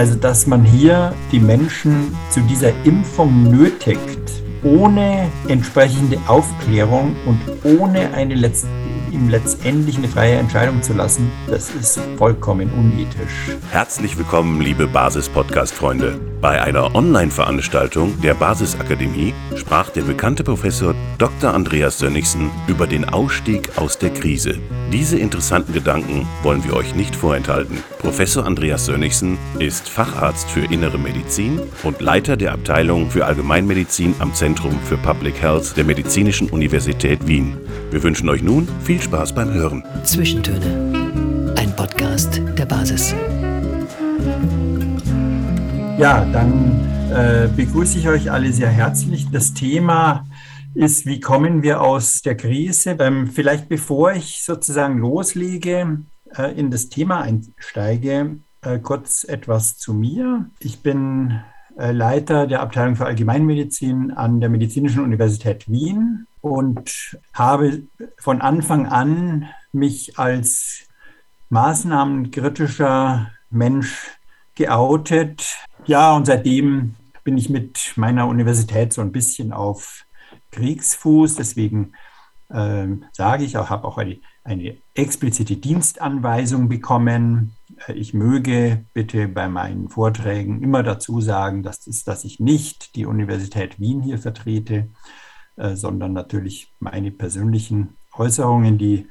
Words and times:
Also, 0.00 0.14
dass 0.14 0.46
man 0.46 0.64
hier 0.64 1.12
die 1.30 1.38
Menschen 1.38 2.16
zu 2.30 2.40
dieser 2.48 2.72
Impfung 2.86 3.50
nötigt, 3.50 4.32
ohne 4.62 5.28
entsprechende 5.46 6.16
Aufklärung 6.26 7.14
und 7.26 7.38
ohne 7.64 8.10
eine 8.14 8.34
letzte 8.34 8.66
ihm 9.10 9.28
letztendlich 9.28 9.98
eine 9.98 10.08
freie 10.08 10.36
Entscheidung 10.36 10.82
zu 10.82 10.92
lassen, 10.92 11.30
das 11.48 11.70
ist 11.70 12.00
vollkommen 12.16 12.70
unethisch. 12.72 13.56
Herzlich 13.70 14.16
willkommen, 14.16 14.60
liebe 14.60 14.86
Basis-Podcast-Freunde. 14.86 16.20
Bei 16.40 16.62
einer 16.62 16.94
Online-Veranstaltung 16.94 18.18
der 18.22 18.34
Basisakademie 18.34 19.34
sprach 19.56 19.90
der 19.90 20.02
bekannte 20.02 20.42
Professor 20.42 20.94
Dr. 21.18 21.52
Andreas 21.52 21.98
Sönnigsen 21.98 22.50
über 22.66 22.86
den 22.86 23.06
Ausstieg 23.06 23.76
aus 23.76 23.98
der 23.98 24.10
Krise. 24.10 24.58
Diese 24.90 25.18
interessanten 25.18 25.74
Gedanken 25.74 26.26
wollen 26.42 26.64
wir 26.64 26.74
euch 26.74 26.94
nicht 26.94 27.14
vorenthalten. 27.14 27.78
Professor 27.98 28.46
Andreas 28.46 28.86
Sönnigsen 28.86 29.36
ist 29.58 29.88
Facharzt 29.88 30.48
für 30.50 30.64
Innere 30.64 30.98
Medizin 30.98 31.60
und 31.82 32.00
Leiter 32.00 32.36
der 32.36 32.52
Abteilung 32.52 33.10
für 33.10 33.26
Allgemeinmedizin 33.26 34.14
am 34.18 34.32
Zentrum 34.32 34.78
für 34.84 34.96
Public 34.96 35.40
Health 35.42 35.76
der 35.76 35.84
Medizinischen 35.84 36.48
Universität 36.48 37.26
Wien. 37.26 37.58
Wir 37.90 38.04
wünschen 38.04 38.28
euch 38.28 38.40
nun 38.40 38.68
viel 38.84 39.00
Spaß 39.00 39.34
beim 39.34 39.52
Hören. 39.52 39.82
Zwischentöne. 40.04 41.54
Ein 41.56 41.74
Podcast 41.74 42.40
der 42.56 42.64
Basis. 42.64 43.12
Ja, 45.98 46.24
dann 46.32 46.86
äh, 47.12 47.48
begrüße 47.48 47.98
ich 47.98 48.08
euch 48.08 48.30
alle 48.30 48.52
sehr 48.52 48.68
herzlich. 48.68 49.28
Das 49.32 49.54
Thema 49.54 50.24
ist, 50.72 51.04
wie 51.04 51.18
kommen 51.18 51.64
wir 51.64 51.80
aus 51.80 52.22
der 52.22 52.36
Krise? 52.36 52.96
Ähm, 53.00 53.26
vielleicht 53.26 53.68
bevor 53.68 54.12
ich 54.12 54.44
sozusagen 54.44 54.98
loslege, 54.98 55.98
äh, 56.36 56.56
in 56.56 56.70
das 56.70 56.90
Thema 56.90 57.22
einsteige, 57.22 58.36
äh, 58.62 58.78
kurz 58.78 59.24
etwas 59.24 59.78
zu 59.78 59.94
mir. 59.94 60.48
Ich 60.60 60.84
bin 60.84 61.40
äh, 61.76 61.90
Leiter 61.90 62.46
der 62.46 62.60
Abteilung 62.60 62.94
für 62.94 63.06
Allgemeinmedizin 63.06 64.12
an 64.12 64.40
der 64.40 64.48
Medizinischen 64.48 65.02
Universität 65.02 65.68
Wien 65.68 66.28
und 66.40 67.18
habe 67.32 67.82
von 68.18 68.40
Anfang 68.40 68.86
an 68.86 69.48
mich 69.72 70.18
als 70.18 70.86
maßnahmenkritischer 71.50 73.30
Mensch 73.50 74.18
geoutet. 74.54 75.56
Ja, 75.86 76.14
und 76.14 76.26
seitdem 76.26 76.94
bin 77.24 77.36
ich 77.36 77.50
mit 77.50 77.92
meiner 77.96 78.26
Universität 78.26 78.92
so 78.92 79.00
ein 79.00 79.12
bisschen 79.12 79.52
auf 79.52 80.04
Kriegsfuß. 80.52 81.36
Deswegen 81.36 81.92
äh, 82.48 82.86
sage 83.12 83.44
ich 83.44 83.56
auch, 83.56 83.70
habe 83.70 83.86
auch 83.86 83.98
eine, 83.98 84.18
eine 84.44 84.76
explizite 84.94 85.56
Dienstanweisung 85.56 86.68
bekommen. 86.68 87.56
Äh, 87.86 87.94
ich 87.94 88.14
möge 88.14 88.84
bitte 88.94 89.28
bei 89.28 89.48
meinen 89.48 89.88
Vorträgen 89.88 90.62
immer 90.62 90.82
dazu 90.82 91.20
sagen, 91.20 91.62
dass, 91.62 91.80
das, 91.80 92.04
dass 92.04 92.24
ich 92.24 92.40
nicht 92.40 92.96
die 92.96 93.06
Universität 93.06 93.80
Wien 93.80 94.02
hier 94.02 94.18
vertrete, 94.18 94.88
äh, 95.60 95.76
sondern 95.76 96.14
natürlich 96.14 96.72
meine 96.78 97.10
persönlichen 97.10 97.98
Äußerungen, 98.14 98.78
die 98.78 99.08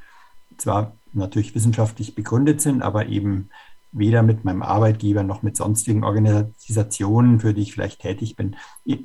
zwar 0.58 0.97
natürlich 1.14 1.53
wissenschaftlich 1.53 2.16
begründet 2.16 2.59
sind, 2.59 2.81
aber 2.81 3.06
eben 3.06 3.50
weder 3.91 4.23
mit 4.23 4.45
meinem 4.45 4.64
Arbeitgeber 4.64 5.22
noch 5.22 5.44
mit 5.44 5.56
sonstigen 5.56 6.03
Organisationen, 6.03 7.39
für 7.39 7.53
die 7.53 7.61
ich 7.61 7.73
vielleicht 7.73 8.02
tätig 8.02 8.36
bin, 8.36 8.56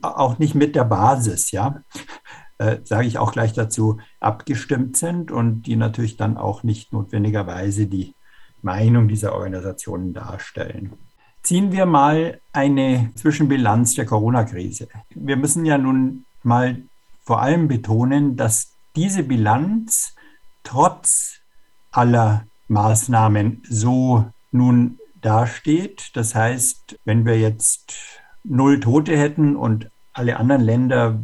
auch 0.00 0.38
nicht 0.38 0.54
mit 0.54 0.74
der 0.74 0.84
Basis, 0.84 1.50
ja, 1.50 1.82
äh, 2.58 2.78
sage 2.82 3.06
ich 3.06 3.18
auch 3.18 3.32
gleich 3.32 3.52
dazu, 3.52 3.98
abgestimmt 4.20 4.96
sind 4.96 5.30
und 5.30 5.64
die 5.64 5.76
natürlich 5.76 6.16
dann 6.16 6.38
auch 6.38 6.62
nicht 6.62 6.94
notwendigerweise 6.94 7.86
die 7.86 8.14
Meinung 8.62 9.06
dieser 9.06 9.34
Organisationen 9.34 10.14
darstellen. 10.14 10.94
Ziehen 11.42 11.72
wir 11.72 11.84
mal 11.84 12.40
eine 12.54 13.10
Zwischenbilanz 13.16 13.96
der 13.96 14.06
Corona-Krise. 14.06 14.88
Wir 15.10 15.36
müssen 15.36 15.66
ja 15.66 15.76
nun 15.76 16.24
mal 16.42 16.84
vor 17.24 17.40
allem 17.40 17.68
betonen, 17.68 18.36
dass 18.36 18.72
diese 18.96 19.22
Bilanz 19.22 20.14
trotz 20.62 21.40
aller 21.90 22.46
Maßnahmen 22.68 23.62
so 23.68 24.30
nun 24.50 24.98
dasteht. 25.20 26.10
Das 26.14 26.34
heißt, 26.34 26.98
wenn 27.04 27.24
wir 27.24 27.38
jetzt 27.38 27.94
null 28.42 28.80
Tote 28.80 29.16
hätten 29.16 29.56
und 29.56 29.90
alle 30.12 30.36
anderen 30.36 30.62
Länder 30.62 31.20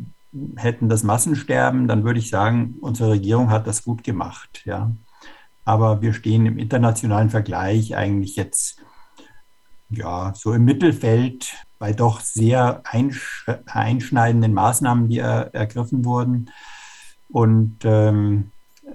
hätten 0.57 0.89
das 0.89 1.03
Massensterben, 1.03 1.89
dann 1.89 2.05
würde 2.05 2.19
ich 2.19 2.31
sagen, 2.31 2.77
unsere 2.81 3.11
Regierung 3.11 3.51
hat 3.51 3.67
das 3.67 3.85
gut 3.85 4.05
gemacht. 4.05 4.63
Ja. 4.65 4.93
Aber 5.65 6.03
wir 6.03 6.13
stehen 6.13 6.47
im 6.47 6.59
internationalen 6.59 7.31
Vergleich 7.31 7.97
eigentlich 7.97 8.37
jetzt 8.37 8.83
ja, 9.91 10.33
so 10.37 10.53
im 10.53 10.65
Mittelfeld 10.65 11.55
bei 11.81 11.95
doch 11.95 12.21
sehr 12.21 12.83
einschneidenden 12.85 14.53
Maßnahmen, 14.53 15.09
die 15.09 15.19
er, 15.19 15.55
ergriffen 15.55 16.05
wurden. 16.05 16.51
Und 17.31 17.79
ähm, 17.85 18.53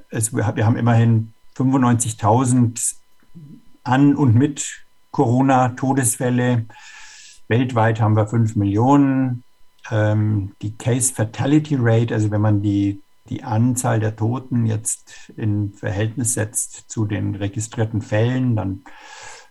es, 0.10 0.34
wir 0.34 0.46
haben 0.46 0.78
immerhin 0.78 1.34
95.000 1.58 2.96
an 3.84 4.16
und 4.16 4.36
mit 4.36 4.86
Corona-Todesfälle. 5.12 6.66
Weltweit 7.48 8.00
haben 8.00 8.16
wir 8.16 8.28
5 8.28 8.56
Millionen. 8.56 9.44
Ähm, 9.90 10.52
die 10.62 10.78
Case 10.78 11.12
Fatality 11.12 11.78
Rate, 11.80 12.14
also 12.14 12.30
wenn 12.30 12.42
man 12.42 12.62
die, 12.62 13.02
die 13.30 13.44
Anzahl 13.44 14.00
der 14.00 14.16
Toten 14.16 14.68
jetzt 14.68 15.32
in 15.36 15.74
Verhältnis 15.74 16.34
setzt 16.34 16.88
zu 16.88 17.06
den 17.06 17.34
registrierten 17.34 18.04
Fällen, 18.04 18.56
dann 18.56 18.84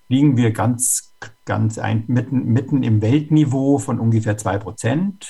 liegen 0.09 0.37
wir 0.37 0.53
ganz, 0.53 1.13
ganz 1.45 1.79
ein, 1.79 2.05
mitten, 2.07 2.47
mitten 2.47 2.83
im 2.83 3.03
Weltniveau 3.03 3.79
von 3.79 4.01
ungefähr 4.01 4.37
2 4.37 4.59
Prozent. 4.59 5.29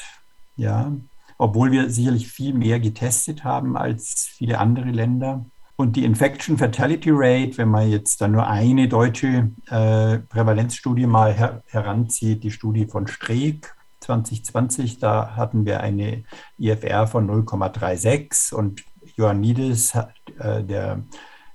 Ja, 0.56 0.92
obwohl 1.38 1.72
wir 1.72 1.90
sicherlich 1.90 2.28
viel 2.28 2.54
mehr 2.54 2.78
getestet 2.80 3.44
haben 3.44 3.76
als 3.76 4.28
viele 4.36 4.58
andere 4.58 4.90
Länder. 4.90 5.44
Und 5.76 5.96
die 5.96 6.04
Infection 6.04 6.56
Fatality 6.56 7.10
Rate, 7.12 7.58
wenn 7.58 7.68
man 7.68 7.90
jetzt 7.90 8.20
da 8.20 8.28
nur 8.28 8.46
eine 8.46 8.88
deutsche 8.88 9.50
äh, 9.68 10.18
Prävalenzstudie 10.18 11.06
mal 11.06 11.34
her 11.34 11.62
heranzieht, 11.66 12.44
die 12.44 12.52
Studie 12.52 12.86
von 12.86 13.08
Streeck 13.08 13.74
2020, 14.00 15.00
da 15.00 15.34
hatten 15.34 15.66
wir 15.66 15.80
eine 15.80 16.22
IFR 16.58 17.08
von 17.08 17.28
0,36 17.28 18.54
und 18.54 18.84
Ioannidis, 19.16 19.94
äh, 20.38 20.62
der 20.62 21.02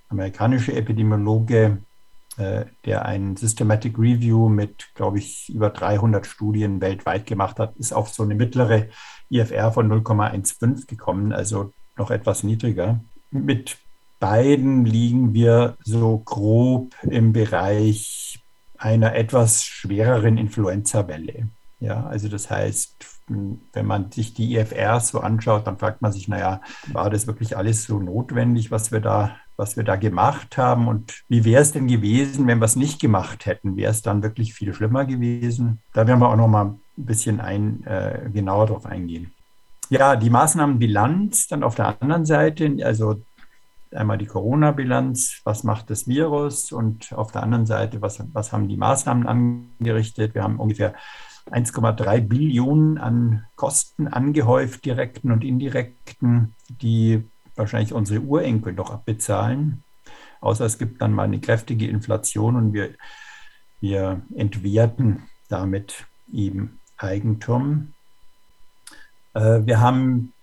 amerikanische 0.09 0.73
Epidemiologe, 0.73 1.77
der 2.39 3.05
ein 3.05 3.35
Systematic 3.35 3.97
Review 3.97 4.49
mit, 4.49 4.89
glaube 4.95 5.19
ich, 5.19 5.49
über 5.49 5.69
300 5.69 6.25
Studien 6.25 6.81
weltweit 6.81 7.25
gemacht 7.25 7.59
hat, 7.59 7.75
ist 7.77 7.93
auf 7.93 8.09
so 8.09 8.23
eine 8.23 8.35
mittlere 8.35 8.87
IFR 9.29 9.71
von 9.71 9.91
0,15 9.91 10.87
gekommen, 10.87 11.33
also 11.33 11.73
noch 11.97 12.11
etwas 12.11 12.43
niedriger. 12.43 13.01
Mit 13.31 13.77
beiden 14.19 14.85
liegen 14.85 15.33
wir 15.33 15.77
so 15.83 16.17
grob 16.19 16.95
im 17.03 17.33
Bereich 17.33 18.41
einer 18.77 19.15
etwas 19.15 19.63
schwereren 19.63 20.37
Influenza-Welle. 20.37 21.49
Ja, 21.79 22.05
also 22.05 22.27
das 22.27 22.49
heißt, 22.49 23.05
wenn 23.27 23.85
man 23.85 24.11
sich 24.11 24.33
die 24.33 24.55
IFRs 24.55 25.09
so 25.09 25.19
anschaut, 25.19 25.67
dann 25.67 25.77
fragt 25.77 26.01
man 26.01 26.11
sich, 26.11 26.27
naja, 26.27 26.61
war 26.91 27.09
das 27.09 27.27
wirklich 27.27 27.55
alles 27.55 27.83
so 27.85 27.99
notwendig, 27.99 28.71
was 28.71 28.91
wir 28.91 28.99
da, 28.99 29.37
was 29.59 29.77
wir 29.77 29.83
da 29.83 29.97
gemacht 29.97 30.57
haben? 30.57 30.87
Und 30.87 31.23
wie 31.27 31.45
wäre 31.45 31.61
es 31.61 31.73
denn 31.73 31.87
gewesen, 31.87 32.47
wenn 32.47 32.59
wir 32.59 32.65
es 32.65 32.75
nicht 32.75 32.99
gemacht 32.99 33.45
hätten? 33.45 33.75
Wäre 33.75 33.91
es 33.91 34.01
dann 34.01 34.23
wirklich 34.23 34.53
viel 34.53 34.73
schlimmer 34.73 35.05
gewesen? 35.05 35.81
Da 35.93 36.07
werden 36.07 36.19
wir 36.19 36.29
auch 36.29 36.37
noch 36.37 36.47
mal 36.47 36.65
ein 36.65 36.79
bisschen 36.95 37.39
ein, 37.39 37.83
äh, 37.85 38.29
genauer 38.33 38.67
drauf 38.67 38.85
eingehen. 38.85 39.31
Ja, 39.89 40.15
die 40.15 40.29
Maßnahmenbilanz 40.29 41.47
dann 41.47 41.63
auf 41.63 41.75
der 41.75 42.01
anderen 42.01 42.25
Seite, 42.25 42.75
also 42.83 43.21
einmal 43.91 44.17
die 44.17 44.27
Corona-Bilanz, 44.27 45.41
was 45.43 45.63
macht 45.63 45.89
das 45.89 46.07
Virus 46.07 46.71
und 46.71 47.11
auf 47.13 47.31
der 47.31 47.43
anderen 47.43 47.65
Seite, 47.65 48.01
was, 48.01 48.23
was 48.33 48.51
haben 48.53 48.67
die 48.67 48.77
Maßnahmen 48.77 49.27
angerichtet. 49.27 50.35
Wir 50.35 50.43
haben 50.43 50.59
ungefähr 50.59 50.93
1,3 51.51 52.21
Billionen 52.21 52.97
an 52.97 53.45
Kosten 53.55 54.07
angehäuft, 54.07 54.85
direkten 54.85 55.31
und 55.31 55.43
indirekten, 55.43 56.53
die 56.69 57.23
wahrscheinlich 57.59 57.93
unsere 57.93 58.21
Urenkel 58.21 58.73
noch 58.73 58.89
abbezahlen. 58.89 59.83
Außer 60.41 60.65
es 60.65 60.77
gibt 60.77 61.01
dann 61.01 61.13
mal 61.13 61.23
eine 61.23 61.39
kräftige 61.39 61.87
Inflation 61.87 62.55
und 62.55 62.73
wir, 62.73 62.95
wir 63.81 64.21
entwerten 64.35 65.23
damit 65.49 66.05
eben 66.33 66.79
Eigentum. 66.97 67.93
Äh, 69.33 69.61
wir 69.65 69.79
haben 69.79 70.33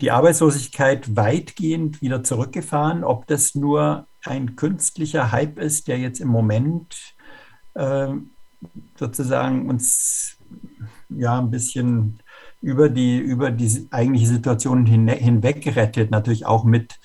die 0.00 0.10
Arbeitslosigkeit 0.10 1.16
weitgehend 1.16 2.02
wieder 2.02 2.24
zurückgefahren. 2.24 3.04
Ob 3.04 3.26
das 3.26 3.54
nur 3.54 4.06
ein 4.24 4.56
künstlicher 4.56 5.32
Hype 5.32 5.58
ist, 5.58 5.88
der 5.88 5.98
jetzt 5.98 6.20
im 6.20 6.28
Moment 6.28 7.14
äh, 7.74 8.08
sozusagen 8.96 9.68
uns 9.68 10.38
ja 11.08 11.38
ein 11.38 11.50
bisschen 11.50 12.20
über 12.62 12.88
die, 12.88 13.18
über 13.18 13.50
die 13.50 13.88
eigentliche 13.90 14.28
Situation 14.28 14.86
hin, 14.86 15.08
hinweg 15.08 15.76
rettet, 15.76 16.10
natürlich 16.10 16.46
auch 16.46 16.64
mit, 16.64 16.98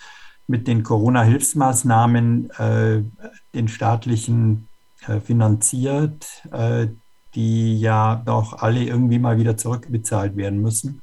mit 0.46 0.68
den 0.68 0.84
Corona-Hilfsmaßnahmen, 0.84 2.50
äh, 2.52 3.04
den 3.56 3.68
staatlichen 3.68 4.68
äh, 5.08 5.20
finanziert, 5.20 6.28
äh, 6.52 6.88
die 7.36 7.80
ja 7.80 8.22
doch 8.24 8.60
alle 8.60 8.84
irgendwie 8.84 9.20
mal 9.20 9.38
wieder 9.38 9.58
zurückbezahlt 9.58 10.38
werden 10.38 10.62
müssen. 10.62 11.02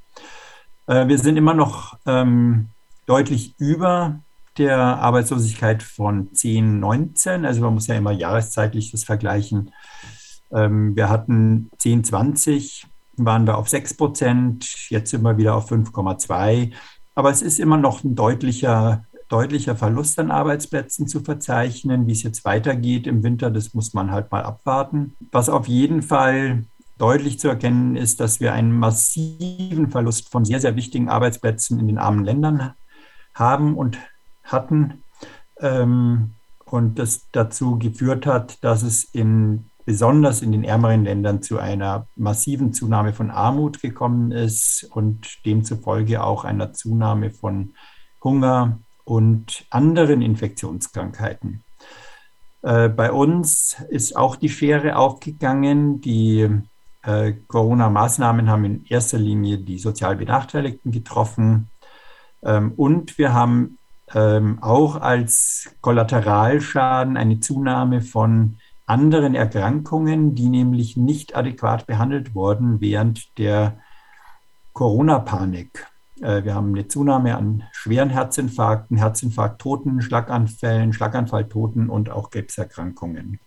Äh, 0.87 1.09
wir 1.09 1.19
sind 1.19 1.37
immer 1.37 1.55
noch 1.55 1.99
ähm, 2.07 2.69
deutlich 3.07 3.55
über 3.59 4.21
der 4.57 4.79
Arbeitslosigkeit 4.79 5.83
von 5.83 6.33
10, 6.33 6.79
19. 6.79 7.45
Also 7.45 7.61
man 7.61 7.75
muss 7.75 7.89
ja 7.89 7.97
immer 7.97 8.13
jahreszeitlich 8.13 8.93
das 8.93 9.05
vergleichen. 9.05 9.73
Ähm, 10.53 10.95
wir 10.95 11.09
hatten 11.09 11.71
10, 11.79 12.05
20, 12.05 12.87
waren 13.17 13.47
wir 13.47 13.59
auf 13.59 13.69
6 13.69 13.97
Prozent, 13.97 14.91
jetzt 14.91 15.11
sind 15.11 15.23
wir 15.23 15.37
wieder 15.37 15.55
auf 15.55 15.71
5,2. 15.71 16.73
Aber 17.15 17.31
es 17.31 17.43
ist 17.43 17.61
immer 17.61 17.77
noch 17.77 18.03
ein 18.05 18.15
deutlicher, 18.15 19.05
deutlicher 19.29 19.77
Verlust 19.77 20.19
an 20.19 20.31
Arbeitsplätzen 20.31 21.07
zu 21.07 21.21
verzeichnen. 21.21 22.07
Wie 22.07 22.13
es 22.13 22.23
jetzt 22.23 22.45
weitergeht 22.45 23.07
im 23.07 23.23
Winter, 23.23 23.51
das 23.51 23.75
muss 23.75 23.95
man 23.95 24.11
halt 24.11 24.33
mal 24.33 24.43
abwarten. 24.43 25.15
Was 25.31 25.49
auf 25.49 25.69
jeden 25.69 26.03
Fall 26.03 26.65
deutlich 26.99 27.39
zu 27.39 27.49
erkennen 27.49 27.97
ist, 27.97 28.21
dass 28.21 28.41
wir 28.41 28.53
einen 28.53 28.73
massiven 28.73 29.91
Verlust 29.91 30.31
von 30.31 30.45
sehr, 30.45 30.61
sehr 30.61 30.77
wichtigen 30.77 31.09
Arbeitsplätzen 31.09 31.79
in 31.81 31.89
den 31.89 31.99
armen 31.99 32.25
Ländern 32.25 32.75
haben 33.35 33.77
und 33.77 33.99
hatten. 34.45 35.03
Ähm, 35.61 36.35
und 36.65 36.99
das 36.99 37.29
dazu 37.31 37.79
geführt 37.79 38.27
hat, 38.27 38.63
dass 38.65 38.83
es 38.83 39.05
in, 39.05 39.67
besonders 39.85 40.43
in 40.43 40.53
den 40.53 40.65
ärmeren 40.65 41.05
Ländern 41.05 41.43
zu 41.43 41.59
einer 41.59 42.07
massiven 42.17 42.73
Zunahme 42.73 43.13
von 43.13 43.31
Armut 43.31 43.81
gekommen 43.83 44.33
ist 44.33 44.89
und 44.91 45.45
demzufolge 45.45 46.23
auch 46.23 46.45
einer 46.45 46.73
Zunahme 46.73 47.31
von 47.31 47.75
Hunger 48.23 48.79
und 49.05 49.67
anderen 49.71 50.23
Infektionskrankheiten. 50.23 51.63
Äh, 52.63 52.89
bei 52.89 53.13
uns 53.13 53.77
ist 53.91 54.17
auch 54.17 54.37
die 54.37 54.49
Schere 54.49 54.97
aufgegangen. 54.97 56.01
Die 56.01 56.49
äh, 57.03 57.33
Corona-Maßnahmen 57.47 58.49
haben 58.49 58.65
in 58.65 58.87
erster 58.87 59.19
Linie 59.19 59.59
die 59.59 59.79
sozial 59.79 60.17
Benachteiligten 60.17 60.91
getroffen. 60.91 61.69
Ähm, 62.43 62.73
und 62.77 63.19
wir 63.19 63.35
haben 63.35 63.79
ähm, 64.15 64.63
auch 64.63 64.97
als 64.97 65.75
Kollateralschaden 65.83 67.19
eine 67.19 67.41
Zunahme 67.41 68.01
von 68.01 68.57
anderen 68.87 69.35
Erkrankungen, 69.35 70.35
die 70.35 70.49
nämlich 70.49 70.97
nicht 70.97 71.37
adäquat 71.37 71.87
behandelt 71.87 72.35
wurden 72.35 72.81
während 72.81 73.39
der 73.39 73.79
Corona-Panik. 74.73 75.87
Äh, 76.21 76.45
wir 76.45 76.55
haben 76.55 76.69
eine 76.69 76.89
Zunahme 76.89 77.37
an 77.37 77.65
schweren 77.73 78.11
Herzinfarkten, 78.11 78.97
Herzinfarkttoten, 78.99 80.03
Schlaganfällen, 80.03 80.93
Schlaganfalltoten 80.93 81.89
und 81.89 82.11
auch 82.11 82.31
Krebserkrankungen. 82.31 83.41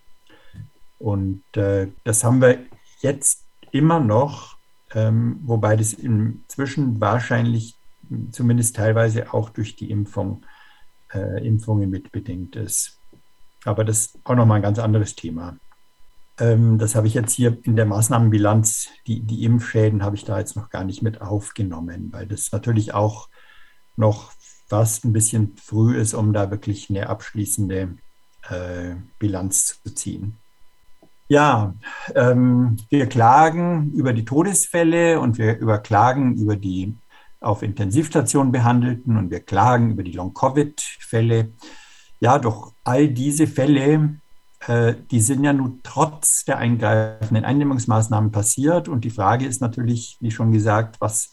Und 0.98 1.44
äh, 1.56 1.88
das 2.04 2.24
haben 2.24 2.40
wir 2.40 2.58
jetzt 3.00 3.44
immer 3.70 4.00
noch, 4.00 4.56
ähm, 4.94 5.40
wobei 5.44 5.76
das 5.76 5.92
inzwischen 5.92 7.00
wahrscheinlich 7.00 7.76
zumindest 8.32 8.76
teilweise 8.76 9.32
auch 9.32 9.50
durch 9.50 9.76
die 9.76 9.90
Impfung, 9.90 10.44
äh, 11.12 11.46
Impfungen 11.46 11.90
mitbedingt 11.90 12.56
ist. 12.56 12.97
Aber 13.64 13.84
das 13.84 13.98
ist 13.98 14.18
auch 14.24 14.34
nochmal 14.34 14.56
ein 14.56 14.62
ganz 14.62 14.78
anderes 14.78 15.14
Thema. 15.14 15.56
Ähm, 16.38 16.78
das 16.78 16.94
habe 16.94 17.06
ich 17.06 17.14
jetzt 17.14 17.32
hier 17.32 17.58
in 17.64 17.76
der 17.76 17.86
Maßnahmenbilanz, 17.86 18.88
die, 19.06 19.20
die 19.20 19.44
Impfschäden 19.44 20.02
habe 20.02 20.16
ich 20.16 20.24
da 20.24 20.38
jetzt 20.38 20.56
noch 20.56 20.70
gar 20.70 20.84
nicht 20.84 21.02
mit 21.02 21.20
aufgenommen, 21.20 22.08
weil 22.12 22.26
das 22.26 22.52
natürlich 22.52 22.94
auch 22.94 23.28
noch 23.96 24.32
fast 24.68 25.04
ein 25.04 25.12
bisschen 25.12 25.56
früh 25.56 25.96
ist, 25.96 26.14
um 26.14 26.32
da 26.32 26.50
wirklich 26.50 26.90
eine 26.90 27.08
abschließende 27.08 27.96
äh, 28.48 28.94
Bilanz 29.18 29.80
zu 29.82 29.94
ziehen. 29.94 30.36
Ja, 31.30 31.74
ähm, 32.14 32.78
wir 32.88 33.06
klagen 33.06 33.92
über 33.92 34.12
die 34.12 34.24
Todesfälle 34.24 35.20
und 35.20 35.36
wir 35.36 35.58
überklagen 35.58 36.36
über 36.36 36.56
die 36.56 36.96
auf 37.40 37.62
Intensivstationen 37.62 38.50
behandelten 38.50 39.16
und 39.16 39.30
wir 39.30 39.40
klagen 39.40 39.90
über 39.90 40.02
die 40.02 40.12
Long-Covid-Fälle. 40.12 41.52
Ja, 42.20 42.38
doch 42.38 42.72
all 42.84 43.08
diese 43.08 43.46
Fälle, 43.46 44.18
äh, 44.66 44.94
die 45.10 45.20
sind 45.20 45.44
ja 45.44 45.52
nun 45.52 45.80
trotz 45.82 46.44
der 46.44 46.58
eingreifenden 46.58 47.44
Eindämmungsmaßnahmen 47.44 48.32
passiert. 48.32 48.88
Und 48.88 49.04
die 49.04 49.10
Frage 49.10 49.46
ist 49.46 49.60
natürlich, 49.60 50.18
wie 50.20 50.30
schon 50.30 50.52
gesagt, 50.52 51.00
was, 51.00 51.30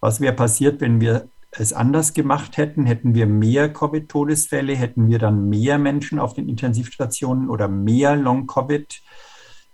was 0.00 0.20
wäre 0.20 0.34
passiert, 0.34 0.80
wenn 0.80 1.00
wir 1.00 1.28
es 1.52 1.72
anders 1.72 2.12
gemacht 2.12 2.56
hätten? 2.56 2.84
Hätten 2.86 3.14
wir 3.14 3.26
mehr 3.26 3.72
Covid-Todesfälle? 3.72 4.76
Hätten 4.76 5.08
wir 5.08 5.18
dann 5.18 5.48
mehr 5.48 5.78
Menschen 5.78 6.18
auf 6.18 6.34
den 6.34 6.48
Intensivstationen 6.48 7.48
oder 7.48 7.68
mehr 7.68 8.14
Long-Covid? 8.16 9.02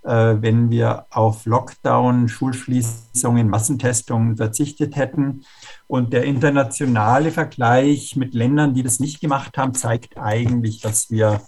Äh, 0.04 0.36
wenn 0.40 0.70
wir 0.70 1.06
auf 1.10 1.46
Lockdown, 1.46 2.28
Schulschließungen, 2.28 3.48
Massentestungen 3.48 4.36
verzichtet 4.36 4.96
hätten. 4.96 5.44
Und 5.86 6.12
der 6.12 6.24
internationale 6.24 7.30
Vergleich 7.30 8.16
mit 8.16 8.34
Ländern, 8.34 8.74
die 8.74 8.82
das 8.82 9.00
nicht 9.00 9.20
gemacht 9.20 9.56
haben, 9.58 9.74
zeigt 9.74 10.16
eigentlich, 10.16 10.80
dass 10.80 11.10
wir 11.10 11.40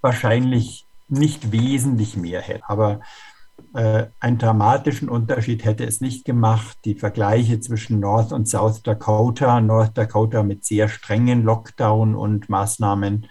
wahrscheinlich 0.00 0.86
nicht 1.08 1.52
wesentlich 1.52 2.16
mehr 2.16 2.40
hätten. 2.40 2.64
Aber 2.66 3.00
äh, 3.74 4.06
einen 4.20 4.38
dramatischen 4.38 5.08
Unterschied 5.08 5.64
hätte 5.64 5.84
es 5.84 6.00
nicht 6.00 6.24
gemacht. 6.24 6.78
Die 6.84 6.94
Vergleiche 6.94 7.60
zwischen 7.60 8.00
North 8.00 8.32
und 8.32 8.48
South 8.48 8.82
Dakota, 8.82 9.60
North 9.60 9.96
Dakota 9.96 10.42
mit 10.42 10.64
sehr 10.64 10.88
strengen 10.88 11.42
Lockdown 11.42 12.14
und 12.14 12.48
Maßnahmen, 12.48 13.26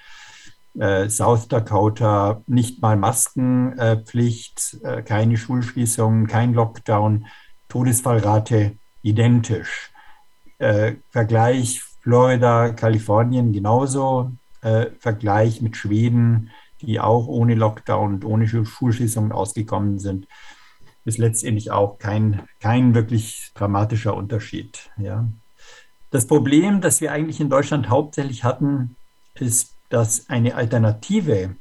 äh, 0.79 1.09
South 1.09 1.47
Dakota 1.47 2.41
nicht 2.47 2.81
mal 2.81 2.97
Maskenpflicht, 2.97 4.77
äh, 4.83 5.01
keine 5.01 5.37
Schulschließungen, 5.37 6.27
kein 6.27 6.53
Lockdown, 6.53 7.27
Todesfallrate 7.69 8.77
identisch. 9.01 9.91
Äh, 10.57 10.93
Vergleich 11.09 11.81
Florida, 12.01 12.69
Kalifornien 12.69 13.51
genauso. 13.53 14.31
Äh, 14.61 14.87
Vergleich 14.99 15.61
mit 15.61 15.77
Schweden, 15.77 16.51
die 16.81 16.99
auch 16.99 17.27
ohne 17.27 17.55
Lockdown 17.55 18.15
und 18.15 18.25
ohne 18.25 18.47
Schulschließungen 18.47 19.31
ausgekommen 19.31 19.99
sind, 19.99 20.27
ist 21.05 21.19
letztendlich 21.19 21.71
auch 21.71 21.99
kein, 21.99 22.47
kein 22.59 22.95
wirklich 22.95 23.51
dramatischer 23.53 24.15
Unterschied. 24.15 24.89
Ja. 24.97 25.27
Das 26.09 26.27
Problem, 26.27 26.81
das 26.81 27.01
wir 27.01 27.11
eigentlich 27.11 27.39
in 27.39 27.49
Deutschland 27.49 27.89
hauptsächlich 27.89 28.43
hatten, 28.43 28.95
ist 29.35 29.74
dass 29.95 30.29
eine 30.29 30.55
Alternative 30.55 31.55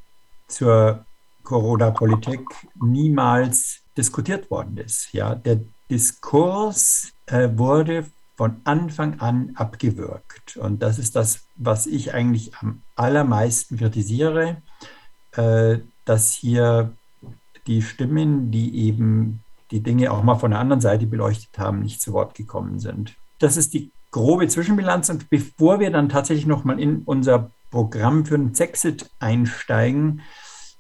zur 0.49 1.05
Corona-Politik 1.45 2.41
niemals 2.83 3.83
diskutiert 3.97 4.51
worden 4.51 4.77
ist. 4.77 5.13
Ja, 5.13 5.37
der 5.37 5.61
Diskurs 5.89 7.13
äh, 7.27 7.49
wurde 7.55 8.07
von 8.37 8.57
Anfang 8.65 9.21
an 9.21 9.53
abgewürgt. 9.55 10.57
Und 10.57 10.83
das 10.83 10.99
ist 10.99 11.15
das, 11.15 11.45
was 11.55 11.87
ich 11.87 12.13
eigentlich 12.13 12.57
am 12.57 12.83
allermeisten 12.97 13.77
kritisiere, 13.79 14.57
äh, 15.37 15.79
dass 16.05 16.33
hier 16.33 16.93
die 17.69 17.83
Stimmen, 17.83 18.51
die 18.51 18.87
eben 18.89 19.45
die 19.71 19.81
Dinge 19.81 20.11
auch 20.11 20.25
mal 20.25 20.35
von 20.35 20.51
der 20.51 20.59
anderen 20.59 20.81
Seite 20.81 21.07
beleuchtet 21.07 21.57
haben, 21.57 21.83
nicht 21.83 22.03
zu 22.03 22.13
Wort 22.13 22.35
gekommen 22.35 22.81
sind. 22.81 23.15
Das 23.39 23.57
ist 23.57 23.75
die 23.75 23.93
grobe 24.11 24.49
Zwischenbilanz. 24.49 25.09
Und 25.09 25.31
bevor 25.31 25.79
wir 25.79 25.93
dann 25.93 26.09
tatsächlich 26.09 26.47
nochmal 26.47 26.81
in 26.81 27.03
unser 27.05 27.53
Programm 27.75 28.25
für 28.25 28.39
den 28.39 28.55
Zexit 28.55 29.11
einsteigen, 29.19 30.21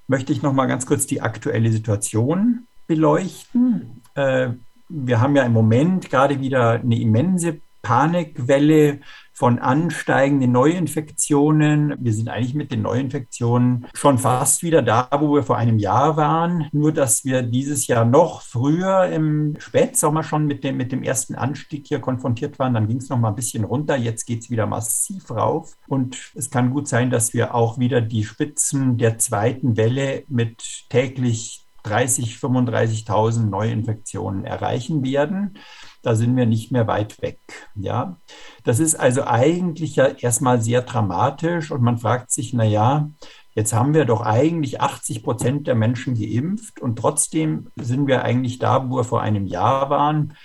möchte 0.06 0.32
ich 0.32 0.42
noch 0.42 0.52
mal 0.52 0.66
ganz 0.66 0.86
kurz 0.86 1.06
die 1.06 1.20
aktuelle 1.20 1.72
Situation 1.72 2.68
beleuchten. 2.86 4.00
Äh, 4.14 4.50
wir 4.88 5.20
haben 5.20 5.34
ja 5.34 5.42
im 5.42 5.52
Moment 5.52 6.08
gerade 6.08 6.38
wieder 6.38 6.70
eine 6.74 7.00
immense 7.00 7.60
Panikwelle 7.82 9.00
von 9.34 9.58
ansteigenden 9.58 10.52
Neuinfektionen. 10.52 11.96
Wir 11.98 12.12
sind 12.12 12.28
eigentlich 12.28 12.54
mit 12.54 12.70
den 12.70 12.82
Neuinfektionen 12.82 13.86
schon 13.92 14.18
fast 14.18 14.62
wieder 14.62 14.80
da, 14.80 15.08
wo 15.18 15.34
wir 15.34 15.42
vor 15.42 15.56
einem 15.56 15.78
Jahr 15.78 16.16
waren. 16.16 16.68
Nur, 16.72 16.92
dass 16.92 17.24
wir 17.24 17.42
dieses 17.42 17.88
Jahr 17.88 18.04
noch 18.04 18.42
früher 18.42 19.06
im 19.06 19.56
Spätsommer 19.58 20.22
schon 20.22 20.46
mit 20.46 20.62
dem, 20.62 20.76
mit 20.76 20.92
dem 20.92 21.02
ersten 21.02 21.34
Anstieg 21.34 21.88
hier 21.88 21.98
konfrontiert 21.98 22.60
waren. 22.60 22.74
Dann 22.74 22.86
ging 22.86 22.98
es 22.98 23.08
noch 23.08 23.18
mal 23.18 23.30
ein 23.30 23.34
bisschen 23.34 23.64
runter. 23.64 23.96
Jetzt 23.96 24.24
geht 24.24 24.42
es 24.42 24.50
wieder 24.50 24.66
massiv 24.66 25.28
rauf. 25.32 25.76
Und 25.88 26.16
es 26.36 26.48
kann 26.48 26.70
gut 26.70 26.86
sein, 26.86 27.10
dass 27.10 27.34
wir 27.34 27.56
auch 27.56 27.78
wieder 27.78 28.00
die 28.00 28.22
Spitzen 28.22 28.98
der 28.98 29.18
zweiten 29.18 29.76
Welle 29.76 30.22
mit 30.28 30.86
täglich 30.90 31.66
30, 31.82 32.36
35.000 32.36 33.50
Neuinfektionen 33.50 34.44
erreichen 34.44 35.04
werden 35.04 35.58
da 36.04 36.14
sind 36.14 36.36
wir 36.36 36.46
nicht 36.46 36.70
mehr 36.70 36.86
weit 36.86 37.20
weg. 37.22 37.40
Ja, 37.74 38.16
das 38.62 38.78
ist 38.78 38.94
also 38.94 39.24
eigentlich 39.26 39.96
ja 39.96 40.06
erstmal 40.06 40.60
sehr 40.60 40.82
dramatisch 40.82 41.70
und 41.70 41.82
man 41.82 41.98
fragt 41.98 42.30
sich, 42.30 42.52
na 42.52 42.64
ja, 42.64 43.10
jetzt 43.54 43.72
haben 43.72 43.94
wir 43.94 44.04
doch 44.04 44.20
eigentlich 44.20 44.80
80 44.80 45.22
Prozent 45.22 45.66
der 45.66 45.74
Menschen 45.74 46.14
geimpft 46.14 46.80
und 46.80 46.98
trotzdem 46.98 47.70
sind 47.76 48.06
wir 48.06 48.22
eigentlich 48.22 48.58
da, 48.58 48.88
wo 48.88 48.96
wir 48.96 49.04
vor 49.04 49.22
einem 49.22 49.46
Jahr 49.46 49.90
waren. 49.90 50.36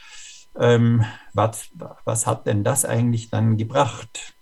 Ähm, 0.57 1.03
was, 1.33 1.69
was 2.05 2.25
hat 2.25 2.47
denn 2.47 2.63
das 2.63 2.85
eigentlich 2.85 3.29
dann 3.29 3.57
gebracht? 3.57 4.33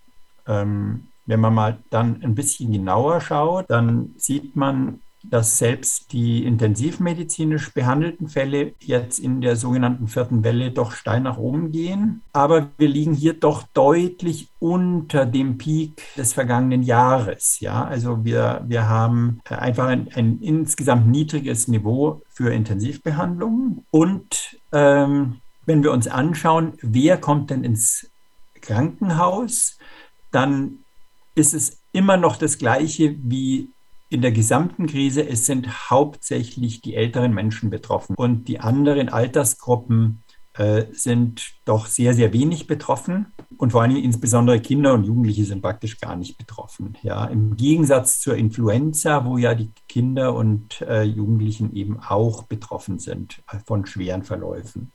Ähm, 0.46 1.08
wenn 1.26 1.40
man 1.40 1.54
mal 1.54 1.80
dann 1.90 2.22
ein 2.24 2.36
bisschen 2.36 2.72
genauer 2.72 3.22
schaut, 3.22 3.70
dann 3.70 4.14
sieht 4.18 4.56
man, 4.56 5.02
dass 5.30 5.58
selbst 5.58 6.12
die 6.14 6.44
intensivmedizinisch 6.46 7.74
behandelten 7.74 8.28
Fälle 8.28 8.74
jetzt 8.80 9.20
in 9.20 9.42
der 9.42 9.56
sogenannten 9.56 10.08
vierten 10.08 10.44
Welle 10.44 10.72
doch 10.72 10.92
steil 10.92 11.22
nach 11.22 11.38
oben 11.38 11.72
gehen. 11.72 12.22
Aber 12.34 12.70
wir 12.78 12.88
liegen 12.88 13.14
hier 13.14 13.34
doch 13.34 13.64
deutlich 13.74 14.48
unter 14.60 15.26
dem 15.26 15.58
Peak 15.58 16.02
des 16.16 16.34
vergangenen 16.34 16.84
Jahres. 16.84 17.60
Ja, 17.60 17.84
also 17.86 18.24
wir, 18.24 18.64
wir 18.68 18.88
haben 18.88 19.42
einfach 19.50 19.88
ein, 19.88 20.10
ein 20.14 20.40
insgesamt 20.42 21.08
niedriges 21.08 21.68
Niveau 21.68 22.22
für 22.30 22.54
Intensivbehandlungen. 22.54 23.86
Und 23.92 24.58
ähm, 24.72 25.38
wenn 25.66 25.84
wir 25.84 25.92
uns 25.92 26.08
anschauen, 26.08 26.74
wer 26.82 27.18
kommt 27.18 27.50
denn 27.50 27.64
ins 27.64 28.10
Krankenhaus, 28.62 29.78
dann 30.32 30.80
ist 31.36 31.54
es 31.54 31.80
immer 31.92 32.18
noch 32.18 32.38
das 32.38 32.58
Gleiche 32.58 33.16
wie 33.24 33.70
in 34.10 34.22
der 34.22 34.32
gesamten 34.32 34.88
Krise. 34.88 35.28
Es 35.28 35.46
sind 35.46 35.90
hauptsächlich 35.90 36.82
die 36.82 36.96
älteren 36.96 37.34
Menschen 37.34 37.70
betroffen 37.70 38.16
und 38.16 38.48
die 38.48 38.60
anderen 38.60 39.10
Altersgruppen 39.10 40.24
äh, 40.58 40.86
sind 40.92 41.52
doch 41.66 41.86
sehr, 41.86 42.14
sehr 42.14 42.34
wenig 42.34 42.66
betroffen 42.66 43.28
und 43.58 43.72
vor 43.72 43.84
allem 43.84 43.96
insbesondere 43.96 44.60
Kinder 44.60 44.94
und 44.94 45.04
Jugendliche 45.04 45.46
sind 45.46 45.62
praktisch 45.62 46.00
gar 46.00 46.16
nicht 46.16 46.38
betroffen. 46.38 46.98
Ja, 47.04 47.26
im 47.26 47.56
Gegensatz 47.56 48.20
zur 48.20 48.36
Influenza, 48.36 49.24
wo 49.26 49.38
ja 49.38 49.54
die 49.54 49.72
Kinder 49.88 50.34
und 50.34 50.82
äh, 50.82 51.04
Jugendlichen 51.04 51.76
eben 51.76 52.00
auch 52.00 52.44
betroffen 52.44 52.98
sind 52.98 53.44
von 53.66 53.86
schweren 53.86 54.24
Verläufen. 54.24 54.92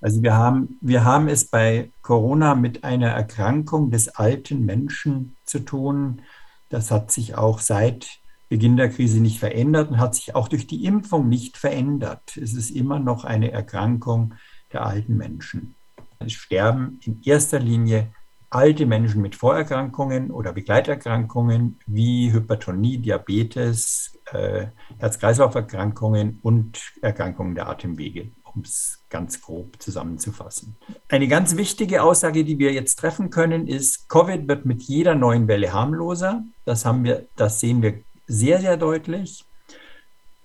Also 0.00 0.22
wir 0.22 0.36
haben, 0.36 0.78
wir 0.80 1.04
haben 1.04 1.28
es 1.28 1.46
bei 1.46 1.90
Corona 2.02 2.54
mit 2.54 2.84
einer 2.84 3.08
Erkrankung 3.08 3.90
des 3.90 4.08
alten 4.08 4.64
Menschen 4.64 5.36
zu 5.44 5.58
tun. 5.58 6.22
Das 6.68 6.90
hat 6.90 7.10
sich 7.10 7.34
auch 7.34 7.58
seit 7.58 8.17
Beginn 8.48 8.76
der 8.76 8.90
Krise 8.90 9.20
nicht 9.20 9.38
verändert 9.38 9.90
und 9.90 9.98
hat 9.98 10.14
sich 10.14 10.34
auch 10.34 10.48
durch 10.48 10.66
die 10.66 10.84
Impfung 10.84 11.28
nicht 11.28 11.56
verändert. 11.56 12.36
Es 12.36 12.54
ist 12.54 12.70
immer 12.70 12.98
noch 12.98 13.24
eine 13.24 13.52
Erkrankung 13.52 14.34
der 14.72 14.84
alten 14.84 15.16
Menschen. 15.16 15.74
Es 16.18 16.32
sterben 16.32 16.98
in 17.04 17.20
erster 17.24 17.58
Linie 17.58 18.12
alte 18.50 18.86
Menschen 18.86 19.20
mit 19.20 19.36
Vorerkrankungen 19.36 20.30
oder 20.30 20.52
Begleiterkrankungen 20.52 21.78
wie 21.86 22.32
Hypertonie, 22.32 22.98
Diabetes, 22.98 24.18
äh, 24.32 24.68
Herz-Kreislauf-Erkrankungen 24.98 26.38
und 26.42 26.80
Erkrankungen 27.02 27.54
der 27.54 27.68
Atemwege 27.68 28.30
um 28.54 28.62
es 28.62 29.04
ganz 29.08 29.40
grob 29.40 29.80
zusammenzufassen. 29.80 30.76
Eine 31.08 31.28
ganz 31.28 31.56
wichtige 31.56 32.02
Aussage, 32.02 32.44
die 32.44 32.58
wir 32.58 32.72
jetzt 32.72 32.96
treffen 32.96 33.30
können, 33.30 33.66
ist, 33.66 34.08
Covid 34.08 34.48
wird 34.48 34.66
mit 34.66 34.82
jeder 34.82 35.14
neuen 35.14 35.48
Welle 35.48 35.72
harmloser. 35.72 36.44
Das, 36.64 36.84
haben 36.84 37.04
wir, 37.04 37.26
das 37.36 37.60
sehen 37.60 37.82
wir 37.82 38.02
sehr, 38.28 38.60
sehr 38.60 38.76
deutlich. 38.76 39.44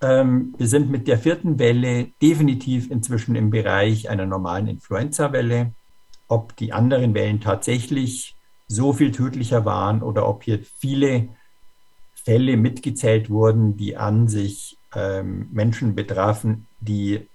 Ähm, 0.01 0.55
wir 0.57 0.67
sind 0.67 0.89
mit 0.89 1.07
der 1.07 1.19
vierten 1.19 1.59
Welle 1.59 2.07
definitiv 2.21 2.89
inzwischen 2.89 3.35
im 3.35 3.51
Bereich 3.51 4.09
einer 4.09 4.25
normalen 4.25 4.67
Influenza-Welle. 4.67 5.73
Ob 6.27 6.55
die 6.55 6.73
anderen 6.73 7.13
Wellen 7.13 7.41
tatsächlich 7.41 8.35
so 8.67 8.93
viel 8.93 9.11
tödlicher 9.11 9.65
waren 9.65 10.01
oder 10.01 10.27
ob 10.27 10.43
hier 10.43 10.59
viele 10.77 11.29
Fälle 12.15 12.57
mitgezählt 12.57 13.29
wurden, 13.29 13.77
die 13.77 13.97
an 13.97 14.27
sich 14.27 14.77
ähm, 14.95 15.49
Menschen 15.51 15.93
betrafen, 15.93 16.67
die 16.79 17.27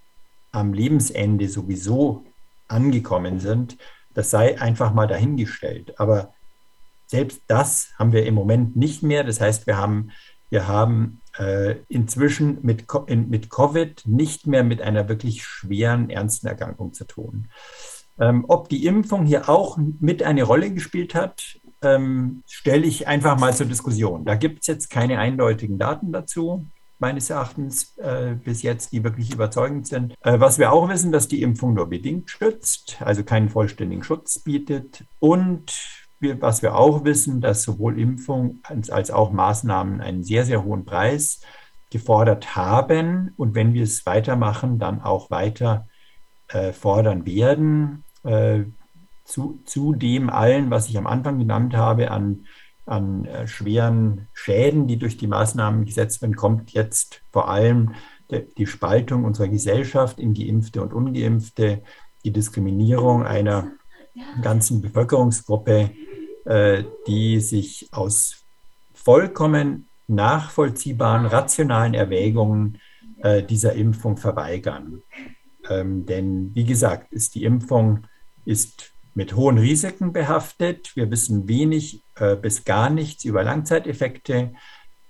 am 0.50 0.72
Lebensende 0.72 1.48
sowieso 1.48 2.24
angekommen 2.68 3.38
sind, 3.38 3.76
das 4.14 4.30
sei 4.30 4.60
einfach 4.60 4.92
mal 4.92 5.06
dahingestellt. 5.06 6.00
Aber 6.00 6.32
selbst 7.06 7.42
das 7.46 7.90
haben 7.98 8.12
wir 8.12 8.26
im 8.26 8.34
Moment 8.34 8.76
nicht 8.76 9.02
mehr. 9.02 9.24
Das 9.24 9.40
heißt, 9.40 9.66
wir 9.66 9.76
haben, 9.76 10.10
wir 10.50 10.68
haben 10.68 11.20
äh, 11.38 11.76
inzwischen 11.88 12.58
mit, 12.62 12.86
in, 13.06 13.28
mit 13.28 13.50
Covid 13.50 14.02
nicht 14.06 14.46
mehr 14.46 14.64
mit 14.64 14.80
einer 14.82 15.08
wirklich 15.08 15.44
schweren, 15.44 16.10
ernsten 16.10 16.46
Erkrankung 16.46 16.92
zu 16.92 17.04
tun. 17.04 17.48
Ähm, 18.18 18.44
ob 18.48 18.68
die 18.68 18.86
Impfung 18.86 19.26
hier 19.26 19.48
auch 19.48 19.78
mit 20.00 20.22
eine 20.22 20.42
Rolle 20.42 20.72
gespielt 20.72 21.14
hat, 21.14 21.60
ähm, 21.82 22.42
stelle 22.46 22.86
ich 22.86 23.06
einfach 23.06 23.38
mal 23.38 23.54
zur 23.54 23.66
Diskussion. 23.66 24.24
Da 24.24 24.34
gibt 24.34 24.62
es 24.62 24.66
jetzt 24.66 24.90
keine 24.90 25.18
eindeutigen 25.18 25.78
Daten 25.78 26.12
dazu 26.12 26.66
meines 26.98 27.30
Erachtens 27.30 27.96
äh, 27.98 28.34
bis 28.34 28.62
jetzt, 28.62 28.92
die 28.92 29.04
wirklich 29.04 29.32
überzeugend 29.32 29.86
sind. 29.86 30.14
Äh, 30.22 30.40
was 30.40 30.58
wir 30.58 30.72
auch 30.72 30.88
wissen, 30.88 31.12
dass 31.12 31.28
die 31.28 31.42
Impfung 31.42 31.74
nur 31.74 31.88
bedingt 31.88 32.30
schützt, 32.30 32.96
also 33.00 33.22
keinen 33.22 33.48
vollständigen 33.48 34.02
Schutz 34.02 34.40
bietet. 34.40 35.04
Und 35.20 35.72
wir, 36.20 36.40
was 36.40 36.62
wir 36.62 36.76
auch 36.76 37.04
wissen, 37.04 37.40
dass 37.40 37.62
sowohl 37.62 37.98
Impfung 37.98 38.60
als, 38.62 38.90
als 38.90 39.10
auch 39.10 39.30
Maßnahmen 39.30 40.00
einen 40.00 40.24
sehr, 40.24 40.44
sehr 40.44 40.64
hohen 40.64 40.84
Preis 40.84 41.40
gefordert 41.90 42.56
haben 42.56 43.32
und 43.36 43.54
wenn 43.54 43.72
wir 43.72 43.82
es 43.82 44.04
weitermachen, 44.04 44.78
dann 44.78 45.00
auch 45.00 45.30
weiter 45.30 45.88
äh, 46.48 46.72
fordern 46.72 47.24
werden. 47.24 48.04
Äh, 48.24 48.64
zu, 49.24 49.60
zu 49.64 49.94
dem 49.94 50.30
allen, 50.30 50.70
was 50.70 50.88
ich 50.88 50.96
am 50.96 51.06
Anfang 51.06 51.38
genannt 51.38 51.76
habe, 51.76 52.10
an 52.10 52.46
an 52.88 53.26
äh, 53.26 53.46
schweren 53.46 54.28
Schäden, 54.32 54.86
die 54.86 54.96
durch 54.96 55.16
die 55.16 55.26
Maßnahmen 55.26 55.84
gesetzt 55.84 56.22
werden, 56.22 56.36
kommt 56.36 56.72
jetzt 56.72 57.22
vor 57.30 57.48
allem 57.50 57.94
de, 58.30 58.46
die 58.56 58.66
Spaltung 58.66 59.24
unserer 59.24 59.48
Gesellschaft 59.48 60.18
in 60.18 60.34
Geimpfte 60.34 60.82
und 60.82 60.92
Ungeimpfte, 60.92 61.82
die 62.24 62.32
Diskriminierung 62.32 63.24
einer 63.24 63.72
ganzen 64.42 64.80
Bevölkerungsgruppe, 64.82 65.90
die 66.46 67.40
sich 67.40 67.88
aus 67.92 68.44
vollkommen 68.94 69.88
nachvollziehbaren, 70.08 71.26
rationalen 71.26 71.94
Erwägungen 71.94 72.78
äh, 73.22 73.42
dieser 73.42 73.74
Impfung 73.74 74.16
verweigern. 74.16 75.02
Ähm, 75.68 76.06
denn 76.06 76.50
wie 76.54 76.64
gesagt, 76.64 77.12
ist 77.12 77.34
die 77.34 77.44
Impfung 77.44 78.06
ist 78.44 78.92
mit 79.14 79.34
hohen 79.36 79.58
Risiken 79.58 80.12
behaftet. 80.12 80.96
Wir 80.96 81.10
wissen 81.10 81.48
wenig 81.48 82.02
äh, 82.14 82.36
bis 82.36 82.64
gar 82.64 82.88
nichts 82.88 83.24
über 83.24 83.42
Langzeiteffekte 83.42 84.52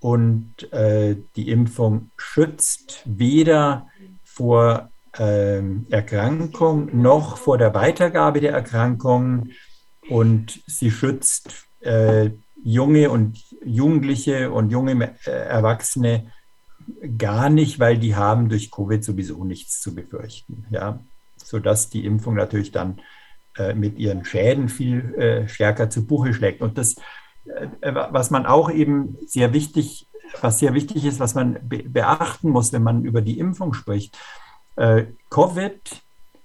und 0.01 0.73
äh, 0.73 1.17
die 1.37 1.51
Impfung 1.51 2.11
schützt 2.17 3.03
weder 3.05 3.89
vor 4.25 4.91
äh, 5.17 5.61
Erkrankung 5.91 7.01
noch 7.01 7.37
vor 7.37 7.59
der 7.59 7.75
Weitergabe 7.75 8.41
der 8.41 8.53
Erkrankung 8.53 9.51
und 10.09 10.61
sie 10.67 10.91
schützt 10.91 11.67
äh, 11.81 12.31
junge 12.63 13.11
und 13.11 13.39
Jugendliche 13.65 14.51
und 14.51 14.71
junge 14.71 15.15
äh, 15.25 15.31
Erwachsene 15.31 16.33
gar 17.17 17.51
nicht, 17.51 17.79
weil 17.79 17.99
die 17.99 18.17
haben 18.17 18.49
durch 18.49 18.71
Covid 18.71 19.05
sowieso 19.05 19.45
nichts 19.45 19.81
zu 19.81 19.95
befürchten. 19.95 20.67
Ja? 20.71 21.01
Sodass 21.37 21.91
die 21.91 22.05
Impfung 22.05 22.35
natürlich 22.35 22.73
dann 22.73 23.01
äh, 23.57 23.75
mit 23.75 23.99
ihren 23.99 24.25
Schäden 24.25 24.69
viel 24.69 25.15
äh, 25.15 25.49
stärker 25.49 25.91
zu 25.91 26.07
Buche 26.07 26.33
schlägt. 26.35 26.63
Und 26.63 26.79
das, 26.79 26.97
äh, 27.81 27.93
was 27.93 28.31
man 28.31 28.47
auch 28.47 28.71
eben 28.71 29.17
sehr 29.27 29.53
wichtig, 29.53 30.07
was 30.41 30.59
sehr 30.59 30.75
wichtig 30.75 31.05
ist, 31.05 31.21
was 31.21 31.35
man 31.35 31.59
be 31.63 31.83
beachten 31.83 32.51
muss, 32.51 32.73
wenn 32.73 32.83
man 32.83 33.05
über 33.05 33.23
die 33.23 33.39
Impfung 33.39 33.73
spricht. 33.73 34.19
Covid 35.31 36.03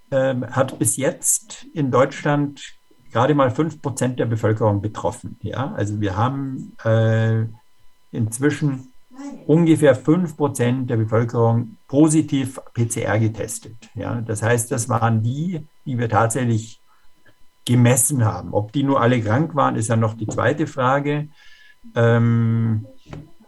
ähm, 0.09 0.49
hat 0.49 0.79
bis 0.79 0.97
jetzt 0.97 1.67
in 1.73 1.91
Deutschland 1.91 2.61
gerade 3.13 3.35
mal 3.35 3.51
5 3.51 3.81
Prozent 3.81 4.19
der 4.19 4.25
Bevölkerung 4.25 4.81
betroffen. 4.81 5.37
Ja? 5.41 5.73
Also 5.75 6.01
wir 6.01 6.17
haben 6.17 6.73
äh, 6.83 7.45
inzwischen 8.11 8.91
ungefähr 9.45 9.95
5 9.95 10.35
Prozent 10.35 10.89
der 10.89 10.97
Bevölkerung 10.97 11.77
positiv 11.87 12.59
PCR 12.73 13.19
getestet. 13.19 13.75
Ja? 13.95 14.19
Das 14.21 14.41
heißt, 14.41 14.71
das 14.71 14.89
waren 14.89 15.21
die, 15.21 15.65
die 15.85 15.97
wir 15.97 16.09
tatsächlich 16.09 16.81
gemessen 17.65 18.25
haben. 18.25 18.53
Ob 18.53 18.73
die 18.73 18.83
nur 18.83 18.99
alle 18.99 19.21
krank 19.21 19.55
waren, 19.55 19.75
ist 19.75 19.87
ja 19.87 19.95
noch 19.95 20.15
die 20.15 20.27
zweite 20.27 20.67
Frage. 20.67 21.29
Ähm, 21.95 22.85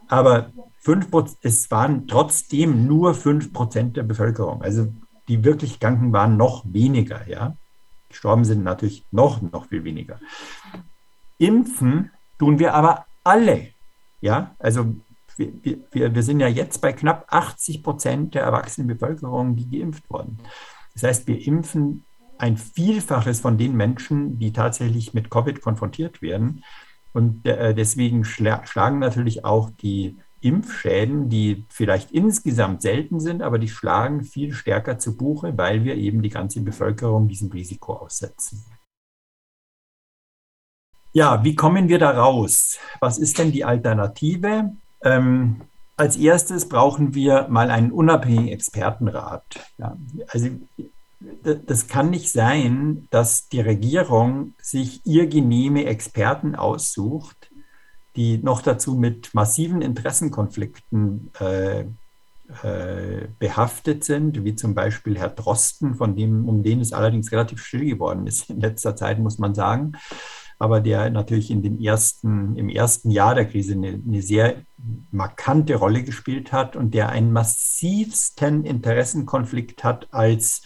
aber 0.08 0.52
5%, 0.86 1.38
es 1.42 1.70
waren 1.72 2.08
trotzdem 2.08 2.88
nur 2.88 3.14
5% 3.14 3.94
der 3.94 4.04
Bevölkerung. 4.04 4.62
Also 4.62 4.88
die 5.28 5.44
wirklich 5.44 5.80
Kranken 5.80 6.14
waren 6.14 6.38
noch 6.38 6.64
weniger. 6.66 7.28
Ja? 7.28 7.58
Gestorben 8.16 8.46
sind 8.46 8.64
natürlich 8.64 9.06
noch, 9.12 9.42
noch 9.42 9.68
viel 9.68 9.84
weniger. 9.84 10.22
Impfen 11.38 12.12
tun 12.40 12.60
wir 12.60 12.74
aber 12.74 13.06
alle. 13.26 13.68
Ja, 14.22 14.56
also 14.58 14.96
wir, 15.36 15.52
wir, 15.92 16.16
wir 16.16 16.24
sind 16.24 16.40
ja 16.40 16.48
jetzt 16.48 16.80
bei 16.80 16.94
knapp 16.94 17.26
80 17.28 17.84
Prozent 17.84 18.34
der 18.34 18.44
erwachsenen 18.44 18.88
Bevölkerung, 18.88 19.58
die 19.58 19.70
geimpft 19.70 20.10
wurden. 20.10 20.38
Das 20.94 21.04
heißt, 21.04 21.28
wir 21.28 21.46
impfen 21.46 22.06
ein 22.38 22.56
Vielfaches 22.56 23.42
von 23.42 23.58
den 23.58 23.76
Menschen, 23.76 24.40
die 24.40 24.54
tatsächlich 24.54 25.14
mit 25.14 25.30
Covid 25.30 25.60
konfrontiert 25.60 26.22
werden. 26.22 26.64
Und 27.12 27.46
äh, 27.46 27.76
deswegen 27.76 28.24
schlagen 28.24 29.00
natürlich 29.00 29.44
auch 29.44 29.72
die 29.72 30.18
Impfschäden, 30.46 31.30
die 31.30 31.66
vielleicht 31.70 32.12
insgesamt 32.12 32.82
selten 32.82 33.20
sind, 33.20 33.42
aber 33.42 33.60
die 33.60 33.68
schlagen 33.68 34.24
viel 34.24 34.54
stärker 34.54 35.00
zu 35.00 35.18
Buche, 35.18 35.58
weil 35.58 35.84
wir 35.84 35.96
eben 35.96 36.22
die 36.22 36.30
ganze 36.30 36.62
Bevölkerung 36.62 37.28
diesem 37.28 37.52
Risiko 37.52 37.94
aussetzen. 37.94 38.64
Ja, 41.14 41.44
wie 41.44 41.56
kommen 41.56 41.88
wir 41.90 41.98
da 41.98 42.12
raus? 42.12 42.78
Was 43.00 43.18
ist 43.18 43.40
denn 43.40 43.52
die 43.52 43.64
Alternative? 43.64 44.74
Ähm, 45.02 45.62
als 45.98 46.18
erstes 46.18 46.68
brauchen 46.68 47.16
wir 47.16 47.48
mal 47.48 47.72
einen 47.72 47.92
unabhängigen 47.92 48.50
Expertenrat. 48.50 49.46
Ja, 49.78 49.98
also 50.28 50.50
das 51.44 51.88
kann 51.88 52.10
nicht 52.10 52.32
sein, 52.32 53.08
dass 53.12 53.48
die 53.48 53.62
Regierung 53.62 54.54
sich 54.62 55.06
ihr 55.06 55.28
genehme 55.28 55.86
Experten 55.86 56.56
aussucht, 56.56 57.50
die 58.16 58.38
noch 58.38 58.62
dazu 58.62 58.96
mit 58.96 59.34
massiven 59.34 59.82
Interessenkonflikten 59.82 61.32
äh, 61.40 61.86
äh, 62.64 63.28
behaftet 63.40 64.04
sind, 64.04 64.44
wie 64.44 64.56
zum 64.56 64.76
Beispiel 64.76 65.18
Herr 65.18 65.30
Drosten, 65.30 65.96
von 65.96 66.16
dem, 66.16 66.48
um 66.48 66.64
den 66.64 66.80
es 66.80 66.94
allerdings 66.94 67.32
relativ 67.32 67.64
still 67.64 67.86
geworden 67.86 68.28
ist 68.28 68.50
in 68.50 68.60
letzter 68.60 68.96
Zeit, 68.96 69.20
muss 69.20 69.40
man 69.40 69.56
sagen, 69.56 69.94
aber 70.60 70.80
der 70.80 71.10
natürlich 71.10 71.52
in 71.52 71.64
den 71.64 71.82
ersten, 71.82 72.56
im 72.56 72.70
ersten 72.70 73.10
Jahr 73.10 73.36
der 73.36 73.46
Krise 73.46 73.74
eine, 73.74 74.00
eine 74.08 74.22
sehr 74.22 74.62
markante 75.12 75.76
Rolle 75.76 76.04
gespielt 76.04 76.52
hat 76.52 76.76
und 76.76 76.94
der 76.94 77.10
einen 77.10 77.34
massivsten 77.34 78.64
Interessenkonflikt 78.64 79.84
hat 79.84 80.08
als 80.14 80.62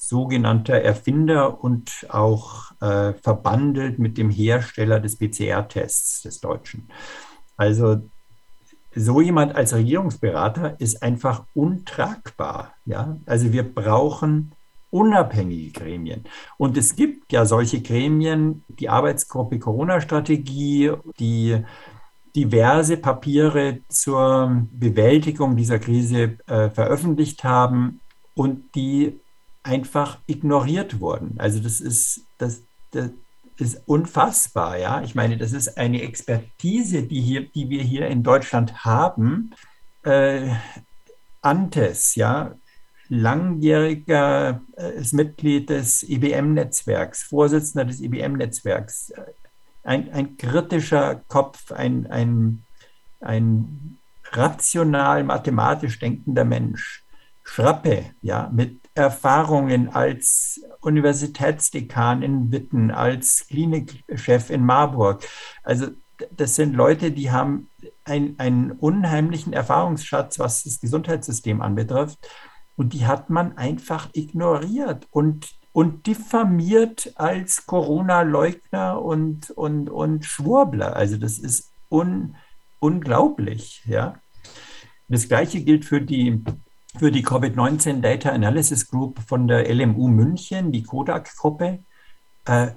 sogenannter 0.00 0.74
Erfinder 0.74 1.62
und 1.62 2.06
auch 2.08 2.70
äh, 2.80 3.14
verbandelt 3.14 3.98
mit 3.98 4.16
dem 4.16 4.30
Hersteller 4.30 5.00
des 5.00 5.18
PCR-Tests 5.18 6.22
des 6.22 6.40
Deutschen. 6.40 6.88
Also 7.56 8.08
so 8.94 9.20
jemand 9.20 9.56
als 9.56 9.74
Regierungsberater 9.74 10.80
ist 10.80 11.02
einfach 11.02 11.44
untragbar. 11.52 12.74
Ja? 12.84 13.16
Also 13.26 13.52
wir 13.52 13.64
brauchen 13.64 14.52
unabhängige 14.90 15.72
Gremien. 15.72 16.24
Und 16.58 16.76
es 16.76 16.94
gibt 16.94 17.32
ja 17.32 17.44
solche 17.44 17.82
Gremien, 17.82 18.64
die 18.68 18.88
Arbeitsgruppe 18.88 19.58
Corona-Strategie, 19.58 20.92
die 21.18 21.64
diverse 22.36 22.98
Papiere 22.98 23.80
zur 23.88 24.64
Bewältigung 24.70 25.56
dieser 25.56 25.80
Krise 25.80 26.38
äh, 26.46 26.70
veröffentlicht 26.70 27.42
haben 27.42 28.00
und 28.34 28.76
die 28.76 29.18
einfach 29.62 30.18
ignoriert 30.26 31.00
wurden. 31.00 31.34
Also 31.38 31.60
das 31.60 31.80
ist, 31.80 32.22
das, 32.38 32.62
das 32.90 33.10
ist 33.58 33.82
unfassbar, 33.86 34.78
ja. 34.78 35.02
Ich 35.02 35.14
meine, 35.14 35.36
das 35.36 35.52
ist 35.52 35.76
eine 35.76 36.02
Expertise, 36.02 37.02
die, 37.02 37.20
hier, 37.20 37.48
die 37.48 37.68
wir 37.68 37.82
hier 37.82 38.06
in 38.08 38.22
Deutschland 38.22 38.84
haben. 38.84 39.54
Äh, 40.04 40.50
Antes, 41.40 42.14
ja, 42.14 42.54
langjähriger 43.08 44.60
äh, 44.76 45.02
Mitglied 45.12 45.70
des 45.70 46.02
IBM-Netzwerks, 46.02 47.22
Vorsitzender 47.22 47.84
des 47.84 48.00
IBM-Netzwerks, 48.00 49.12
ein, 49.84 50.12
ein 50.12 50.36
kritischer 50.36 51.22
Kopf, 51.28 51.72
ein, 51.72 52.06
ein, 52.08 52.62
ein 53.20 53.98
rational 54.32 55.24
mathematisch 55.24 55.98
denkender 55.98 56.44
Mensch. 56.44 57.02
Schrappe, 57.44 58.04
ja, 58.20 58.50
mit 58.52 58.78
Erfahrungen 58.98 59.88
als 59.90 60.60
Universitätsdekan 60.80 62.22
in 62.22 62.50
Witten, 62.50 62.90
als 62.90 63.46
Klinikchef 63.48 64.50
in 64.50 64.64
Marburg. 64.64 65.24
Also 65.62 65.86
das 66.36 66.56
sind 66.56 66.74
Leute, 66.74 67.12
die 67.12 67.30
haben 67.30 67.70
ein, 68.04 68.34
einen 68.38 68.72
unheimlichen 68.72 69.52
Erfahrungsschatz, 69.52 70.40
was 70.40 70.64
das 70.64 70.80
Gesundheitssystem 70.80 71.62
anbetrifft. 71.62 72.18
Und 72.74 72.92
die 72.92 73.06
hat 73.06 73.30
man 73.30 73.56
einfach 73.56 74.08
ignoriert 74.14 75.06
und, 75.10 75.48
und 75.72 76.06
diffamiert 76.08 77.12
als 77.14 77.66
Corona-Leugner 77.66 79.00
und, 79.00 79.50
und, 79.50 79.90
und 79.90 80.24
Schwurbler. 80.24 80.96
Also 80.96 81.18
das 81.18 81.38
ist 81.38 81.72
un, 81.88 82.34
unglaublich. 82.80 83.84
Ja. 83.86 84.14
Das 85.06 85.28
Gleiche 85.28 85.62
gilt 85.62 85.84
für 85.84 86.00
die 86.00 86.42
für 86.98 87.12
die 87.12 87.24
Covid-19 87.24 88.00
Data 88.00 88.30
Analysis 88.30 88.88
Group 88.88 89.20
von 89.26 89.46
der 89.46 89.72
LMU 89.72 90.08
München, 90.08 90.72
die 90.72 90.82
Kodak-Gruppe. 90.82 91.78
Äh, 92.44 92.68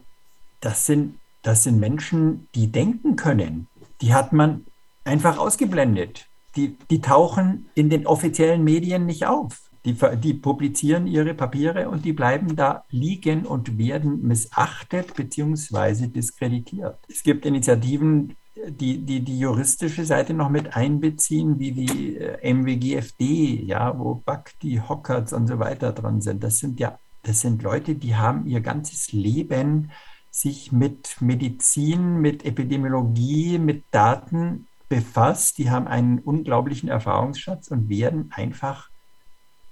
das, 0.60 0.86
sind, 0.86 1.20
das 1.42 1.64
sind 1.64 1.80
Menschen, 1.80 2.48
die 2.54 2.72
denken 2.72 3.16
können. 3.16 3.68
Die 4.02 4.14
hat 4.14 4.32
man 4.32 4.66
einfach 5.04 5.38
ausgeblendet. 5.38 6.28
Die, 6.56 6.78
die 6.90 7.02
tauchen 7.02 7.70
in 7.76 7.90
den 7.90 8.06
offiziellen 8.06 8.64
Medien 8.64 9.06
nicht 9.06 9.26
auf. 9.26 9.70
Die, 9.86 9.98
die 10.18 10.36
publizieren 10.36 11.08
ihre 11.08 11.34
Papiere 11.34 11.90
und 11.90 12.06
die 12.06 12.14
bleiben 12.14 12.56
da 12.56 12.84
liegen 12.90 13.48
und 13.48 13.80
werden 13.80 14.22
missachtet 14.22 15.16
bzw. 15.16 16.08
diskreditiert. 16.08 17.00
Es 17.08 17.24
gibt 17.24 17.48
Initiativen 17.48 18.36
die, 18.56 19.00
die, 19.00 19.22
die 19.22 19.40
juristische 19.40 20.06
Seite 20.06 20.34
noch 20.34 20.50
mit 20.50 20.76
einbeziehen, 20.76 21.60
wie 21.60 21.72
die 21.72 22.18
äh, 22.18 22.54
MWGFD, 22.54 23.64
ja, 23.64 23.98
wo 23.98 24.16
Bakti, 24.16 24.82
Hockerts 24.88 25.34
und 25.34 25.48
so 25.48 25.60
weiter 25.60 25.94
dran 25.94 26.22
sind. 26.22 26.44
Das 26.44 26.60
sind 26.60 26.80
ja, 26.80 27.00
das 27.24 27.42
sind 27.42 27.64
Leute, 27.64 27.96
die 27.96 28.16
haben 28.16 28.46
ihr 28.48 28.62
ganzes 28.62 29.14
Leben 29.14 29.92
sich 30.30 30.72
mit 30.72 31.22
Medizin, 31.22 32.20
mit 32.20 32.46
Epidemiologie, 32.46 33.58
mit 33.58 33.84
Daten 33.92 34.68
befasst. 34.90 35.58
Die 35.58 35.70
haben 35.70 35.88
einen 35.88 36.20
unglaublichen 36.20 36.90
Erfahrungsschatz 36.90 37.70
und 37.70 37.90
werden 37.90 38.32
einfach 38.34 38.90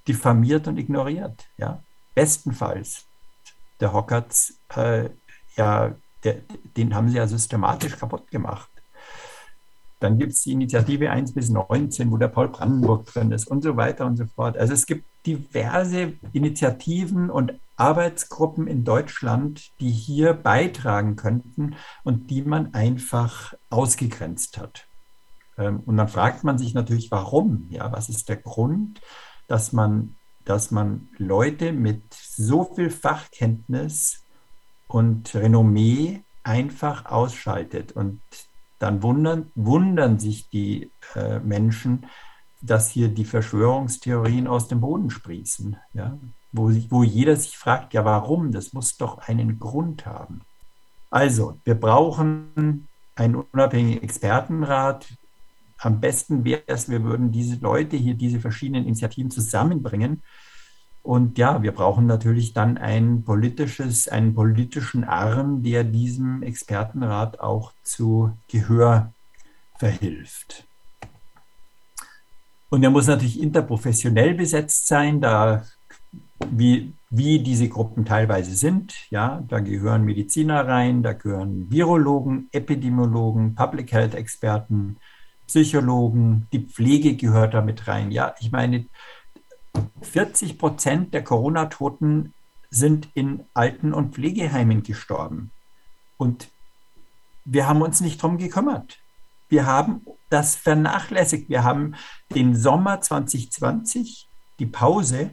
diffamiert 0.08 0.68
und 0.68 0.78
ignoriert. 0.78 1.48
Ja? 1.58 1.84
Bestenfalls. 2.16 3.06
Der 3.80 3.94
Hockerts, 3.94 4.60
äh, 4.76 5.10
ja, 5.56 5.96
der, 6.24 6.38
den 6.78 6.96
haben 6.96 7.10
sie 7.10 7.18
ja 7.18 7.28
systematisch 7.28 7.98
kaputt 7.98 8.30
gemacht. 8.32 8.70
Dann 10.00 10.18
gibt 10.18 10.32
es 10.32 10.44
die 10.44 10.54
Initiative 10.54 11.10
1 11.12 11.34
bis 11.34 11.50
19, 11.50 12.10
wo 12.12 12.18
der 12.18 12.30
Paul 12.30 12.50
Brandenburg 12.50 13.06
drin 13.06 13.32
ist 13.32 13.48
und 13.48 13.64
so 13.64 13.76
weiter 13.76 14.06
und 14.06 14.16
so 14.16 14.26
fort. 14.26 14.58
Also 14.58 14.74
es 14.74 14.86
gibt 14.86 15.06
diverse 15.26 16.14
Initiativen 16.32 17.30
und 17.30 17.54
Arbeitsgruppen 17.76 18.68
in 18.68 18.86
Deutschland, 18.86 19.72
die 19.80 19.92
hier 19.92 20.34
beitragen 20.34 21.16
könnten 21.18 21.76
und 22.04 22.30
die 22.30 22.42
man 22.42 22.74
einfach 22.74 23.54
ausgegrenzt 23.70 24.58
hat. 24.58 24.88
Ähm, 25.58 25.82
und 25.82 25.98
dann 25.98 26.08
fragt 26.08 26.44
man 26.44 26.58
sich 26.58 26.74
natürlich, 26.74 27.12
warum? 27.12 27.68
Ja, 27.70 27.92
was 27.92 28.10
ist 28.10 28.30
der 28.30 28.38
Grund, 28.38 29.02
dass 29.48 29.74
man, 29.74 30.16
dass 30.46 30.72
man 30.72 31.10
Leute 31.18 31.74
mit 31.74 32.14
so 32.14 32.64
viel 32.74 32.90
Fachkenntnis 32.90 34.24
und 34.90 35.34
Renommee 35.36 36.24
einfach 36.44 37.06
ausschaltet. 37.06 37.92
Und 37.94 38.22
dann 38.80 39.04
wundern, 39.04 39.52
wundern 39.56 40.20
sich 40.20 40.50
die 40.50 40.92
äh, 41.16 41.40
Menschen, 41.40 42.08
dass 42.62 42.90
hier 42.90 43.08
die 43.08 43.26
Verschwörungstheorien 43.26 44.48
aus 44.48 44.68
dem 44.68 44.82
Boden 44.82 45.10
sprießen. 45.10 45.78
Ja? 45.94 46.18
Wo, 46.52 46.72
wo 46.90 47.04
jeder 47.04 47.36
sich 47.36 47.58
fragt, 47.58 47.94
ja 47.94 48.04
warum? 48.04 48.52
Das 48.52 48.74
muss 48.74 48.98
doch 48.98 49.20
einen 49.20 49.60
Grund 49.60 50.06
haben. 50.06 50.42
Also, 51.10 51.60
wir 51.64 51.76
brauchen 51.76 52.88
einen 53.16 53.36
unabhängigen 53.36 54.04
Expertenrat. 54.04 55.08
Am 55.78 56.00
besten 56.00 56.44
wäre 56.44 56.64
es, 56.68 56.90
wir 56.90 57.04
würden 57.04 57.32
diese 57.32 57.58
Leute 57.58 57.96
hier, 57.96 58.16
diese 58.16 58.40
verschiedenen 58.40 58.86
Initiativen 58.86 59.32
zusammenbringen 59.32 60.24
und 61.02 61.38
ja, 61.38 61.64
wir 61.64 61.72
brauchen 61.72 62.06
natürlich 62.08 62.54
dann 62.54 62.78
ein 62.78 63.24
politisches, 63.24 64.08
einen 64.08 64.36
politischen 64.36 65.04
Arm, 65.04 65.64
der 65.64 65.84
diesem 65.84 66.44
Expertenrat 66.44 67.40
auch 67.40 67.74
zu 67.84 68.38
Gehör 68.48 69.14
verhilft. 69.78 70.66
Und 72.70 72.84
er 72.84 72.92
muss 72.92 73.08
natürlich 73.08 73.42
interprofessionell 73.42 74.36
besetzt 74.36 74.88
sein, 74.88 75.22
da 75.22 75.64
wie, 76.50 76.94
wie 77.10 77.40
diese 77.40 77.68
Gruppen 77.68 78.06
teilweise 78.06 78.56
sind. 78.56 78.94
Ja, 79.10 79.44
da 79.48 79.60
gehören 79.60 80.06
Mediziner 80.06 80.68
rein, 80.68 81.02
da 81.02 81.14
gehören 81.14 81.72
Virologen, 81.72 82.50
Epidemiologen, 82.52 83.56
Public 83.56 83.92
Health 83.92 84.16
Experten, 84.16 84.98
Psychologen, 85.48 86.48
die 86.54 86.60
Pflege 86.60 87.16
gehört 87.16 87.56
damit 87.56 87.88
rein. 87.88 88.12
Ja, 88.12 88.36
ich 88.40 88.52
meine, 88.52 88.86
40 90.02 90.58
Prozent 90.58 91.14
der 91.14 91.24
Corona-Toten 91.24 92.34
sind 92.70 93.10
in 93.14 93.46
Alten- 93.54 93.94
und 93.94 94.14
Pflegeheimen 94.14 94.84
gestorben. 94.84 95.52
Und 96.18 96.50
wir 97.46 97.68
haben 97.68 97.82
uns 97.82 98.02
nicht 98.02 98.22
darum 98.22 98.38
gekümmert. 98.38 99.00
Wir 99.48 99.66
haben 99.66 100.06
das 100.30 100.56
vernachlässigt. 100.56 101.50
Wir 101.50 101.64
haben 101.64 101.96
den 102.36 102.56
Sommer 102.56 103.02
2020, 103.02 104.28
die 104.60 104.66
Pause, 104.68 105.32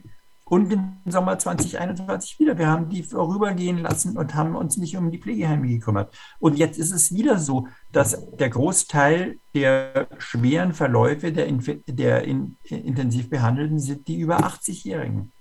und 0.48 0.72
im 0.72 0.98
Sommer 1.06 1.38
2021 1.38 2.38
wieder. 2.38 2.56
Wir 2.56 2.68
haben 2.68 2.88
die 2.88 3.02
vorübergehen 3.02 3.78
lassen 3.78 4.16
und 4.16 4.34
haben 4.34 4.54
uns 4.54 4.76
nicht 4.76 4.96
um 4.96 5.10
die 5.10 5.18
Pflegeheime 5.18 5.66
gekümmert. 5.66 6.16
Und 6.38 6.56
jetzt 6.56 6.78
ist 6.78 6.92
es 6.92 7.12
wieder 7.12 7.38
so, 7.38 7.66
dass 7.90 8.30
der 8.36 8.48
Großteil 8.50 9.38
der 9.54 10.06
schweren 10.18 10.72
Verläufe 10.72 11.32
der, 11.32 11.50
der 11.88 12.22
in, 12.22 12.56
intensiv 12.62 13.28
Behandelten 13.28 13.80
sind 13.80 14.06
die 14.06 14.20
über 14.20 14.38
80-Jährigen. 14.38 15.32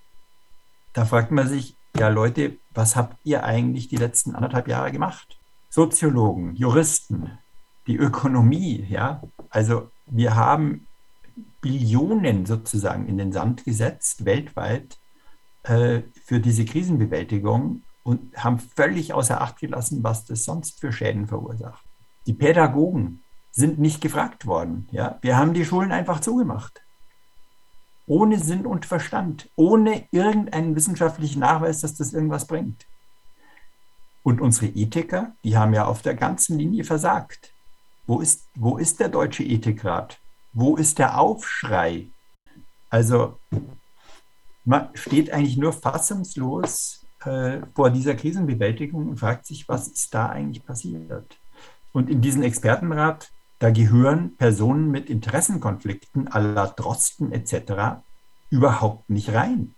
Da 0.94 1.06
fragt 1.06 1.32
man 1.32 1.48
sich, 1.48 1.78
ja 1.96 2.08
Leute, 2.08 2.58
was 2.74 2.96
habt 2.96 3.18
ihr 3.24 3.44
eigentlich 3.44 3.88
die 3.88 3.98
letzten 3.98 4.34
anderthalb 4.34 4.68
Jahre 4.68 4.92
gemacht? 4.92 5.38
Soziologen, 5.70 6.56
Juristen, 6.56 7.38
die 7.86 7.98
Ökonomie, 7.98 8.88
ja. 8.90 9.22
Also 9.50 9.92
wir 10.08 10.36
haben 10.36 10.88
Billionen 11.66 12.46
sozusagen 12.46 13.08
in 13.08 13.18
den 13.18 13.32
Sand 13.32 13.66
gesetzt, 13.66 14.24
weltweit, 14.24 15.00
äh, 15.64 16.04
für 16.24 16.40
diese 16.40 16.64
Krisenbewältigung 16.64 17.82
und 18.04 18.38
haben 18.38 18.60
völlig 18.60 19.16
außer 19.16 19.42
Acht 19.42 19.58
gelassen, 19.58 20.04
was 20.04 20.26
das 20.26 20.46
sonst 20.46 20.80
für 20.80 20.92
Schäden 20.92 21.28
verursacht. 21.28 21.84
Die 22.28 22.34
Pädagogen 22.34 23.24
sind 23.52 23.80
nicht 23.80 24.00
gefragt 24.00 24.46
worden. 24.46 24.88
Ja? 24.92 25.18
Wir 25.22 25.38
haben 25.38 25.56
die 25.56 25.66
Schulen 25.66 25.92
einfach 25.92 26.20
zugemacht. 26.20 26.84
Ohne 28.06 28.38
Sinn 28.38 28.68
und 28.68 28.86
Verstand, 28.86 29.50
ohne 29.56 30.08
irgendeinen 30.12 30.76
wissenschaftlichen 30.76 31.40
Nachweis, 31.40 31.82
dass 31.82 31.96
das 31.96 32.14
irgendwas 32.14 32.46
bringt. 32.46 32.86
Und 34.22 34.40
unsere 34.40 34.68
Ethiker, 34.68 35.34
die 35.44 35.58
haben 35.58 35.74
ja 35.74 35.86
auf 35.86 36.04
der 36.04 36.14
ganzen 36.14 36.60
Linie 36.60 36.84
versagt. 36.84 37.54
Wo 38.06 38.20
ist, 38.20 38.50
wo 38.54 38.78
ist 38.78 39.00
der 39.00 39.10
Deutsche 39.10 39.44
Ethikrat? 39.44 40.20
Wo 40.56 40.78
ist 40.78 41.00
der 41.00 41.20
Aufschrei? 41.20 42.08
Also 42.90 43.38
man 44.64 44.88
steht 44.94 45.30
eigentlich 45.30 45.58
nur 45.58 45.74
fassungslos 45.74 47.06
äh, 47.26 47.58
vor 47.76 47.90
dieser 47.90 48.16
Krisenbewältigung 48.16 49.10
und 49.10 49.18
fragt 49.18 49.46
sich, 49.46 49.68
was 49.68 49.90
ist 49.90 50.14
da 50.14 50.30
eigentlich 50.30 50.66
passiert? 50.66 51.38
Und 51.92 52.10
in 52.10 52.22
diesen 52.22 52.42
Expertenrat, 52.42 53.32
da 53.60 53.70
gehören 53.70 54.38
Personen 54.38 54.92
mit 54.92 55.10
Interessenkonflikten 55.10 56.30
la 56.34 56.68
Drosten 56.68 57.34
etc. 57.34 58.00
überhaupt 58.50 59.10
nicht 59.10 59.34
rein. 59.34 59.76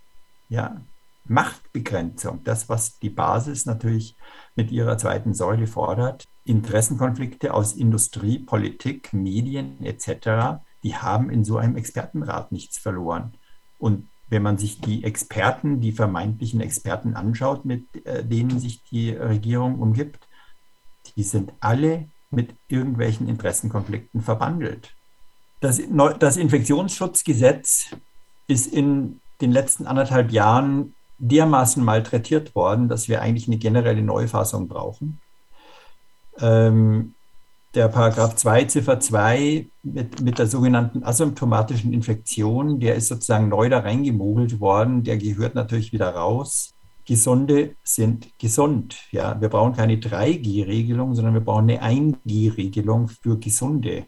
Ja, 0.48 0.80
Machtbegrenzung, 1.26 2.44
das, 2.44 2.70
was 2.70 3.00
die 3.00 3.10
Basis 3.10 3.66
natürlich 3.66 4.16
mit 4.56 4.72
ihrer 4.72 5.00
zweiten 5.00 5.34
Säule 5.34 5.66
fordert, 5.66 6.26
Interessenkonflikte 6.46 7.52
aus 7.56 7.74
Industrie, 7.74 8.38
Politik, 8.38 9.12
Medien 9.12 9.84
etc., 9.84 10.62
die 10.88 10.96
haben 10.96 11.30
in 11.30 11.44
so 11.44 11.58
einem 11.58 11.76
Expertenrat 11.76 12.54
nichts 12.54 12.78
verloren. 12.78 13.34
Und 13.78 14.08
wenn 14.30 14.42
man 14.42 14.58
sich 14.58 14.80
die 14.80 15.04
Experten, 15.04 15.82
die 15.82 15.92
vermeintlichen 15.92 16.62
Experten 16.62 17.14
anschaut, 17.14 17.66
mit 17.66 18.06
äh, 18.06 18.24
denen 18.24 18.58
sich 18.58 18.84
die 18.84 19.12
Regierung 19.12 19.80
umgibt, 19.80 20.30
die 21.18 21.24
sind 21.24 21.52
alle 21.60 22.08
mit 22.30 22.56
irgendwelchen 22.70 23.28
Interessenkonflikten 23.28 24.22
verbandelt. 24.22 24.94
Das, 25.60 25.82
das 26.20 26.38
Infektionsschutzgesetz 26.38 27.96
ist 28.48 28.68
in 28.68 29.20
den 29.42 29.52
letzten 29.52 29.88
anderthalb 29.88 30.32
Jahren 30.32 30.94
dermaßen 31.18 31.84
malträtiert 31.84 32.56
worden, 32.56 32.88
dass 32.88 33.10
wir 33.10 33.22
eigentlich 33.22 33.48
eine 33.48 33.58
generelle 33.58 34.04
Neufassung 34.04 34.70
brauchen. 34.70 35.20
Ähm, 36.40 37.14
der 37.78 37.90
Paragraph 37.90 38.36
2, 38.36 38.66
Ziffer 38.66 39.00
2 39.00 39.68
mit, 39.84 40.20
mit 40.20 40.40
der 40.40 40.48
sogenannten 40.48 41.04
asymptomatischen 41.04 41.94
Infektion, 41.94 42.80
der 42.80 42.96
ist 42.96 43.08
sozusagen 43.08 43.50
neu 43.50 43.70
da 43.70 43.80
reingemogelt 43.80 44.60
worden, 44.60 45.04
der 45.04 45.18
gehört 45.18 45.54
natürlich 45.54 45.94
wieder 45.94 46.10
raus. 46.10 46.74
Gesunde 47.06 47.76
sind 47.84 48.38
gesund. 48.40 48.98
Ja, 49.12 49.40
wir 49.40 49.50
brauchen 49.50 49.74
keine 49.74 49.98
3G-Regelung, 49.98 51.14
sondern 51.14 51.36
wir 51.36 51.42
brauchen 51.42 51.70
eine 51.70 51.84
1G-Regelung 51.84 53.10
für 53.10 53.38
Gesunde. 53.38 54.08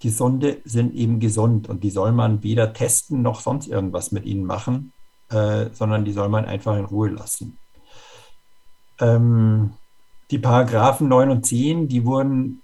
Gesunde 0.00 0.60
sind 0.64 0.94
eben 0.94 1.20
gesund 1.20 1.68
und 1.68 1.84
die 1.84 1.90
soll 1.90 2.10
man 2.10 2.42
weder 2.42 2.72
testen 2.72 3.22
noch 3.22 3.40
sonst 3.40 3.68
irgendwas 3.68 4.10
mit 4.10 4.24
ihnen 4.24 4.44
machen, 4.44 4.92
äh, 5.30 5.66
sondern 5.72 6.04
die 6.04 6.12
soll 6.12 6.28
man 6.28 6.46
einfach 6.46 6.76
in 6.76 6.84
Ruhe 6.84 7.10
lassen. 7.10 7.58
Ähm, 9.00 9.74
die 10.30 10.38
Paragraphen 10.38 11.08
9 11.08 11.30
und 11.30 11.46
10, 11.46 11.88
die 11.88 12.04
wurden 12.04 12.62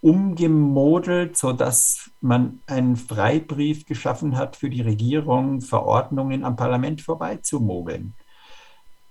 umgemodelt, 0.00 1.36
sodass 1.36 2.10
man 2.20 2.60
einen 2.66 2.96
Freibrief 2.96 3.84
geschaffen 3.84 4.36
hat 4.36 4.56
für 4.56 4.70
die 4.70 4.82
Regierung, 4.82 5.60
Verordnungen 5.60 6.44
am 6.44 6.56
Parlament 6.56 7.00
vorbeizumogeln. 7.02 8.14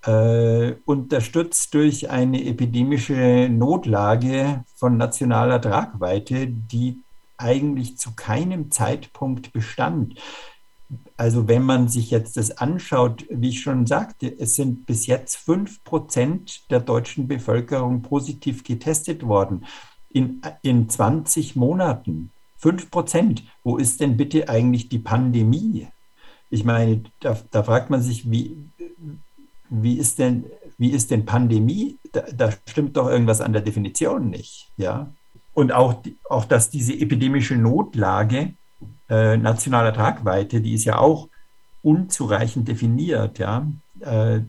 Äh, 0.06 0.76
unterstützt 0.86 1.74
durch 1.74 2.10
eine 2.10 2.46
epidemische 2.46 3.50
Notlage 3.50 4.64
von 4.76 4.96
nationaler 4.96 5.60
Tragweite, 5.60 6.48
die 6.48 7.02
eigentlich 7.38 7.98
zu 7.98 8.16
keinem 8.16 8.72
Zeitpunkt 8.72 9.52
bestand. 9.52 10.16
Also 11.18 11.48
wenn 11.48 11.64
man 11.64 11.90
sich 11.90 12.12
jetzt 12.12 12.38
das 12.38 12.58
anschaut, 12.58 13.26
wie 13.30 13.50
ich 13.50 13.62
schon 13.62 13.86
sagte, 13.86 14.34
es 14.40 14.56
sind 14.56 14.86
bis 14.86 15.06
jetzt 15.06 15.36
fünf 15.36 15.84
Prozent 15.84 16.70
der 16.72 16.80
deutschen 16.80 17.28
Bevölkerung 17.28 18.02
positiv 18.02 18.64
getestet 18.64 19.24
worden 19.24 19.66
in, 20.10 20.42
in 20.62 20.90
20 20.90 21.56
Monaten. 21.56 22.32
Fünf 22.58 22.90
Prozent. 22.90 23.44
Wo 23.64 23.78
ist 23.78 24.00
denn 24.00 24.18
bitte 24.18 24.50
eigentlich 24.50 24.90
die 24.90 25.00
Pandemie? 25.00 25.88
Ich 26.50 26.64
meine, 26.64 27.04
da, 27.20 27.38
da 27.52 27.64
fragt 27.64 27.90
man 27.90 28.02
sich, 28.02 28.32
wie, 28.32 28.58
wie, 29.70 29.98
ist 29.98 30.20
denn, 30.20 30.46
wie 30.78 30.92
ist 30.92 31.12
denn 31.12 31.26
Pandemie? 31.26 31.98
Da, 32.14 32.22
da 32.36 32.52
stimmt 32.68 32.96
doch 32.96 33.10
irgendwas 33.10 33.42
an 33.42 33.54
der 33.54 33.62
Definition 33.62 34.30
nicht. 34.30 34.70
Ja? 34.78 35.12
Und 35.54 35.72
auch, 35.72 36.02
auch, 36.30 36.46
dass 36.46 36.70
diese 36.70 36.94
epidemische 36.94 37.56
Notlage 37.56 38.54
äh, 39.10 39.38
nationaler 39.38 39.94
Tragweite, 39.94 40.62
die 40.62 40.74
ist 40.74 40.86
ja 40.86 40.98
auch 40.98 41.30
unzureichend 41.82 42.68
definiert. 42.68 43.40
Ja? 43.40 43.66
Äh, 44.02 44.42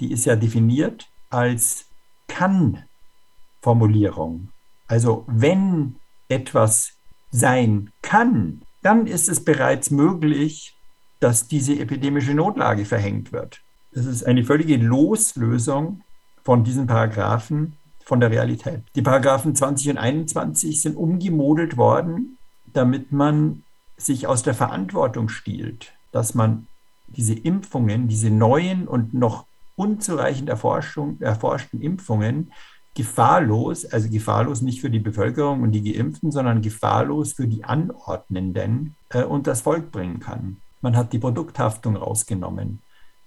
die 0.00 0.12
ist 0.12 0.26
ja 0.26 0.36
definiert 0.36 1.08
als 1.30 1.86
kann-Formulierung. 2.28 4.48
Also 4.86 5.24
wenn 5.26 5.96
etwas 6.28 6.92
sein 7.30 7.90
kann, 8.02 8.62
dann 8.82 9.06
ist 9.06 9.28
es 9.28 9.44
bereits 9.44 9.90
möglich, 9.90 10.74
dass 11.20 11.46
diese 11.46 11.78
epidemische 11.78 12.34
Notlage 12.34 12.84
verhängt 12.84 13.32
wird. 13.32 13.60
Das 13.92 14.06
ist 14.06 14.24
eine 14.24 14.44
völlige 14.44 14.76
Loslösung 14.76 16.02
von 16.42 16.64
diesen 16.64 16.86
Paragraphen 16.86 17.76
von 18.04 18.20
der 18.20 18.30
Realität. 18.30 18.82
Die 18.94 19.02
Paragraphen 19.02 19.54
20 19.54 19.90
und 19.90 19.98
21 19.98 20.80
sind 20.80 20.96
umgemodelt 20.96 21.76
worden, 21.76 22.38
damit 22.72 23.12
man 23.12 23.62
sich 24.00 24.26
aus 24.26 24.42
der 24.42 24.54
Verantwortung 24.54 25.28
stiehlt, 25.28 25.92
dass 26.12 26.34
man 26.34 26.66
diese 27.08 27.34
Impfungen, 27.34 28.08
diese 28.08 28.30
neuen 28.30 28.86
und 28.86 29.14
noch 29.14 29.46
unzureichend 29.76 30.48
erforschten 30.48 31.80
Impfungen 31.80 32.52
gefahrlos, 32.94 33.84
also 33.86 34.10
gefahrlos 34.10 34.62
nicht 34.62 34.80
für 34.80 34.90
die 34.90 34.98
Bevölkerung 34.98 35.62
und 35.62 35.72
die 35.72 35.92
Geimpften, 35.92 36.32
sondern 36.32 36.60
gefahrlos 36.60 37.32
für 37.32 37.46
die 37.46 37.64
Anordnenden 37.64 38.96
äh, 39.10 39.22
und 39.22 39.46
das 39.46 39.62
Volk 39.62 39.92
bringen 39.92 40.20
kann. 40.20 40.58
Man 40.80 40.96
hat 40.96 41.12
die 41.12 41.18
Produkthaftung 41.18 41.96
rausgenommen. 41.96 42.80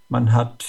Man 0.09 0.33
hat 0.33 0.65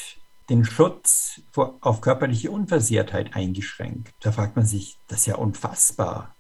den 0.49 0.65
Schutz 0.65 1.41
vor, 1.51 1.79
auf 1.81 2.01
körperliche 2.01 2.51
Unversehrtheit 2.51 3.35
eingeschränkt. 3.35 4.13
Da 4.21 4.33
fragt 4.33 4.57
man 4.57 4.67
sich, 4.67 4.99
das 5.09 5.21
ist 5.21 5.27
ja 5.27 5.37
unfassbar. 5.37 6.35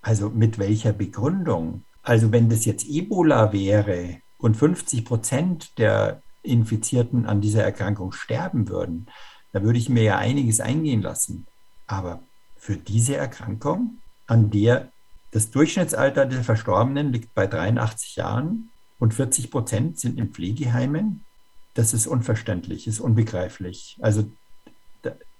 Also 0.00 0.30
mit 0.30 0.58
welcher 0.58 0.92
Begründung? 0.92 1.82
Also 2.08 2.32
wenn 2.32 2.48
das 2.48 2.64
jetzt 2.64 2.88
Ebola 2.88 3.52
wäre 3.52 4.22
und 4.38 4.56
50 4.56 5.04
Prozent 5.04 5.76
der 5.76 6.22
Infizierten 6.42 7.26
an 7.26 7.42
dieser 7.42 7.62
Erkrankung 7.62 8.12
sterben 8.12 8.70
würden, 8.70 9.08
da 9.52 9.62
würde 9.62 9.78
ich 9.78 9.90
mir 9.90 10.04
ja 10.04 10.16
einiges 10.16 10.60
eingehen 10.60 11.02
lassen. 11.02 11.46
Aber 11.86 12.20
für 12.56 12.76
diese 12.76 13.16
Erkrankung, 13.16 13.98
an 14.26 14.50
der 14.50 14.90
das 15.32 15.50
Durchschnittsalter 15.50 16.24
der 16.24 16.42
Verstorbenen 16.44 17.12
liegt 17.12 17.34
bei 17.34 17.46
83 17.46 18.16
Jahren 18.16 18.70
und 18.98 19.12
40 19.12 19.50
Prozent 19.50 20.00
sind 20.00 20.18
in 20.18 20.30
Pflegeheimen, 20.30 21.26
das 21.74 21.92
ist 21.92 22.06
unverständlich, 22.06 22.86
ist 22.86 23.00
unbegreiflich. 23.00 23.98
Also 24.00 24.24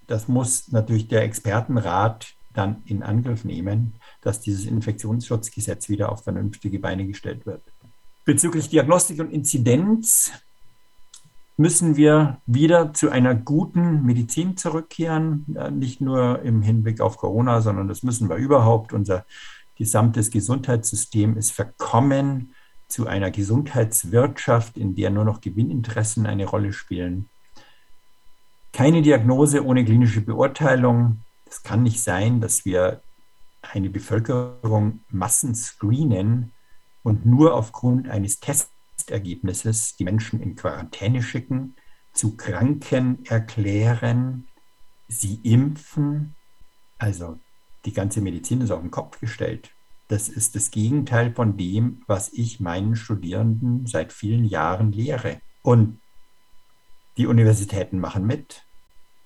das 0.07 0.29
muss 0.29 0.71
natürlich 0.71 1.09
der 1.09 1.23
Expertenrat 1.23 2.35
dann 2.53 2.83
in 2.85 3.03
Angriff 3.03 3.45
nehmen, 3.45 3.95
dass 4.29 4.41
dieses 4.41 4.67
Infektionsschutzgesetz 4.67 5.89
wieder 5.89 6.13
auf 6.13 6.23
vernünftige 6.23 6.79
Beine 6.79 7.07
gestellt 7.07 7.47
wird. 7.47 7.63
Bezüglich 8.27 8.69
Diagnostik 8.69 9.19
und 9.21 9.33
Inzidenz 9.33 10.31
müssen 11.57 11.97
wir 11.97 12.41
wieder 12.45 12.93
zu 12.93 13.09
einer 13.09 13.35
guten 13.35 14.05
Medizin 14.05 14.59
zurückkehren, 14.59 15.47
nicht 15.73 16.03
nur 16.03 16.43
im 16.43 16.61
Hinblick 16.61 17.01
auf 17.01 17.17
Corona, 17.17 17.63
sondern 17.63 17.89
das 17.89 18.03
müssen 18.03 18.29
wir 18.29 18.37
überhaupt. 18.37 18.93
Unser 18.93 19.25
gesamtes 19.77 20.31
Gesundheitssystem 20.31 21.37
ist 21.39 21.53
verkommen 21.53 22.55
zu 22.87 23.07
einer 23.07 23.31
Gesundheitswirtschaft, 23.31 24.77
in 24.77 24.95
der 24.95 25.09
nur 25.09 25.25
noch 25.25 25.41
Gewinninteressen 25.41 26.27
eine 26.27 26.45
Rolle 26.45 26.75
spielen. 26.75 27.29
Keine 28.73 29.01
Diagnose 29.01 29.65
ohne 29.65 29.85
klinische 29.85 30.21
Beurteilung, 30.21 31.23
es 31.49 31.63
kann 31.63 31.83
nicht 31.83 32.01
sein, 32.01 32.43
dass 32.43 32.67
wir 32.67 33.01
eine 33.73 33.91
Bevölkerung 33.91 35.01
Massen 35.11 35.55
screenen 35.55 36.53
und 37.03 37.27
nur 37.27 37.55
aufgrund 37.55 38.09
eines 38.09 38.41
Testergebnisses 38.41 39.97
die 39.97 40.05
Menschen 40.05 40.41
in 40.41 40.57
Quarantäne 40.57 41.23
schicken, 41.23 41.75
zu 42.13 42.37
Kranken 42.37 43.25
erklären, 43.27 44.49
sie 45.07 45.41
impfen. 45.43 46.35
Also 46.99 47.39
die 47.85 47.93
ganze 47.93 48.21
Medizin 48.21 48.61
ist 48.61 48.71
auf 48.71 48.81
den 48.81 48.91
Kopf 48.91 49.21
gestellt. 49.21 49.71
Das 50.09 50.29
ist 50.29 50.57
das 50.57 50.71
Gegenteil 50.71 51.33
von 51.33 51.57
dem, 51.57 52.03
was 52.07 52.33
ich 52.33 52.61
meinen 52.61 52.97
Studierenden 52.97 53.87
seit 53.87 54.13
vielen 54.13 54.45
Jahren 54.45 54.91
lehre. 54.93 55.41
Und 55.63 56.01
die 57.19 57.27
Universitäten 57.27 57.99
machen 57.99 58.27
mit. 58.27 58.65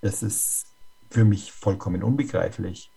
Das 0.01 0.23
ist 0.23 0.65
für 1.09 1.23
mich 1.23 1.51
vollkommen 1.51 2.03
unbegreiflich. 2.03 2.92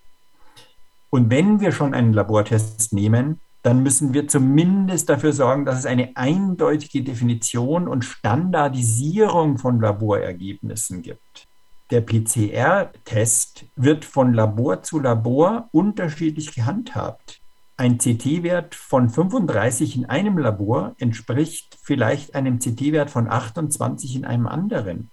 Und 1.17 1.31
wenn 1.31 1.61
wir 1.61 1.73
schon 1.73 1.95
einen 1.95 2.13
Labortest 2.13 2.93
nehmen, 2.93 3.41
dann 3.63 3.83
müssen 3.83 4.13
wir 4.13 4.29
zumindest 4.29 5.09
dafür 5.09 5.33
sorgen, 5.33 5.65
dass 5.65 5.79
es 5.79 5.87
eine 5.87 6.15
eindeutige 6.15 7.03
Definition 7.03 7.89
und 7.89 8.05
Standardisierung 8.05 9.57
von 9.57 9.81
Laborergebnissen 9.81 11.01
gibt. 11.01 11.49
Der 11.91 12.03
PCR-Test 12.03 13.65
wird 13.77 14.05
von 14.05 14.35
Labor 14.35 14.83
zu 14.83 15.01
Labor 15.01 15.71
unterschiedlich 15.73 16.55
gehandhabt. 16.55 17.41
Ein 17.79 17.97
CT-Wert 17.97 18.75
von 18.75 19.09
35 19.09 19.97
in 19.97 20.05
einem 20.05 20.37
Labor 20.37 20.95
entspricht 20.99 21.79
vielleicht 21.81 22.35
einem 22.35 22.59
CT-Wert 22.59 23.09
von 23.09 23.27
28 23.27 24.17
in 24.17 24.27
einem 24.27 24.47
anderen. 24.47 25.11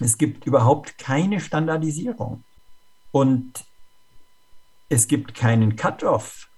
Es 0.00 0.16
gibt 0.16 0.46
überhaupt 0.46 0.96
keine 0.96 1.38
Standardisierung. 1.38 2.44
Und 3.10 3.67
es 4.88 5.08
gibt 5.08 5.34
keinen 5.34 5.76
Cut-off. 5.76 6.48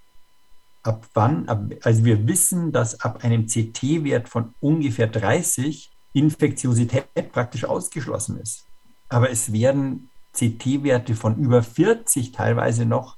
Ab 0.83 1.07
wann, 1.15 1.49
ab, 1.49 1.63
also 1.83 2.05
wir 2.05 2.27
wissen, 2.27 2.73
dass 2.73 3.01
ab 3.01 3.23
einem 3.23 3.47
CT-Wert 3.47 4.29
von 4.29 4.55
ungefähr 4.61 5.09
30 5.09 5.91
Infektiosität 6.13 7.33
praktisch 7.33 7.65
ausgeschlossen 7.65 8.41
ist. 8.41 8.65
Aber 9.09 9.31
es 9.31 9.53
werden 9.53 10.09
CT-Werte 10.33 11.15
von 11.15 11.37
über 11.37 11.63
40 11.63 12.33
teilweise 12.33 12.87
noch 12.87 13.17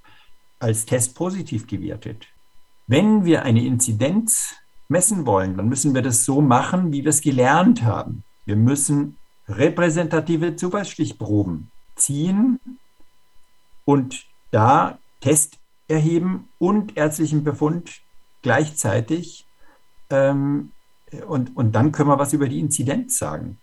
als 0.59 0.87
Test 0.87 1.15
positiv 1.15 1.67
gewertet. 1.67 2.27
Wenn 2.87 3.25
wir 3.25 3.45
eine 3.45 3.65
Inzidenz 3.65 4.57
messen 4.89 5.25
wollen, 5.27 5.57
dann 5.57 5.69
müssen 5.69 5.95
wir 5.95 6.03
das 6.03 6.25
so 6.25 6.41
machen, 6.41 6.93
wie 6.93 7.05
wir 7.05 7.11
es 7.11 7.21
gelernt 7.21 7.83
haben. 7.83 8.25
Wir 8.45 8.57
müssen 8.57 9.17
repräsentative 9.49 10.57
Zufallsstichproben 10.57 11.71
ziehen 11.97 12.59
und 13.85 14.27
da 14.51 14.99
Test 15.23 15.59
erheben 15.89 16.51
und 16.59 16.99
ärztlichen 16.99 17.45
Befund 17.45 18.03
gleichzeitig. 18.43 19.47
Ähm, 20.11 20.73
und, 21.27 21.57
und 21.57 21.73
dann 21.73 21.93
können 21.93 22.11
wir 22.11 22.19
was 22.19 22.35
über 22.35 22.49
die 22.49 22.61
Inzidenz 22.61 23.17
sagen. 23.17 23.59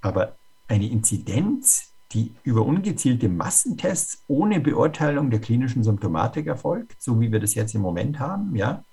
Aber 0.00 0.36
eine 0.68 0.88
Inzidenz 0.88 1.92
die 2.12 2.32
über 2.42 2.64
ungezielte 2.64 3.28
Massentests 3.28 4.24
ohne 4.28 4.60
Beurteilung 4.60 5.30
der 5.30 5.40
klinischen 5.40 5.84
Symptomatik 5.84 6.46
erfolgt, 6.46 7.02
so 7.02 7.20
wie 7.20 7.30
wir 7.30 7.40
das 7.40 7.54
jetzt 7.54 7.74
im 7.74 7.82
Moment 7.82 8.18
haben, 8.18 8.56
ja, 8.56 8.84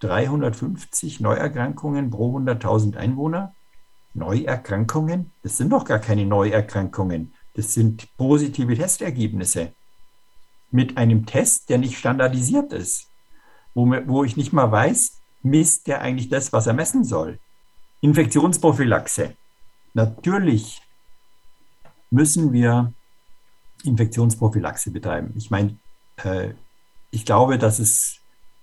350 0.00 1.20
Neuerkrankungen 1.20 2.10
pro 2.10 2.38
100.000 2.38 2.96
Einwohner. 2.96 3.54
Neuerkrankungen, 4.14 5.32
das 5.42 5.56
sind 5.56 5.70
doch 5.70 5.84
gar 5.84 5.98
keine 5.98 6.26
Neuerkrankungen, 6.26 7.34
das 7.54 7.74
sind 7.74 8.08
positive 8.16 8.74
Testergebnisse 8.74 9.72
mit 10.70 10.96
einem 10.96 11.26
Test, 11.26 11.70
der 11.70 11.78
nicht 11.78 11.98
standardisiert 11.98 12.72
ist, 12.72 13.08
wo, 13.74 13.86
wo 14.06 14.24
ich 14.24 14.36
nicht 14.36 14.52
mal 14.52 14.70
weiß, 14.70 15.20
misst 15.42 15.86
der 15.86 16.02
eigentlich 16.02 16.28
das, 16.28 16.52
was 16.52 16.66
er 16.66 16.74
messen 16.74 17.04
soll. 17.04 17.38
Infektionsprophylaxe. 18.00 19.36
Natürlich 19.94 20.82
müssen 22.10 22.52
wir 22.52 22.92
Infektionsprophylaxe 23.84 24.90
betreiben. 24.90 25.32
Ich 25.36 25.50
meine, 25.50 25.76
äh, 26.16 26.50
ich 27.10 27.24
glaube, 27.24 27.58
dass 27.58 27.78
es 27.78 28.18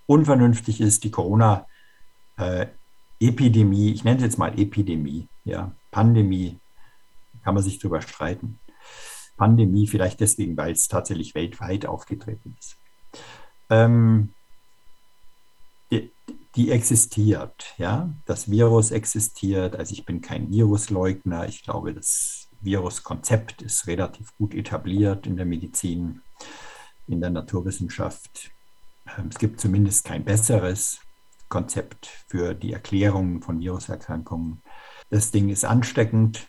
unvernünftig 0.07 0.81
ist, 0.81 1.03
die 1.03 1.11
Corona-Epidemie, 1.11 3.89
äh, 3.89 3.93
ich 3.93 4.03
nenne 4.03 4.17
es 4.17 4.23
jetzt 4.23 4.37
mal 4.37 4.59
Epidemie, 4.59 5.27
ja, 5.43 5.71
Pandemie, 5.91 6.59
kann 7.43 7.55
man 7.55 7.63
sich 7.63 7.79
darüber 7.79 8.01
streiten. 8.01 8.59
Pandemie 9.37 9.87
vielleicht 9.87 10.19
deswegen, 10.19 10.55
weil 10.57 10.73
es 10.73 10.87
tatsächlich 10.87 11.35
weltweit 11.35 11.85
aufgetreten 11.85 12.55
ist. 12.59 12.77
Ähm, 13.69 14.33
die, 15.91 16.11
die, 16.55 16.71
existiert, 16.71 17.73
ja, 17.77 18.09
das 18.25 18.49
Virus 18.49 18.91
existiert, 18.91 19.75
also 19.75 19.93
ich 19.93 20.05
bin 20.05 20.21
kein 20.21 20.51
Virusleugner, 20.51 21.47
ich 21.47 21.63
glaube, 21.63 21.93
das 21.93 22.49
Viruskonzept 22.61 23.61
ist 23.61 23.87
relativ 23.87 24.35
gut 24.37 24.53
etabliert 24.53 25.27
in 25.27 25.37
der 25.37 25.45
Medizin, 25.45 26.21
in 27.07 27.21
der 27.21 27.29
Naturwissenschaft. 27.29 28.51
Ähm, 29.17 29.27
es 29.29 29.37
gibt 29.37 29.59
zumindest 29.59 30.05
kein 30.05 30.23
besseres 30.23 30.99
Konzept 31.49 32.07
für 32.27 32.53
die 32.53 32.73
Erklärung 32.73 33.41
von 33.41 33.59
Viruserkrankungen. 33.59 34.61
Das 35.09 35.31
Ding 35.31 35.49
ist 35.49 35.65
ansteckend, 35.65 36.47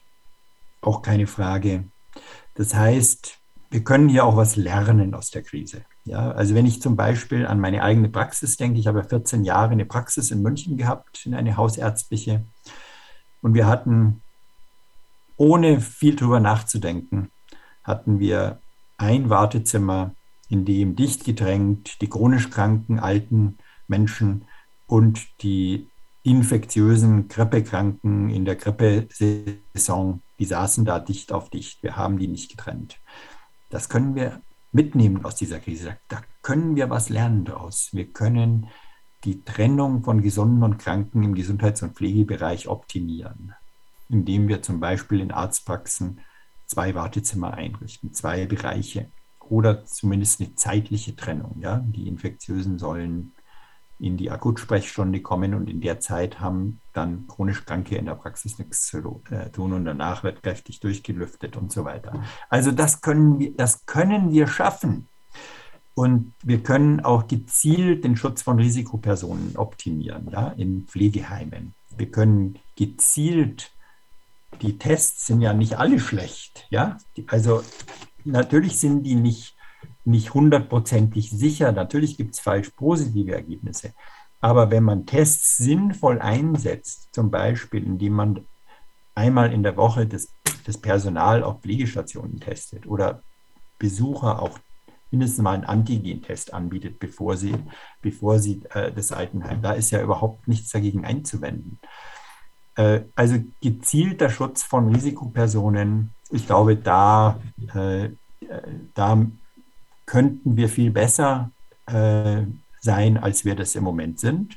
auch 0.81 1.03
keine 1.03 1.27
Frage. 1.27 1.85
Das 2.57 2.75
heißt, 2.75 3.39
wir 3.71 3.85
können 3.85 4.09
hier 4.09 4.25
auch 4.25 4.37
was 4.37 4.57
lernen 4.57 5.15
aus 5.15 5.31
der 5.31 5.43
Krise. 5.43 5.85
Ja, 6.05 6.31
also 6.31 6.55
wenn 6.55 6.67
ich 6.67 6.81
zum 6.81 6.97
Beispiel 6.97 7.47
an 7.47 7.61
meine 7.61 7.83
eigene 7.83 8.09
Praxis 8.09 8.57
denke, 8.57 8.79
ich 8.79 8.87
habe 8.87 9.05
14 9.05 9.45
Jahre 9.45 9.73
eine 9.73 9.85
Praxis 9.85 10.31
in 10.31 10.43
München 10.43 10.77
gehabt, 10.77 11.27
in 11.27 11.35
eine 11.35 11.57
hausärztliche, 11.57 12.45
und 13.43 13.55
wir 13.55 13.67
hatten 13.67 14.23
ohne 15.37 15.81
viel 15.81 16.17
drüber 16.17 16.41
nachzudenken, 16.41 17.31
hatten 17.85 18.19
wir 18.19 18.61
ein 18.97 19.29
Wartezimmer, 19.29 20.15
in 20.49 20.65
dem 20.65 20.97
dicht 20.97 21.25
gedrängt 21.25 22.01
die 22.01 22.09
chronisch 22.09 22.51
kranken 22.51 22.99
alten 22.99 23.59
Menschen 23.89 24.47
und 24.87 25.27
die 25.43 25.89
infektiösen 26.27 27.29
Grippekranken 27.29 28.31
in 28.31 28.45
der 28.45 28.57
Grippesaison, 28.57 30.23
die 30.39 30.45
saßen 30.45 30.85
da 30.85 30.99
dicht 30.99 31.33
auf 31.33 31.51
dicht. 31.51 31.83
Wir 31.83 31.97
haben 31.97 32.19
die 32.19 32.29
nicht 32.29 32.51
getrennt. 32.51 32.99
Das 33.71 33.89
können 33.89 34.15
wir 34.15 34.41
mitnehmen 34.73 35.25
aus 35.25 35.37
dieser 35.37 35.61
Krise. 35.61 35.97
Da 36.09 36.21
können 36.43 36.77
wir 36.77 36.91
was 36.91 37.09
lernen 37.09 37.45
daraus. 37.45 37.91
Wir 37.93 38.13
können 38.13 38.69
die 39.25 39.43
Trennung 39.45 40.05
von 40.05 40.23
Gesunden 40.23 40.63
und 40.63 40.79
Kranken 40.79 41.23
im 41.23 41.35
Gesundheits- 41.35 41.83
und 41.83 41.95
Pflegebereich 41.97 42.69
optimieren 42.69 43.55
indem 44.09 44.49
wir 44.49 44.63
zum 44.63 44.81
Beispiel 44.81 45.21
in 45.21 45.31
Arztpraxen 45.33 46.21
zwei 46.67 46.95
Wartezimmer 46.95 47.55
einrichten, 47.55 48.13
zwei 48.13 48.47
Bereiche 48.47 49.11
oder 49.41 49.85
zumindest 49.85 50.41
eine 50.41 50.55
zeitliche 50.55 51.15
Trennung. 51.17 51.57
Ja? 51.61 51.85
Die 51.87 52.09
Infektiösen 52.09 52.79
sollen 52.79 53.33
in 53.99 54.17
die 54.17 54.31
Akutsprechstunde 54.31 55.23
kommen 55.23 55.55
und 55.55 55.71
in 55.71 55.81
der 55.81 56.01
Zeit 56.01 56.41
haben 56.41 56.81
dann 56.93 57.27
chronisch 57.29 57.65
Kranke 57.65 57.97
in 57.97 58.07
der 58.07 58.15
Praxis 58.15 58.59
nichts 58.59 58.87
zu 58.87 59.23
äh, 59.31 59.51
tun 59.51 59.73
und 59.73 59.85
danach 59.85 60.23
wird 60.23 60.43
kräftig 60.43 60.81
durchgelüftet 60.81 61.57
und 61.57 61.73
so 61.73 61.85
weiter. 61.85 62.23
Also 62.51 62.73
das 62.73 63.01
können 63.01 63.39
wir, 63.39 63.53
das 63.57 63.87
können 63.87 64.33
wir 64.33 64.47
schaffen. 64.47 65.09
Und 65.95 66.35
wir 66.43 66.63
können 66.63 67.01
auch 67.01 67.27
gezielt 67.27 68.05
den 68.05 68.17
Schutz 68.17 68.43
von 68.43 68.59
Risikopersonen 68.59 69.57
optimieren, 69.57 70.29
ja, 70.31 70.49
in 70.49 70.85
Pflegeheimen. 70.87 71.73
Wir 71.97 72.11
können 72.11 72.59
gezielt 72.77 73.71
die 74.63 74.79
Tests 74.79 75.27
sind 75.27 75.41
ja 75.41 75.53
nicht 75.53 75.79
alle 75.79 76.01
schlecht. 76.01 76.67
Ja? 76.71 76.99
Also 77.29 77.63
natürlich 78.25 78.79
sind 78.79 79.05
die 79.05 79.15
nicht, 79.15 79.56
nicht 80.07 80.35
hundertprozentig 80.35 81.31
sicher. 81.31 81.73
Natürlich 81.73 82.17
gibt 82.17 82.35
es 82.35 82.41
falsch 82.41 82.71
positive 82.71 83.33
Ergebnisse. 83.33 83.93
Aber 84.41 84.71
wenn 84.71 84.85
man 84.85 85.07
Tests 85.07 85.57
sinnvoll 85.57 86.21
einsetzt, 86.21 87.09
zum 87.13 87.31
Beispiel 87.31 87.85
indem 87.85 88.13
man 88.13 88.45
einmal 89.15 89.53
in 89.53 89.63
der 89.63 89.77
Woche 89.77 90.07
das, 90.07 90.29
das 90.65 90.79
Personal 90.79 91.43
auf 91.43 91.61
Pflegestationen 91.61 92.39
testet 92.39 92.87
oder 92.87 93.23
Besucher 93.79 94.41
auch 94.41 94.59
mindestens 95.11 95.43
mal 95.43 95.55
einen 95.55 95.65
Antigentest 95.65 96.53
anbietet, 96.53 96.99
bevor 96.99 97.37
sie, 97.37 97.55
bevor 98.03 98.39
sie 98.39 98.63
äh, 98.71 98.93
das 98.93 99.13
Altenheim, 99.13 99.63
da 99.63 99.73
ist 99.73 99.91
ja 99.91 100.03
überhaupt 100.03 100.47
nichts 100.49 100.71
dagegen 100.71 101.05
einzuwenden. 101.05 101.79
Äh, 102.77 103.03
also 103.15 103.37
gezielter 103.61 104.31
Schutz 104.31 104.63
von 104.63 104.95
Risikopersonen, 104.95 106.11
ich 106.31 106.47
glaube, 106.47 106.77
da, 106.77 107.41
äh, 107.75 108.11
da 108.95 109.27
könnten 110.07 110.57
wir 110.57 110.69
viel 110.69 110.91
besser 110.91 111.51
äh, 111.87 112.43
sein, 112.81 113.19
als 113.19 113.45
wir 113.45 113.55
das 113.55 113.75
im 113.75 113.85
Moment 113.85 114.21
sind. 114.21 114.57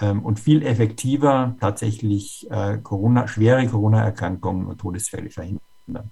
Ähm, 0.00 0.24
und 0.24 0.40
viel 0.40 0.62
effektiver 0.62 1.56
tatsächlich 1.60 2.48
Corona, 2.82 3.28
schwere 3.28 3.66
Corona-Erkrankungen 3.66 4.66
und 4.66 4.78
Todesfälle 4.78 5.30
verhindern. 5.30 6.10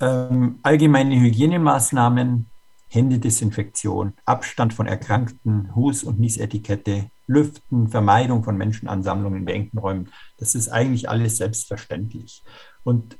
Ähm, 0.00 0.58
allgemeine 0.62 1.20
Hygienemaßnahmen, 1.20 2.46
Händedesinfektion, 2.88 4.14
Abstand 4.24 4.72
von 4.74 4.86
Erkrankten, 4.86 5.74
Hus- 5.74 6.02
und 6.02 6.18
Niesetikette, 6.18 7.10
Lüften, 7.26 7.88
Vermeidung 7.88 8.42
von 8.42 8.56
Menschenansammlungen 8.56 9.40
in 9.40 9.44
beengten 9.44 9.78
Räumen. 9.78 10.08
Das 10.38 10.54
ist 10.54 10.68
eigentlich 10.68 11.08
alles 11.08 11.36
selbstverständlich. 11.36 12.42
Und 12.82 13.16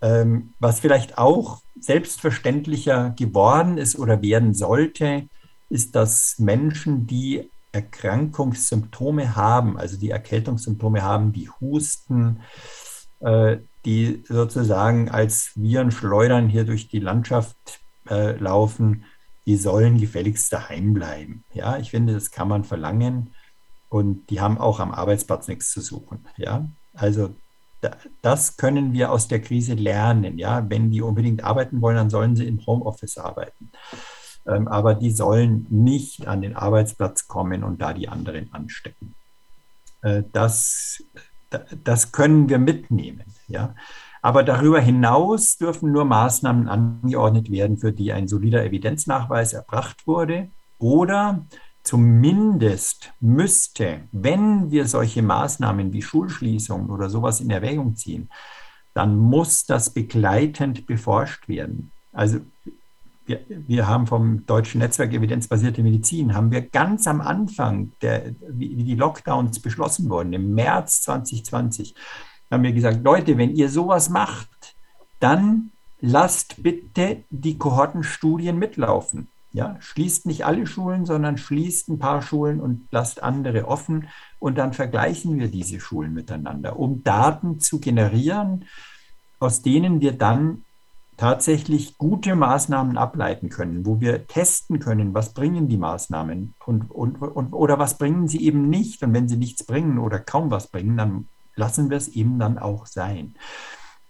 Ähm, 0.00 0.54
was 0.58 0.80
vielleicht 0.80 1.18
auch 1.18 1.60
selbstverständlicher 1.80 3.10
geworden 3.10 3.78
ist 3.78 3.98
oder 3.98 4.22
werden 4.22 4.54
sollte, 4.54 5.28
ist, 5.70 5.94
dass 5.94 6.38
Menschen, 6.38 7.06
die 7.06 7.50
Erkrankungssymptome 7.72 9.36
haben, 9.36 9.78
also 9.78 9.96
die 9.98 10.10
Erkältungssymptome 10.10 11.02
haben, 11.02 11.32
die 11.32 11.50
husten, 11.60 12.40
äh, 13.20 13.58
die 13.84 14.24
sozusagen 14.26 15.10
als 15.10 15.52
Viren 15.54 15.90
schleudern 15.90 16.48
hier 16.48 16.64
durch 16.64 16.88
die 16.88 17.00
Landschaft 17.00 17.56
äh, 18.08 18.32
laufen, 18.32 19.04
die 19.46 19.56
sollen 19.56 19.98
gefälligst 19.98 20.52
daheim 20.52 20.94
bleiben. 20.94 21.44
Ja, 21.52 21.78
ich 21.78 21.90
finde, 21.90 22.14
das 22.14 22.30
kann 22.30 22.48
man 22.48 22.64
verlangen 22.64 23.34
und 23.88 24.28
die 24.30 24.40
haben 24.40 24.58
auch 24.58 24.80
am 24.80 24.92
Arbeitsplatz 24.92 25.48
nichts 25.48 25.70
zu 25.70 25.80
suchen. 25.80 26.26
Ja, 26.36 26.68
also 26.94 27.34
das 28.22 28.56
können 28.56 28.92
wir 28.92 29.12
aus 29.12 29.28
der 29.28 29.40
Krise 29.40 29.74
lernen. 29.74 30.38
Ja, 30.38 30.68
wenn 30.68 30.90
die 30.90 31.02
unbedingt 31.02 31.44
arbeiten 31.44 31.80
wollen, 31.80 31.96
dann 31.96 32.10
sollen 32.10 32.36
sie 32.36 32.46
im 32.46 32.64
Homeoffice 32.66 33.18
arbeiten. 33.18 33.70
Ähm, 34.46 34.66
aber 34.68 34.94
die 34.94 35.10
sollen 35.10 35.66
nicht 35.70 36.26
an 36.26 36.40
den 36.40 36.56
Arbeitsplatz 36.56 37.28
kommen 37.28 37.62
und 37.62 37.80
da 37.80 37.92
die 37.92 38.08
anderen 38.08 38.52
anstecken. 38.52 39.14
Äh, 40.02 40.22
das, 40.32 41.02
das 41.84 42.12
können 42.12 42.48
wir 42.48 42.58
mitnehmen. 42.58 43.24
Ja. 43.46 43.74
Aber 44.22 44.42
darüber 44.42 44.80
hinaus 44.80 45.58
dürfen 45.58 45.92
nur 45.92 46.04
Maßnahmen 46.04 46.68
angeordnet 46.68 47.50
werden, 47.50 47.78
für 47.78 47.92
die 47.92 48.12
ein 48.12 48.26
solider 48.26 48.64
Evidenznachweis 48.64 49.52
erbracht 49.52 50.06
wurde 50.06 50.48
oder 50.78 51.46
Zumindest 51.88 53.14
müsste, 53.18 54.00
wenn 54.12 54.70
wir 54.70 54.86
solche 54.86 55.22
Maßnahmen 55.22 55.90
wie 55.94 56.02
Schulschließungen 56.02 56.90
oder 56.90 57.08
sowas 57.08 57.40
in 57.40 57.48
Erwägung 57.48 57.96
ziehen, 57.96 58.28
dann 58.92 59.16
muss 59.16 59.64
das 59.64 59.88
begleitend 59.88 60.84
beforscht 60.84 61.48
werden. 61.48 61.90
Also 62.12 62.40
wir, 63.24 63.40
wir 63.48 63.86
haben 63.86 64.06
vom 64.06 64.44
Deutschen 64.44 64.80
Netzwerk 64.80 65.14
Evidenzbasierte 65.14 65.82
Medizin, 65.82 66.34
haben 66.34 66.50
wir 66.50 66.60
ganz 66.60 67.06
am 67.06 67.22
Anfang, 67.22 67.92
der, 68.02 68.34
wie, 68.46 68.76
wie 68.76 68.84
die 68.84 68.94
Lockdowns 68.94 69.58
beschlossen 69.58 70.10
wurden, 70.10 70.34
im 70.34 70.54
März 70.54 71.00
2020, 71.04 71.94
haben 72.50 72.64
wir 72.64 72.72
gesagt, 72.72 73.02
Leute, 73.02 73.38
wenn 73.38 73.56
ihr 73.56 73.70
sowas 73.70 74.10
macht, 74.10 74.74
dann 75.20 75.70
lasst 76.02 76.62
bitte 76.62 77.24
die 77.30 77.56
Kohortenstudien 77.56 78.58
mitlaufen. 78.58 79.28
Ja, 79.50 79.76
schließt 79.80 80.26
nicht 80.26 80.44
alle 80.44 80.66
Schulen, 80.66 81.06
sondern 81.06 81.38
schließt 81.38 81.88
ein 81.88 81.98
paar 81.98 82.20
Schulen 82.20 82.60
und 82.60 82.86
lasst 82.90 83.22
andere 83.22 83.66
offen. 83.66 84.08
Und 84.38 84.58
dann 84.58 84.72
vergleichen 84.72 85.38
wir 85.38 85.48
diese 85.48 85.80
Schulen 85.80 86.12
miteinander, 86.12 86.78
um 86.78 87.02
Daten 87.02 87.58
zu 87.58 87.80
generieren, 87.80 88.66
aus 89.40 89.62
denen 89.62 90.00
wir 90.00 90.12
dann 90.12 90.64
tatsächlich 91.16 91.98
gute 91.98 92.36
Maßnahmen 92.36 92.96
ableiten 92.96 93.48
können, 93.48 93.84
wo 93.84 94.00
wir 94.00 94.26
testen 94.26 94.78
können, 94.78 95.14
was 95.14 95.34
bringen 95.34 95.66
die 95.66 95.76
Maßnahmen 95.76 96.54
und, 96.64 96.90
und, 96.90 97.16
und, 97.20 97.52
oder 97.52 97.78
was 97.78 97.98
bringen 97.98 98.28
sie 98.28 98.44
eben 98.44 98.68
nicht. 98.68 99.02
Und 99.02 99.14
wenn 99.14 99.28
sie 99.28 99.36
nichts 99.36 99.64
bringen 99.64 99.98
oder 99.98 100.20
kaum 100.20 100.50
was 100.50 100.68
bringen, 100.68 100.96
dann 100.96 101.28
lassen 101.56 101.90
wir 101.90 101.96
es 101.96 102.08
eben 102.08 102.38
dann 102.38 102.58
auch 102.58 102.86
sein. 102.86 103.34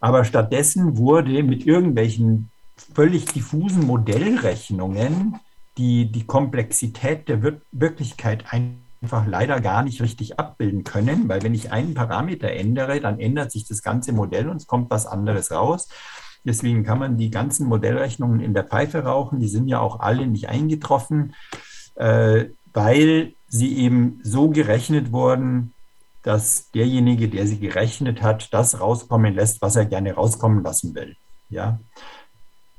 Aber 0.01 0.25
stattdessen 0.25 0.99
wurde 0.99 1.43
mit 1.43 1.67
irgendwelchen 1.67 2.51
völlig 2.95 3.27
diffusen 3.27 3.87
Modellrechnungen, 3.87 5.39
die 5.77 6.11
die 6.11 6.27
Komplexität 6.27 7.29
der 7.29 7.43
Wir 7.43 7.61
Wirklichkeit 7.71 8.45
einfach 8.53 9.27
leider 9.27 9.61
gar 9.61 9.83
nicht 9.83 10.03
richtig 10.03 10.39
abbilden 10.39 10.85
können, 10.85 11.29
weil 11.29 11.43
wenn 11.43 11.55
ich 11.55 11.71
einen 11.71 11.95
Parameter 11.95 12.51
ändere, 12.51 13.01
dann 13.01 13.21
ändert 13.21 13.53
sich 13.53 13.67
das 13.67 13.83
ganze 13.83 14.13
Modell 14.13 14.49
und 14.49 14.57
es 14.57 14.67
kommt 14.67 14.91
was 14.91 15.07
anderes 15.07 15.53
raus. 15.53 15.89
Deswegen 16.45 16.85
kann 16.85 16.99
man 16.99 17.17
die 17.17 17.31
ganzen 17.31 17.67
Modellrechnungen 17.67 18.41
in 18.41 18.55
der 18.55 18.65
Pfeife 18.65 19.05
rauchen. 19.05 19.41
Die 19.41 19.49
sind 19.49 19.69
ja 19.69 19.81
auch 19.81 20.01
alle 20.01 20.27
nicht 20.27 20.49
eingetroffen, 20.49 21.35
äh, 21.97 22.47
weil 22.73 23.35
sie 23.49 23.77
eben 23.79 24.21
so 24.23 24.51
gerechnet 24.51 25.13
wurden, 25.13 25.75
dass 26.23 26.71
derjenige, 26.73 27.29
der 27.29 27.47
sie 27.47 27.59
gerechnet 27.59 28.23
hat, 28.23 28.53
das 28.53 28.81
rauskommen 28.81 29.35
lässt, 29.35 29.63
was 29.63 29.77
er 29.77 29.87
gerne 29.87 30.15
rauskommen 30.15 30.63
lassen 30.63 30.95
will. 30.95 31.17
Ja, 31.49 31.81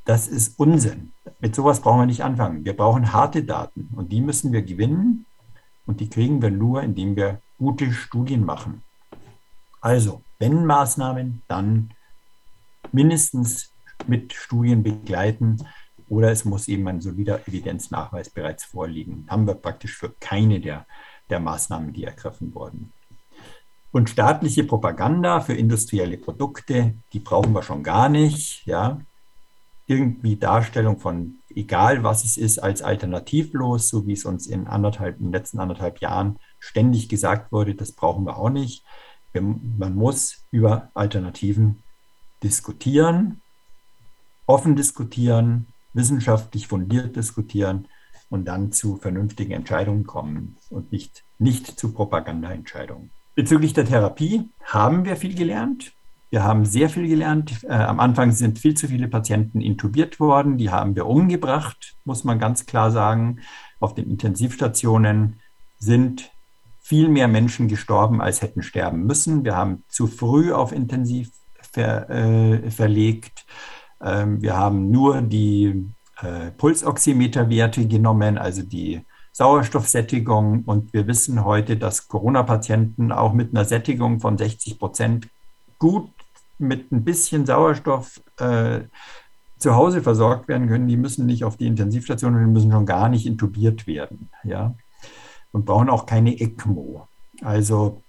das 0.06 0.28
ist 0.28 0.60
Unsinn. 0.60 1.12
Mit 1.40 1.56
sowas 1.56 1.82
brauchen 1.82 2.00
wir 2.00 2.06
nicht 2.06 2.24
anfangen. 2.24 2.66
Wir 2.66 2.76
brauchen 2.76 3.14
harte 3.14 3.44
Daten 3.44 3.90
und 3.96 4.12
die 4.12 4.22
müssen 4.22 4.52
wir 4.52 4.62
gewinnen 4.62 5.26
und 5.86 6.00
die 6.00 6.10
kriegen 6.10 6.42
wir 6.42 6.52
nur, 6.52 6.84
indem 6.84 7.16
wir 7.16 7.42
gute 7.58 7.92
Studien 7.92 8.46
machen. 8.46 8.84
Also, 9.82 10.22
wenn 10.40 10.66
Maßnahmen, 10.66 11.44
dann 11.48 11.92
mindestens 12.92 13.72
mit 14.08 14.34
Studien 14.34 14.84
begleiten 14.84 15.66
oder 16.10 16.32
es 16.32 16.44
muss 16.44 16.68
eben 16.68 16.88
ein 16.88 17.02
solider 17.02 17.48
Evidenznachweis 17.48 18.30
bereits 18.30 18.64
vorliegen. 18.64 19.28
Haben 19.30 19.46
wir 19.46 19.54
praktisch 19.54 19.96
für 19.96 20.14
keine 20.20 20.60
der, 20.60 20.86
der 21.30 21.40
Maßnahmen, 21.40 21.94
die 21.94 22.06
ergriffen 22.06 22.54
wurden. 22.56 22.92
Und 23.92 24.10
staatliche 24.10 24.64
Propaganda 24.64 25.40
für 25.40 25.54
industrielle 25.54 26.18
Produkte, 26.18 26.96
die 27.14 27.20
brauchen 27.20 27.54
wir 27.54 27.64
schon 27.64 27.84
gar 27.84 28.10
nicht. 28.10 28.66
Ja 28.66 29.00
irgendwie 29.90 30.36
Darstellung 30.36 31.00
von 31.00 31.40
egal 31.56 32.04
was 32.04 32.24
es 32.24 32.38
ist 32.38 32.60
als 32.60 32.82
alternativlos, 32.82 33.90
so 33.90 34.06
wie 34.08 34.14
es 34.14 34.24
uns 34.24 34.48
in, 34.48 34.68
anderthalb, 34.68 35.20
in 35.20 35.26
den 35.26 35.34
letzten 35.34 35.60
anderthalb 35.60 36.00
Jahren 36.00 36.38
ständig 36.60 37.10
gesagt 37.10 37.52
wurde, 37.52 37.76
das 37.76 37.92
brauchen 37.92 38.26
wir 38.26 38.38
auch 38.38 38.50
nicht. 38.50 38.86
Wir, 39.34 39.42
man 39.42 39.96
muss 39.96 40.46
über 40.52 40.90
Alternativen 40.94 41.82
diskutieren, 42.44 43.42
offen 44.46 44.76
diskutieren, 44.76 45.68
wissenschaftlich 45.94 46.68
fundiert 46.68 47.16
diskutieren 47.16 47.88
und 48.30 48.46
dann 48.46 48.72
zu 48.72 48.98
vernünftigen 48.98 49.52
Entscheidungen 49.54 50.06
kommen 50.06 50.58
und 50.70 50.92
nicht, 50.92 51.24
nicht 51.40 51.80
zu 51.80 51.92
Propagandaentscheidungen. 51.94 53.10
Bezüglich 53.36 53.74
der 53.74 53.86
Therapie 53.86 54.50
haben 54.64 55.06
wir 55.06 55.16
viel 55.16 55.34
gelernt. 55.34 55.94
Wir 56.30 56.44
haben 56.44 56.66
sehr 56.66 56.90
viel 56.90 57.08
gelernt. 57.08 57.64
Äh, 57.64 57.74
am 57.74 58.00
Anfang 58.00 58.32
sind 58.32 58.60
viel 58.60 58.76
zu 58.76 58.88
viele 58.88 59.08
Patienten 59.08 59.62
intubiert 59.62 60.20
worden. 60.20 60.58
Die 60.58 60.70
haben 60.70 60.96
wir 60.96 61.08
umgebracht, 61.08 61.96
muss 62.06 62.24
man 62.24 62.40
ganz 62.40 62.66
klar 62.66 62.92
sagen. 62.92 63.40
Auf 63.80 63.96
den 63.96 64.10
Intensivstationen 64.10 65.40
sind 65.80 66.32
viel 66.80 67.10
mehr 67.10 67.28
Menschen 67.28 67.68
gestorben, 67.68 68.22
als 68.22 68.42
hätten 68.42 68.62
sterben 68.62 69.06
müssen. 69.06 69.44
Wir 69.44 69.56
haben 69.56 69.84
zu 69.88 70.08
früh 70.08 70.52
auf 70.52 70.72
Intensiv 70.72 71.32
ver, 71.72 72.10
äh, 72.10 72.70
verlegt. 72.70 73.46
Ähm, 74.02 74.42
wir 74.42 74.56
haben 74.56 74.92
nur 74.92 75.22
die 75.22 75.88
äh, 76.22 76.52
Pulsoximeterwerte 76.52 77.88
genommen, 77.88 78.38
also 78.38 78.62
die 78.62 79.02
Sauerstoffsättigung. 79.32 80.64
Und 80.66 80.94
wir 80.94 81.08
wissen 81.08 81.44
heute, 81.44 81.78
dass 81.78 82.08
Corona-Patienten 82.08 83.12
auch 83.12 83.34
mit 83.34 83.56
einer 83.56 83.66
Sättigung 83.66 84.20
von 84.20 84.38
60 84.38 84.78
Prozent 84.78 85.28
gut 85.80 86.10
mit 86.58 86.92
ein 86.92 87.04
bisschen 87.04 87.46
Sauerstoff 87.46 88.22
äh, 88.38 88.82
zu 89.58 89.76
Hause 89.76 90.02
versorgt 90.02 90.48
werden 90.48 90.68
können, 90.68 90.88
die 90.88 90.98
müssen 90.98 91.26
nicht 91.26 91.44
auf 91.44 91.58
die 91.58 91.68
Intensivstation 91.68 92.36
und 92.36 92.42
die 92.42 92.52
müssen 92.52 92.72
schon 92.72 92.86
gar 92.86 93.10
nicht 93.10 93.26
intubiert 93.26 93.88
werden. 93.88 94.30
Ja? 94.44 94.76
Und 95.52 95.66
brauchen 95.66 95.90
auch 95.90 96.06
keine 96.06 96.40
ECMO. 96.40 97.08
Also 97.42 98.02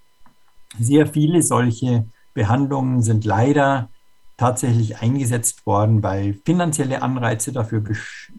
sehr 0.79 1.07
viele 1.07 1.43
solche 1.43 2.07
Behandlungen 2.35 3.03
sind 3.03 3.25
leider 3.25 3.89
tatsächlich 4.37 4.99
eingesetzt 5.03 5.67
worden, 5.67 6.03
weil 6.03 6.35
finanzielle 6.45 7.03
Anreize 7.03 7.53
dafür 7.53 7.83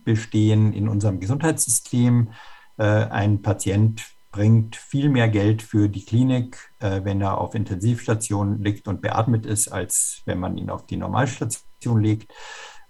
bestehen 0.03 0.73
in 0.73 0.87
unserem 0.87 1.19
Gesundheitssystem. 1.19 2.29
Äh, 2.77 2.83
ein 2.83 3.41
Patient 3.41 4.03
bringt 4.31 4.75
viel 4.75 5.09
mehr 5.09 5.27
Geld 5.27 5.61
für 5.61 5.89
die 5.89 6.05
Klinik, 6.05 6.71
äh, 6.79 7.01
wenn 7.03 7.21
er 7.21 7.37
auf 7.37 7.53
Intensivstation 7.53 8.63
liegt 8.63 8.87
und 8.87 9.01
beatmet 9.01 9.45
ist, 9.45 9.67
als 9.67 10.21
wenn 10.25 10.39
man 10.39 10.57
ihn 10.57 10.69
auf 10.69 10.85
die 10.85 10.97
Normalstation 10.97 12.01
legt. 12.01 12.31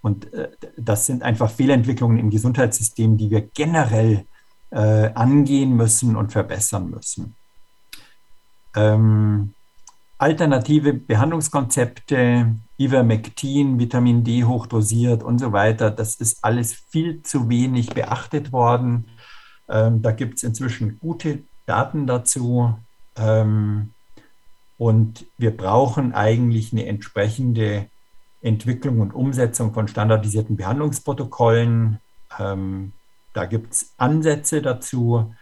Und 0.01 0.33
äh, 0.33 0.49
das 0.77 1.05
sind 1.05 1.23
einfach 1.23 1.49
Fehlentwicklungen 1.49 2.17
im 2.17 2.29
Gesundheitssystem, 2.29 3.17
die 3.17 3.29
wir 3.31 3.41
generell 3.41 4.25
äh, 4.71 5.11
angehen 5.13 5.75
müssen 5.75 6.15
und 6.15 6.31
verbessern 6.31 6.89
müssen. 6.89 7.35
Ähm, 8.75 9.53
alternative 10.17 10.93
Behandlungskonzepte, 10.93 12.55
Ivermectin, 12.77 13.79
Vitamin 13.79 14.23
D 14.23 14.43
hochdosiert 14.43 15.23
und 15.23 15.39
so 15.39 15.51
weiter, 15.51 15.91
das 15.91 16.15
ist 16.15 16.43
alles 16.43 16.73
viel 16.73 17.21
zu 17.23 17.49
wenig 17.49 17.89
beachtet 17.89 18.51
worden. 18.51 19.07
Ähm, 19.71 20.01
da 20.01 20.11
gibt 20.11 20.37
es 20.37 20.43
inzwischen 20.43 20.99
gute 20.99 21.39
Daten 21.65 22.05
dazu. 22.05 22.77
Ähm, 23.15 23.93
und 24.77 25.25
wir 25.37 25.55
brauchen 25.55 26.13
eigentlich 26.13 26.73
eine 26.73 26.85
entsprechende 26.85 27.87
Entwicklung 28.41 28.99
und 28.99 29.13
Umsetzung 29.13 29.73
von 29.73 29.87
standardisierten 29.87 30.57
Behandlungsprotokollen. 30.57 31.99
Ähm, 32.37 32.91
da 33.33 33.45
gibt 33.45 33.73
es 33.73 33.93
Ansätze 33.97 34.61
dazu, 34.61 35.33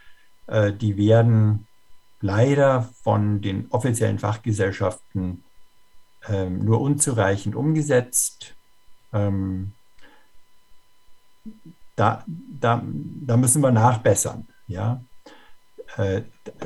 äh, 0.47 0.73
die 0.73 0.97
werden 0.97 1.67
leider 2.21 2.89
von 3.01 3.41
den 3.41 3.67
offiziellen 3.71 4.19
Fachgesellschaften 4.19 5.43
ähm, 6.27 6.65
nur 6.65 6.81
unzureichend 6.81 7.55
umgesetzt. 7.55 8.55
Ähm, 9.13 9.71
da, 11.99 12.23
da, 12.27 12.81
da 12.83 13.37
müssen 13.37 13.61
wir 13.61 13.71
nachbessern. 13.71 14.47
Ja? 14.67 15.01
Äh, 15.97 16.21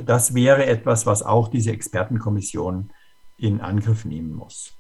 das 0.06 0.34
wäre 0.36 0.66
etwas, 0.66 1.06
was 1.06 1.24
auch 1.24 1.48
diese 1.48 1.72
Expertenkommission 1.72 2.92
in 3.38 3.62
Angriff 3.62 4.06
nehmen 4.06 4.34
muss. 4.34 4.74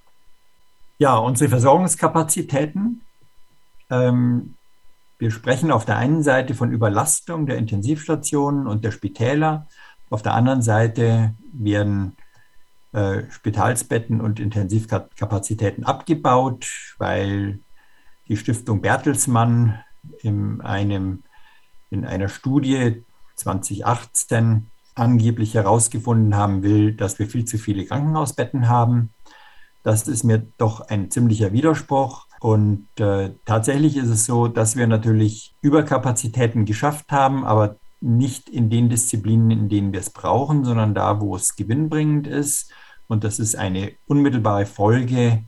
Ja, 0.99 1.17
unsere 1.17 1.49
Versorgungskapazitäten. 1.49 3.01
Ähm, 3.89 4.53
wir 5.17 5.31
sprechen 5.31 5.71
auf 5.71 5.85
der 5.85 5.97
einen 5.97 6.21
Seite 6.21 6.53
von 6.53 6.71
Überlastung 6.71 7.47
der 7.47 7.57
Intensivstationen 7.57 8.67
und 8.67 8.85
der 8.85 8.91
Spitäler. 8.91 9.67
Auf 10.09 10.21
der 10.21 10.33
anderen 10.33 10.61
Seite 10.61 11.33
werden 11.51 12.15
äh, 12.91 13.23
Spitalsbetten 13.31 14.21
und 14.21 14.39
Intensivkapazitäten 14.39 15.83
abgebaut, 15.83 16.93
weil 16.99 17.59
die 18.27 18.37
Stiftung 18.37 18.81
Bertelsmann 18.81 19.83
in, 20.21 20.61
einem, 20.61 21.23
in 21.89 22.05
einer 22.05 22.29
Studie 22.29 23.03
2018 23.35 24.67
angeblich 24.95 25.55
herausgefunden 25.55 26.35
haben 26.35 26.63
will, 26.63 26.93
dass 26.93 27.19
wir 27.19 27.27
viel 27.27 27.45
zu 27.45 27.57
viele 27.57 27.85
Krankenhausbetten 27.85 28.69
haben. 28.69 29.11
Das 29.83 30.07
ist 30.07 30.23
mir 30.23 30.45
doch 30.57 30.81
ein 30.81 31.11
ziemlicher 31.11 31.51
Widerspruch. 31.51 32.27
Und 32.39 32.87
äh, 32.99 33.31
tatsächlich 33.45 33.97
ist 33.97 34.09
es 34.09 34.25
so, 34.25 34.47
dass 34.47 34.75
wir 34.75 34.87
natürlich 34.87 35.55
Überkapazitäten 35.61 36.65
geschafft 36.65 37.11
haben, 37.11 37.45
aber 37.45 37.77
nicht 38.01 38.49
in 38.49 38.69
den 38.69 38.89
Disziplinen, 38.89 39.49
in 39.49 39.69
denen 39.69 39.93
wir 39.93 40.01
es 40.01 40.09
brauchen, 40.09 40.65
sondern 40.65 40.93
da, 40.93 41.21
wo 41.21 41.35
es 41.35 41.55
gewinnbringend 41.55 42.27
ist. 42.27 42.71
Und 43.07 43.23
das 43.23 43.39
ist 43.39 43.55
eine 43.55 43.93
unmittelbare 44.07 44.65
Folge 44.65 45.45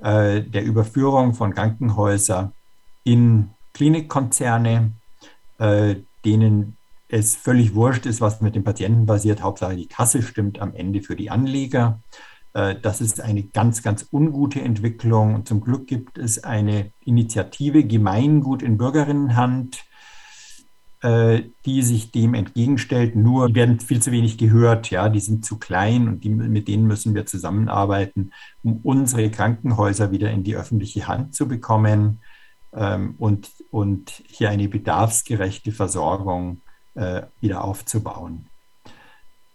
äh, 0.00 0.40
der 0.42 0.64
Überführung 0.64 1.34
von 1.34 1.52
Krankenhäusern 1.52 2.52
in 3.02 3.50
Klinikkonzerne, 3.76 4.92
äh, 5.58 5.96
denen 6.24 6.78
es 7.08 7.36
völlig 7.36 7.74
wurscht 7.74 8.06
ist, 8.06 8.22
was 8.22 8.40
mit 8.40 8.54
dem 8.54 8.64
Patienten 8.64 9.04
passiert. 9.04 9.42
Hauptsache 9.42 9.76
die 9.76 9.86
Kasse 9.86 10.22
stimmt 10.22 10.60
am 10.60 10.74
Ende 10.74 11.02
für 11.02 11.14
die 11.14 11.28
Anleger. 11.28 12.00
Äh, 12.54 12.76
das 12.80 13.02
ist 13.02 13.20
eine 13.20 13.42
ganz, 13.42 13.82
ganz 13.82 14.08
ungute 14.10 14.62
Entwicklung. 14.62 15.34
Und 15.34 15.46
zum 15.46 15.60
Glück 15.60 15.86
gibt 15.86 16.16
es 16.16 16.42
eine 16.42 16.90
Initiative 17.04 17.84
Gemeingut 17.84 18.62
in 18.62 18.78
Bürgerinnenhand, 18.78 19.84
äh, 21.02 21.42
die 21.66 21.82
sich 21.82 22.10
dem 22.12 22.32
entgegenstellt. 22.32 23.14
Nur 23.14 23.54
werden 23.54 23.78
viel 23.78 24.00
zu 24.00 24.10
wenig 24.10 24.38
gehört. 24.38 24.90
Ja, 24.90 25.10
die 25.10 25.20
sind 25.20 25.44
zu 25.44 25.58
klein 25.58 26.08
und 26.08 26.24
die, 26.24 26.30
mit 26.30 26.66
denen 26.66 26.86
müssen 26.86 27.14
wir 27.14 27.26
zusammenarbeiten, 27.26 28.32
um 28.62 28.80
unsere 28.82 29.30
Krankenhäuser 29.30 30.12
wieder 30.12 30.30
in 30.30 30.44
die 30.44 30.56
öffentliche 30.56 31.06
Hand 31.06 31.34
zu 31.34 31.46
bekommen 31.46 32.20
und, 33.18 33.50
und 33.70 34.22
hier 34.26 34.50
eine 34.50 34.68
bedarfsgerechte 34.68 35.72
Versorgung 35.72 36.60
äh, 36.94 37.22
wieder 37.40 37.64
aufzubauen. 37.64 38.46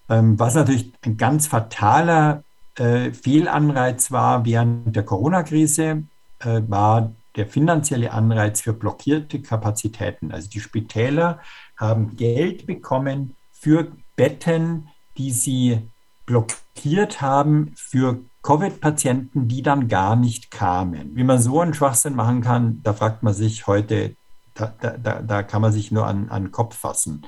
Ähm, 0.10 0.40
was 0.40 0.56
natürlich 0.56 0.92
ein 1.06 1.18
ganz 1.18 1.48
fataler 1.48 2.44
äh, 2.76 3.12
Fehlanreiz 3.12 4.12
war 4.12 4.46
während 4.46 4.96
der 4.96 5.04
Corona-Krise, 5.04 6.04
äh, 6.40 6.62
war 6.68 7.14
der 7.36 7.48
finanzielle 7.48 8.12
Anreiz 8.12 8.62
für 8.62 8.74
blockierte 8.74 9.42
Kapazitäten. 9.42 10.32
Also 10.32 10.50
die 10.50 10.60
Spitäler 10.60 11.40
haben 11.78 12.18
Geld 12.18 12.66
bekommen 12.66 13.36
für 13.54 13.92
Betten, 14.16 14.90
die 15.18 15.32
sie 15.32 15.82
blockiert 16.26 17.22
haben 17.22 17.74
für 17.76 18.20
Covid-Patienten, 18.44 19.48
die 19.48 19.62
dann 19.62 19.88
gar 19.88 20.16
nicht 20.16 20.52
kamen. 20.52 21.16
Wie 21.16 21.24
man 21.24 21.40
so 21.40 21.60
einen 21.60 21.74
Schwachsinn 21.74 22.16
machen 22.16 22.42
kann, 22.42 22.82
da 22.84 22.94
fragt 22.94 23.24
man 23.24 23.34
sich 23.34 23.68
heute, 23.68 24.16
da, 24.56 24.74
da, 24.82 25.22
da 25.22 25.44
kann 25.44 25.62
man 25.62 25.72
sich 25.72 25.92
nur 25.92 26.08
an, 26.08 26.30
an 26.30 26.46
den 26.46 26.52
Kopf 26.52 26.76
fassen. 26.76 27.26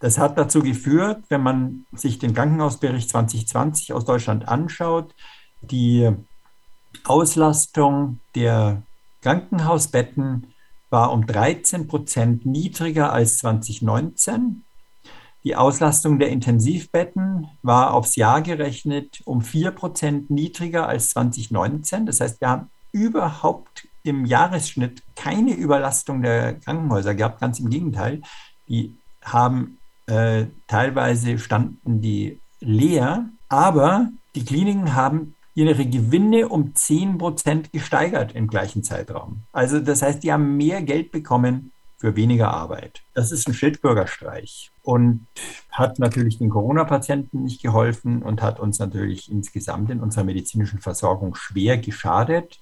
Das 0.00 0.18
hat 0.18 0.38
dazu 0.38 0.62
geführt, 0.62 1.24
wenn 1.28 1.42
man 1.42 1.84
sich 1.92 2.18
den 2.18 2.34
Krankenhausbericht 2.34 3.10
2020 3.10 3.92
aus 3.92 4.04
Deutschland 4.04 4.48
anschaut, 4.48 5.14
die 5.60 6.10
Auslastung 7.04 8.20
der 8.34 8.82
Krankenhausbetten 9.22 10.54
war 10.88 11.12
um 11.12 11.26
13 11.26 11.86
Prozent 11.86 12.46
niedriger 12.46 13.12
als 13.12 13.38
2019. 13.38 14.64
Die 15.44 15.56
Auslastung 15.56 16.18
der 16.18 16.28
Intensivbetten 16.28 17.48
war 17.62 17.94
aufs 17.94 18.16
Jahr 18.16 18.42
gerechnet 18.42 19.22
um 19.24 19.40
4 19.40 19.70
Prozent 19.70 20.30
niedriger 20.30 20.86
als 20.86 21.10
2019. 21.10 22.04
Das 22.06 22.20
heißt, 22.20 22.40
wir 22.40 22.48
haben 22.48 22.70
überhaupt 22.92 23.88
im 24.02 24.24
Jahresschnitt 24.24 25.02
keine 25.16 25.54
Überlastung 25.54 26.22
der 26.22 26.54
Krankenhäuser 26.54 27.14
gehabt. 27.14 27.40
Ganz 27.40 27.58
im 27.58 27.70
Gegenteil. 27.70 28.22
Die 28.68 28.96
haben 29.22 29.78
äh, 30.06 30.46
teilweise 30.66 31.38
standen 31.38 32.00
die 32.00 32.38
leer, 32.60 33.26
aber 33.48 34.10
die 34.34 34.44
Kliniken 34.44 34.94
haben 34.94 35.34
ihre 35.54 35.86
Gewinne 35.86 36.48
um 36.48 36.74
10 36.74 37.18
Prozent 37.18 37.72
gesteigert 37.72 38.34
im 38.34 38.46
gleichen 38.46 38.82
Zeitraum. 38.82 39.42
Also 39.52 39.80
das 39.80 40.02
heißt, 40.02 40.22
die 40.22 40.32
haben 40.32 40.56
mehr 40.56 40.82
Geld 40.82 41.12
bekommen 41.12 41.72
für 42.00 42.16
weniger 42.16 42.50
Arbeit. 42.50 43.02
Das 43.12 43.30
ist 43.30 43.46
ein 43.46 43.52
Schildbürgerstreich 43.52 44.72
und 44.82 45.26
hat 45.70 45.98
natürlich 45.98 46.38
den 46.38 46.48
Corona-Patienten 46.48 47.42
nicht 47.42 47.62
geholfen 47.62 48.22
und 48.22 48.40
hat 48.40 48.58
uns 48.58 48.78
natürlich 48.78 49.30
insgesamt 49.30 49.90
in 49.90 50.00
unserer 50.00 50.24
medizinischen 50.24 50.80
Versorgung 50.80 51.34
schwer 51.34 51.76
geschadet, 51.76 52.58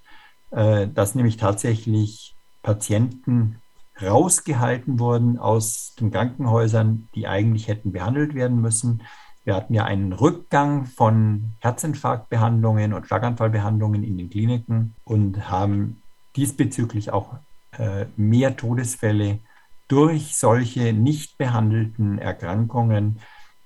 äh, 0.51 0.89
dass 0.89 1.15
nämlich 1.15 1.37
tatsächlich 1.37 2.35
Patienten 2.65 3.63
rausgehalten 4.03 4.99
wurden 4.99 5.39
aus 5.39 5.95
den 6.01 6.11
Krankenhäusern, 6.11 7.09
die 7.15 7.29
eigentlich 7.29 7.69
hätten 7.69 7.93
behandelt 7.93 8.35
werden 8.35 8.61
müssen. 8.61 9.03
Wir 9.45 9.55
hatten 9.55 9.73
ja 9.73 9.85
einen 9.85 10.13
Rückgang 10.13 10.87
von 10.87 11.53
Herzinfarktbehandlungen 11.61 12.93
und 12.93 13.07
Schlaganfallbehandlungen 13.07 14.03
in 14.03 14.19
den 14.19 14.31
Kliniken 14.31 14.95
und 15.05 15.49
haben 15.49 16.03
diesbezüglich 16.35 17.13
auch 17.13 17.39
mehr 18.17 18.57
Todesfälle 18.57 19.41
durch 19.89 20.37
solche 20.37 20.93
nicht 20.93 21.39
behandelten 21.39 22.19
Erkrankungen, 22.19 23.21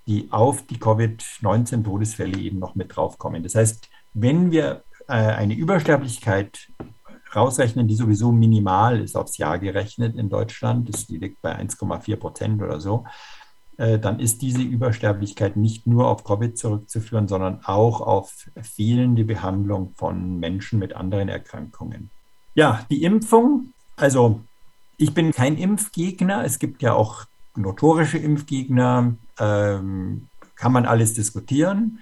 die 0.06 0.28
auf 0.30 0.66
die 0.66 0.78
Covid-19-Todesfälle 0.78 2.38
eben 2.38 2.58
noch 2.58 2.74
mit 2.74 2.96
draufkommen. 2.96 3.42
Das 3.42 3.54
heißt, 3.54 3.88
wenn 4.14 4.50
wir 4.50 4.84
äh, 5.08 5.12
eine 5.12 5.54
Übersterblichkeit 5.54 6.68
rausrechnen, 7.34 7.88
die 7.88 7.94
sowieso 7.94 8.30
minimal 8.32 9.00
ist 9.00 9.16
aufs 9.16 9.38
Jahr 9.38 9.58
gerechnet 9.58 10.16
in 10.16 10.28
Deutschland, 10.28 10.88
das 10.88 11.08
liegt 11.08 11.40
bei 11.40 11.58
1,4 11.58 12.16
Prozent 12.16 12.62
oder 12.62 12.80
so, 12.80 13.04
äh, 13.78 13.98
dann 13.98 14.20
ist 14.20 14.42
diese 14.42 14.62
Übersterblichkeit 14.62 15.56
nicht 15.56 15.86
nur 15.86 16.08
auf 16.08 16.24
Covid 16.24 16.58
zurückzuführen, 16.58 17.28
sondern 17.28 17.60
auch 17.64 18.00
auf 18.00 18.50
fehlende 18.60 19.24
Behandlung 19.24 19.92
von 19.94 20.38
Menschen 20.38 20.78
mit 20.78 20.94
anderen 20.94 21.28
Erkrankungen. 21.28 22.10
Ja, 22.54 22.84
die 22.90 23.02
Impfung, 23.02 23.71
also 23.96 24.40
ich 24.96 25.14
bin 25.14 25.32
kein 25.32 25.56
Impfgegner. 25.56 26.44
Es 26.44 26.58
gibt 26.58 26.82
ja 26.82 26.94
auch 26.94 27.24
notorische 27.56 28.18
Impfgegner. 28.18 29.14
Ähm, 29.38 30.28
kann 30.54 30.72
man 30.72 30.86
alles 30.86 31.14
diskutieren. 31.14 31.98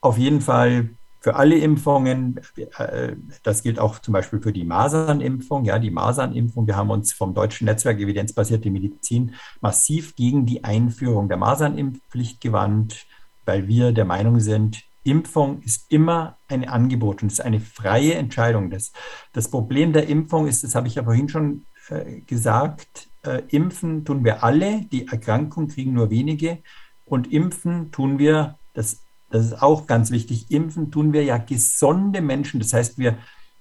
Auf 0.00 0.18
jeden 0.18 0.40
Fall 0.40 0.90
für 1.20 1.34
alle 1.34 1.56
Impfungen. 1.56 2.40
Äh, 2.78 3.16
das 3.42 3.62
gilt 3.62 3.78
auch 3.78 3.98
zum 3.98 4.12
Beispiel 4.12 4.40
für 4.40 4.52
die 4.52 4.64
Masernimpfung. 4.64 5.64
Ja, 5.64 5.78
die 5.78 5.90
Masernimpfung. 5.90 6.66
Wir 6.66 6.76
haben 6.76 6.90
uns 6.90 7.12
vom 7.12 7.34
Deutschen 7.34 7.64
Netzwerk 7.64 7.98
Evidenzbasierte 7.98 8.70
Medizin 8.70 9.34
massiv 9.60 10.14
gegen 10.14 10.46
die 10.46 10.62
Einführung 10.62 11.28
der 11.28 11.38
Masernimpfpflicht 11.38 12.40
gewandt, 12.40 13.06
weil 13.44 13.66
wir 13.66 13.92
der 13.92 14.04
Meinung 14.04 14.38
sind, 14.40 14.84
Impfung 15.06 15.62
ist 15.62 15.90
immer 15.90 16.38
ein 16.48 16.68
Angebot 16.68 17.22
und 17.22 17.32
ist 17.32 17.40
eine 17.40 17.60
freie 17.60 18.14
Entscheidung. 18.14 18.70
Das, 18.70 18.92
das 19.32 19.50
Problem 19.50 19.92
der 19.92 20.08
Impfung 20.08 20.46
ist, 20.46 20.64
das 20.64 20.74
habe 20.74 20.88
ich 20.88 20.96
ja 20.96 21.04
vorhin 21.04 21.28
schon 21.28 21.66
äh, 21.88 22.20
gesagt, 22.20 23.08
äh, 23.24 23.42
impfen 23.48 24.04
tun 24.04 24.24
wir 24.24 24.44
alle, 24.44 24.82
die 24.86 25.08
Erkrankung 25.08 25.68
kriegen 25.68 25.92
nur 25.92 26.10
wenige 26.10 26.58
und 27.04 27.32
impfen 27.32 27.90
tun 27.92 28.18
wir, 28.18 28.58
das 28.74 29.06
das 29.30 29.46
ist 29.46 29.62
auch 29.62 29.86
ganz 29.86 30.10
wichtig, 30.10 30.50
impfen 30.50 30.90
tun 30.90 31.12
wir 31.12 31.24
ja 31.24 31.38
gesunde 31.38 32.20
Menschen. 32.20 32.60
Das 32.60 32.72
heißt, 32.72 32.98
wir, 32.98 33.18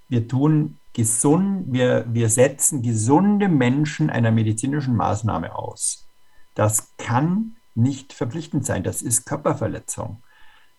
wir 0.08 0.28
tun 0.28 0.80
gesund, 0.94 1.66
wir, 1.74 2.06
wir 2.08 2.30
setzen 2.30 2.82
gesunde 2.82 3.50
Menschen 3.50 4.10
einer 4.10 4.32
medizinischen 4.32 4.96
Maßnahme 4.96 5.56
aus. 5.56 6.08
Das 6.54 6.96
kann 6.98 7.58
nicht 7.74 8.14
verpflichtend 8.14 8.66
sein. 8.66 8.84
Das 8.84 9.02
ist 9.02 9.26
Körperverletzung, 9.26 10.24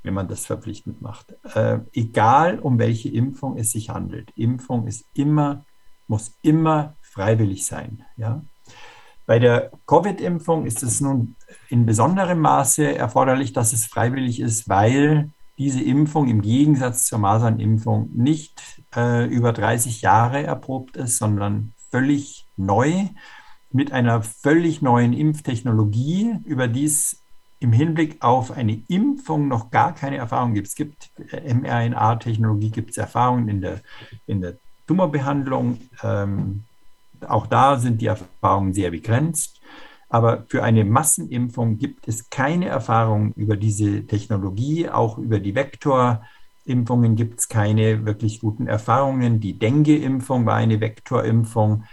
wenn 0.07 0.15
man 0.15 0.29
das 0.29 0.47
verpflichtend 0.47 1.03
macht. 1.03 1.35
Äh, 1.55 1.81
egal 1.93 2.61
um 2.61 2.79
welche 2.79 3.09
Impfung 3.09 3.59
es 3.59 3.73
sich 3.73 3.91
handelt. 3.91 4.31
Impfung 4.37 4.87
ist 4.87 5.05
immer, 5.15 5.65
muss 6.07 6.33
immer 6.43 6.95
freiwillig 7.03 7.67
sein. 7.67 8.05
Ja? 8.17 8.43
Bei 9.27 9.41
der 9.41 9.73
Covid-Impfung 9.87 10.65
ist 10.65 10.85
es 10.85 11.01
nun 11.01 11.35
in 11.69 11.87
besonderem 11.87 12.39
Maße 12.39 12.97
erforderlich, 12.97 13.53
dass 13.53 13.73
es 13.73 13.87
freiwillig 13.87 14.39
ist, 14.39 14.69
weil 14.69 15.31
diese 15.59 15.83
Impfung 15.83 16.29
im 16.29 16.41
Gegensatz 16.41 17.07
zur 17.07 17.19
Masernimpfung 17.19 18.11
nicht 18.15 18.63
äh, 18.95 19.27
über 19.27 19.53
30 19.53 20.03
Jahre 20.03 20.45
erprobt 20.45 20.97
ist, 20.97 21.19
sondern 21.19 21.73
völlig 21.91 22.47
neu 22.57 23.09
mit 23.73 23.91
einer 23.91 24.23
völlig 24.23 24.83
neuen 24.83 25.13
Impftechnologie, 25.13 26.37
über 26.45 26.69
die 26.69 26.85
es 26.85 27.26
im 27.59 27.73
Hinblick 27.73 28.23
auf 28.23 28.51
eine 28.51 28.83
Impfung 28.89 29.49
noch 29.49 29.71
gar 29.71 29.95
keine 29.95 30.17
Erfahrung 30.17 30.55
gibt. 30.55 30.69
Es 30.69 30.75
gibt 30.75 31.11
äh, 31.33 31.53
mRNA-Technologie, 31.53 32.71
gibt 32.71 32.91
es 32.91 32.99
Erfahrungen 32.99 33.49
in 33.49 33.61
der, 33.61 33.81
in 34.27 34.41
der 34.41 34.57
Tumorbehandlung. 34.87 35.79
Ähm, 36.03 36.65
auch 37.27 37.47
da 37.47 37.79
sind 37.79 38.01
die 38.01 38.07
Erfahrungen 38.07 38.75
sehr 38.75 38.91
begrenzt. 38.91 39.61
Aber 40.09 40.45
für 40.49 40.63
eine 40.63 40.85
Massenimpfung 40.85 41.79
gibt 41.79 42.07
es 42.07 42.31
keine 42.31 42.67
Erfahrung 42.67 43.33
über 43.33 43.57
diese 43.57 44.07
Technologie, 44.07 44.89
auch 44.89 45.19
über 45.19 45.41
die 45.41 45.55
Vektorimpfungen 45.55 47.17
gibt 47.17 47.41
es 47.41 47.49
keine 47.49 48.07
wirklich 48.07 48.41
guten 48.41 48.69
Erfahrungen. 48.69 49.41
Die 49.41 49.59
Dengue-Impfung 49.59 50.47
war 50.47 50.55
eine 50.55 50.81
Vektorimpfung 50.81 51.85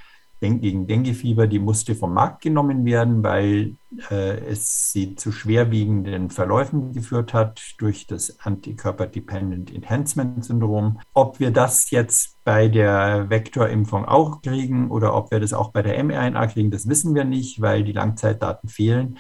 gegen 0.43 0.87
Denguefieber, 0.87 1.47
die 1.47 1.59
musste 1.59 1.95
vom 1.95 2.13
Markt 2.13 2.41
genommen 2.41 2.85
werden, 2.85 3.23
weil 3.23 3.75
äh, 4.09 4.37
es 4.49 4.91
sie 4.91 5.15
zu 5.15 5.31
schwerwiegenden 5.31 6.29
Verläufen 6.29 6.93
geführt 6.93 7.33
hat 7.33 7.61
durch 7.77 8.07
das 8.07 8.39
Antikörper-Dependent 8.39 9.73
Enhancement 9.73 10.43
Syndrom. 10.43 10.99
Ob 11.13 11.39
wir 11.39 11.51
das 11.51 11.89
jetzt 11.91 12.37
bei 12.43 12.67
der 12.67 13.29
Vektorimpfung 13.29 14.05
auch 14.05 14.41
kriegen 14.41 14.91
oder 14.91 15.15
ob 15.15 15.31
wir 15.31 15.39
das 15.39 15.53
auch 15.53 15.71
bei 15.71 15.81
der 15.81 16.03
mRNA 16.03 16.47
kriegen, 16.47 16.71
das 16.71 16.87
wissen 16.87 17.15
wir 17.15 17.23
nicht, 17.23 17.61
weil 17.61 17.83
die 17.83 17.93
Langzeitdaten 17.93 18.69
fehlen. 18.69 19.17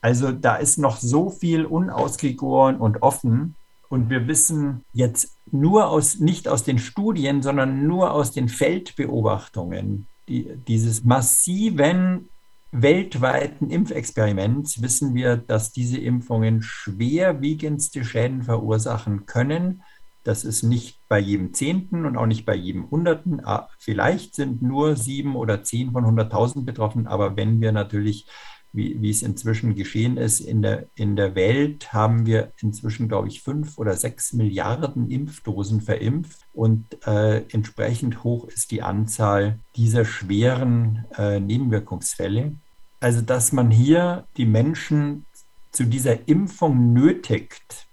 Also 0.00 0.32
da 0.32 0.56
ist 0.56 0.78
noch 0.78 0.98
so 0.98 1.30
viel 1.30 1.64
unausgegoren 1.64 2.76
und 2.76 3.02
offen. 3.02 3.54
Und 3.88 4.10
wir 4.10 4.26
wissen 4.26 4.84
jetzt 4.92 5.38
nur 5.50 5.88
aus, 5.88 6.18
nicht 6.18 6.48
aus 6.48 6.64
den 6.64 6.78
Studien, 6.78 7.42
sondern 7.42 7.86
nur 7.86 8.12
aus 8.12 8.32
den 8.32 8.48
Feldbeobachtungen, 8.48 10.08
die, 10.28 10.56
dieses 10.66 11.04
massiven 11.04 12.28
weltweiten 12.72 13.70
Impfexperiments 13.70 14.82
wissen 14.82 15.14
wir, 15.14 15.36
dass 15.36 15.72
diese 15.72 15.98
Impfungen 15.98 16.62
schwerwiegendste 16.62 18.04
Schäden 18.04 18.42
verursachen 18.42 19.26
können. 19.26 19.82
Das 20.24 20.42
ist 20.42 20.62
nicht 20.62 21.00
bei 21.08 21.20
jedem 21.20 21.52
Zehnten 21.52 22.04
und 22.04 22.16
auch 22.16 22.26
nicht 22.26 22.44
bei 22.46 22.54
jedem 22.54 22.90
Hunderten. 22.90 23.44
Ah, 23.44 23.68
vielleicht 23.78 24.34
sind 24.34 24.62
nur 24.62 24.96
sieben 24.96 25.36
oder 25.36 25.62
zehn 25.62 25.92
von 25.92 26.04
100.000 26.04 26.64
betroffen, 26.64 27.06
aber 27.06 27.36
wenn 27.36 27.60
wir 27.60 27.72
natürlich 27.72 28.26
wie, 28.74 29.00
wie 29.00 29.10
es 29.10 29.22
inzwischen 29.22 29.74
geschehen 29.74 30.16
ist. 30.16 30.40
In 30.40 30.60
der, 30.60 30.86
in 30.96 31.16
der 31.16 31.34
Welt 31.34 31.92
haben 31.92 32.26
wir 32.26 32.52
inzwischen, 32.60 33.08
glaube 33.08 33.28
ich, 33.28 33.40
fünf 33.40 33.78
oder 33.78 33.94
sechs 33.96 34.32
Milliarden 34.32 35.10
Impfdosen 35.10 35.80
verimpft 35.80 36.40
und 36.52 36.84
äh, 37.06 37.38
entsprechend 37.52 38.24
hoch 38.24 38.48
ist 38.48 38.72
die 38.72 38.82
Anzahl 38.82 39.60
dieser 39.76 40.04
schweren 40.04 41.04
äh, 41.16 41.40
Nebenwirkungsfälle. 41.40 42.52
Also, 43.00 43.20
dass 43.20 43.52
man 43.52 43.70
hier 43.70 44.26
die 44.36 44.46
Menschen 44.46 45.24
zu 45.70 45.84
dieser 45.84 46.28
Impfung 46.28 46.92
nötigt, 46.92 47.86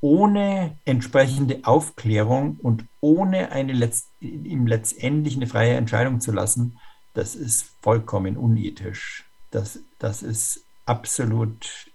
ohne 0.00 0.76
entsprechende 0.84 1.60
Aufklärung 1.62 2.58
und 2.60 2.84
ohne 3.00 3.52
eine 3.52 3.72
letzt, 3.72 4.08
ihm 4.20 4.66
letztendlich 4.66 5.36
eine 5.36 5.46
freie 5.46 5.74
Entscheidung 5.74 6.20
zu 6.20 6.32
lassen, 6.32 6.78
das 7.14 7.34
ist 7.34 7.76
vollkommen 7.82 8.36
unethisch. 8.36 9.24
Das, 9.52 9.78
das 9.98 10.22
ist 10.24 10.66
absolut 10.84 11.90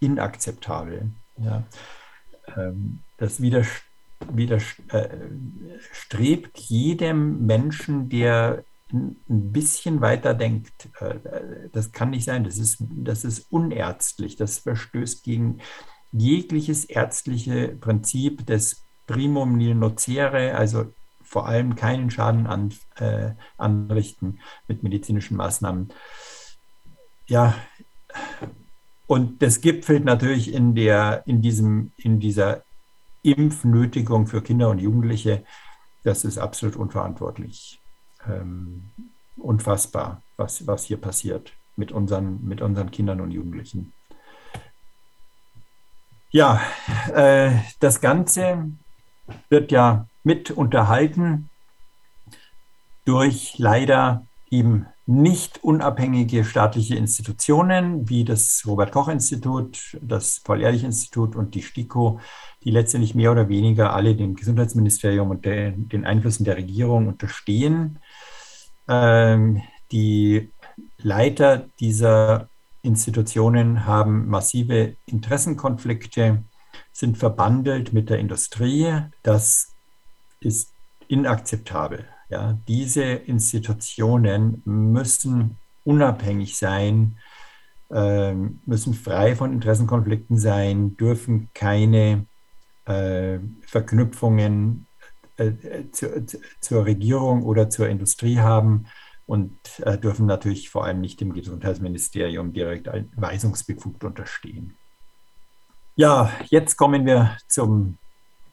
inakzeptabel. 0.00 1.10
Ja. 1.36 1.62
Ähm, 2.56 3.00
das 3.18 3.40
widerstrebt 3.40 4.88
äh, 6.58 6.62
jedem 6.66 7.46
Menschen, 7.46 8.08
der 8.08 8.64
ein 8.92 9.16
bisschen 9.28 10.00
weiter 10.00 10.34
denkt. 10.34 10.88
Äh, 11.00 11.68
das 11.72 11.92
kann 11.92 12.10
nicht 12.10 12.24
sein. 12.24 12.44
Das 12.44 12.58
ist, 12.58 12.78
das 12.80 13.24
ist 13.24 13.46
unärztlich. 13.52 14.36
Das 14.36 14.58
verstößt 14.58 15.22
gegen 15.22 15.60
jegliches 16.10 16.84
ärztliche 16.84 17.68
Prinzip 17.68 18.46
des 18.46 18.82
Primum 19.06 19.56
nil 19.56 19.74
nocere, 19.74 20.54
also 20.54 20.92
vor 21.22 21.46
allem 21.46 21.74
keinen 21.76 22.10
Schaden 22.10 22.46
an, 22.46 22.72
äh, 22.96 23.32
anrichten 23.58 24.40
mit 24.66 24.82
medizinischen 24.82 25.36
Maßnahmen 25.36 25.92
ja, 27.28 27.54
und 29.06 29.42
das 29.42 29.60
gipfelt 29.60 30.04
natürlich 30.04 30.52
in, 30.52 30.74
der, 30.74 31.22
in, 31.26 31.40
diesem, 31.40 31.92
in 31.96 32.20
dieser 32.20 32.62
Impfnötigung 33.22 34.26
für 34.26 34.42
Kinder 34.42 34.68
und 34.68 34.78
Jugendliche. 34.80 35.44
Das 36.04 36.24
ist 36.24 36.36
absolut 36.38 36.76
unverantwortlich. 36.76 37.80
Ähm, 38.26 38.90
unfassbar, 39.36 40.22
was, 40.36 40.66
was 40.66 40.84
hier 40.84 40.98
passiert 40.98 41.52
mit 41.76 41.90
unseren, 41.90 42.46
mit 42.46 42.60
unseren 42.60 42.90
Kindern 42.90 43.20
und 43.20 43.30
Jugendlichen. 43.30 43.92
Ja, 46.30 46.60
äh, 47.14 47.52
das 47.80 48.02
Ganze 48.02 48.70
wird 49.48 49.72
ja 49.72 50.06
mit 50.22 50.50
unterhalten 50.50 51.48
durch 53.06 53.54
leider 53.56 54.26
eben 54.50 54.86
nicht 55.06 55.64
unabhängige 55.64 56.44
staatliche 56.44 56.96
Institutionen 56.96 58.08
wie 58.08 58.24
das 58.24 58.64
Robert 58.66 58.92
Koch 58.92 59.08
Institut, 59.08 59.96
das 60.02 60.40
Paul-Ehrlich-Institut 60.40 61.34
und 61.34 61.54
die 61.54 61.62
STIKO, 61.62 62.20
die 62.64 62.70
letztendlich 62.70 63.14
mehr 63.14 63.32
oder 63.32 63.48
weniger 63.48 63.94
alle 63.94 64.14
dem 64.14 64.36
Gesundheitsministerium 64.36 65.30
und 65.30 65.44
der, 65.44 65.72
den 65.72 66.04
Einflüssen 66.04 66.44
der 66.44 66.56
Regierung 66.56 67.08
unterstehen. 67.08 68.00
Ähm, 68.86 69.62
die 69.92 70.50
Leiter 70.98 71.68
dieser 71.80 72.48
Institutionen 72.82 73.86
haben 73.86 74.28
massive 74.28 74.96
Interessenkonflikte, 75.06 76.44
sind 76.92 77.16
verbandelt 77.16 77.92
mit 77.92 78.10
der 78.10 78.18
Industrie. 78.18 78.92
Das 79.22 79.72
ist 80.40 80.72
inakzeptabel. 81.08 82.06
Ja, 82.28 82.58
diese 82.68 83.02
Institutionen 83.04 84.62
müssen 84.64 85.56
unabhängig 85.84 86.58
sein, 86.58 87.16
äh, 87.90 88.34
müssen 88.34 88.92
frei 88.92 89.34
von 89.34 89.52
Interessenkonflikten 89.52 90.38
sein, 90.38 90.96
dürfen 90.96 91.48
keine 91.54 92.26
äh, 92.84 93.38
Verknüpfungen 93.66 94.86
äh, 95.38 95.52
zu, 95.92 96.26
zu, 96.26 96.38
zur 96.60 96.84
Regierung 96.84 97.44
oder 97.44 97.70
zur 97.70 97.88
Industrie 97.88 98.38
haben 98.38 98.86
und 99.24 99.52
äh, 99.80 99.96
dürfen 99.96 100.26
natürlich 100.26 100.68
vor 100.68 100.84
allem 100.84 101.00
nicht 101.00 101.20
dem 101.20 101.32
Gesundheitsministerium 101.32 102.52
direkt 102.52 102.88
weisungsbefugt 103.16 104.04
unterstehen. 104.04 104.76
Ja, 105.96 106.32
jetzt 106.48 106.76
kommen 106.76 107.06
wir 107.06 107.36
zum 107.46 107.98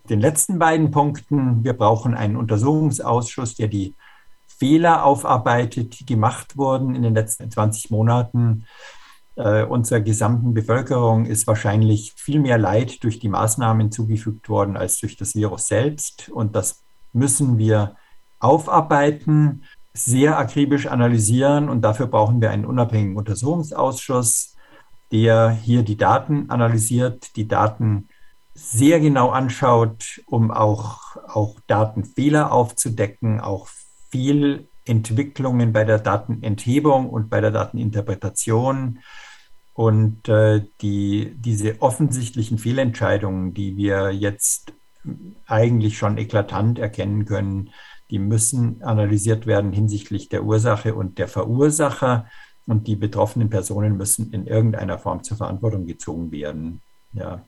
den 0.10 0.20
letzten 0.20 0.60
beiden 0.60 0.92
Punkten. 0.92 1.64
Wir 1.64 1.74
brauchen 1.74 2.14
einen 2.14 2.36
Untersuchungsausschuss, 2.36 3.56
der 3.56 3.68
die 3.68 3.96
Fehler 4.48 5.04
aufarbeitet, 5.04 6.00
die 6.00 6.06
gemacht 6.06 6.58
wurden 6.58 6.96
in 6.96 7.02
den 7.02 7.14
letzten 7.14 7.50
20 7.52 7.92
Monaten. 7.92 8.66
Äh, 9.36 9.64
unserer 9.64 10.00
gesamten 10.00 10.54
Bevölkerung 10.54 11.26
ist 11.26 11.46
wahrscheinlich 11.46 12.14
viel 12.16 12.40
mehr 12.40 12.58
Leid 12.58 13.04
durch 13.04 13.20
die 13.20 13.28
Maßnahmen 13.28 13.92
zugefügt 13.92 14.48
worden 14.48 14.78
als 14.78 15.00
durch 15.00 15.18
das 15.18 15.36
Virus 15.36 15.68
selbst. 15.68 16.30
Und 16.30 16.56
das 16.56 16.84
müssen 17.12 17.58
wir 17.58 17.96
aufarbeiten, 18.40 19.64
sehr 19.94 20.38
akribisch 20.38 20.88
analysieren. 20.88 21.68
Und 21.68 21.82
dafür 21.82 22.08
brauchen 22.08 22.42
wir 22.42 22.52
einen 22.52 22.66
unabhängigen 22.66 23.18
Untersuchungsausschuss, 23.18 24.56
der 25.12 25.50
hier 25.50 25.84
die 25.84 25.98
Daten 25.98 26.50
analysiert, 26.50 27.36
die 27.36 27.48
Daten 27.48 28.08
sehr 28.56 29.02
genau 29.02 29.30
anschaut, 29.30 30.22
um 30.26 30.50
auch, 30.50 31.18
auch 31.28 31.60
Datenfehler 31.68 32.52
aufzudecken, 32.54 33.42
auch 33.42 33.68
viel 34.10 34.70
Entwicklungen 34.86 35.74
bei 35.74 35.84
der 35.84 36.00
Datenenthebung 36.00 37.10
und 37.10 37.30
bei 37.30 37.42
der 37.42 37.52
Dateninterpretation. 37.52 39.00
Und 39.74 40.30
äh, 40.30 40.62
die, 40.82 41.36
diese 41.36 41.82
offensichtlichen 41.82 42.58
Fehlentscheidungen, 42.58 43.54
die 43.54 43.76
wir 43.76 44.12
jetzt 44.12 44.72
eigentlich 45.46 45.98
schon 45.98 46.18
eklatant 46.18 46.80
erkennen 46.80 47.26
können, 47.26 47.72
die 48.10 48.20
müssen 48.20 48.82
analysiert 48.84 49.48
werden 49.48 49.74
hinsichtlich 49.74 50.30
der 50.30 50.46
Ursache 50.46 50.96
und 50.96 51.18
der 51.18 51.28
Verursacher. 51.28 52.28
Und 52.68 52.88
die 52.88 52.96
betroffenen 52.96 53.50
Personen 53.50 53.98
müssen 53.98 54.32
in 54.32 54.48
irgendeiner 54.48 54.98
Form 54.98 55.24
zur 55.24 55.38
Verantwortung 55.38 55.86
gezogen 55.86 56.32
werden. 56.32 56.82
Ja 57.14 57.44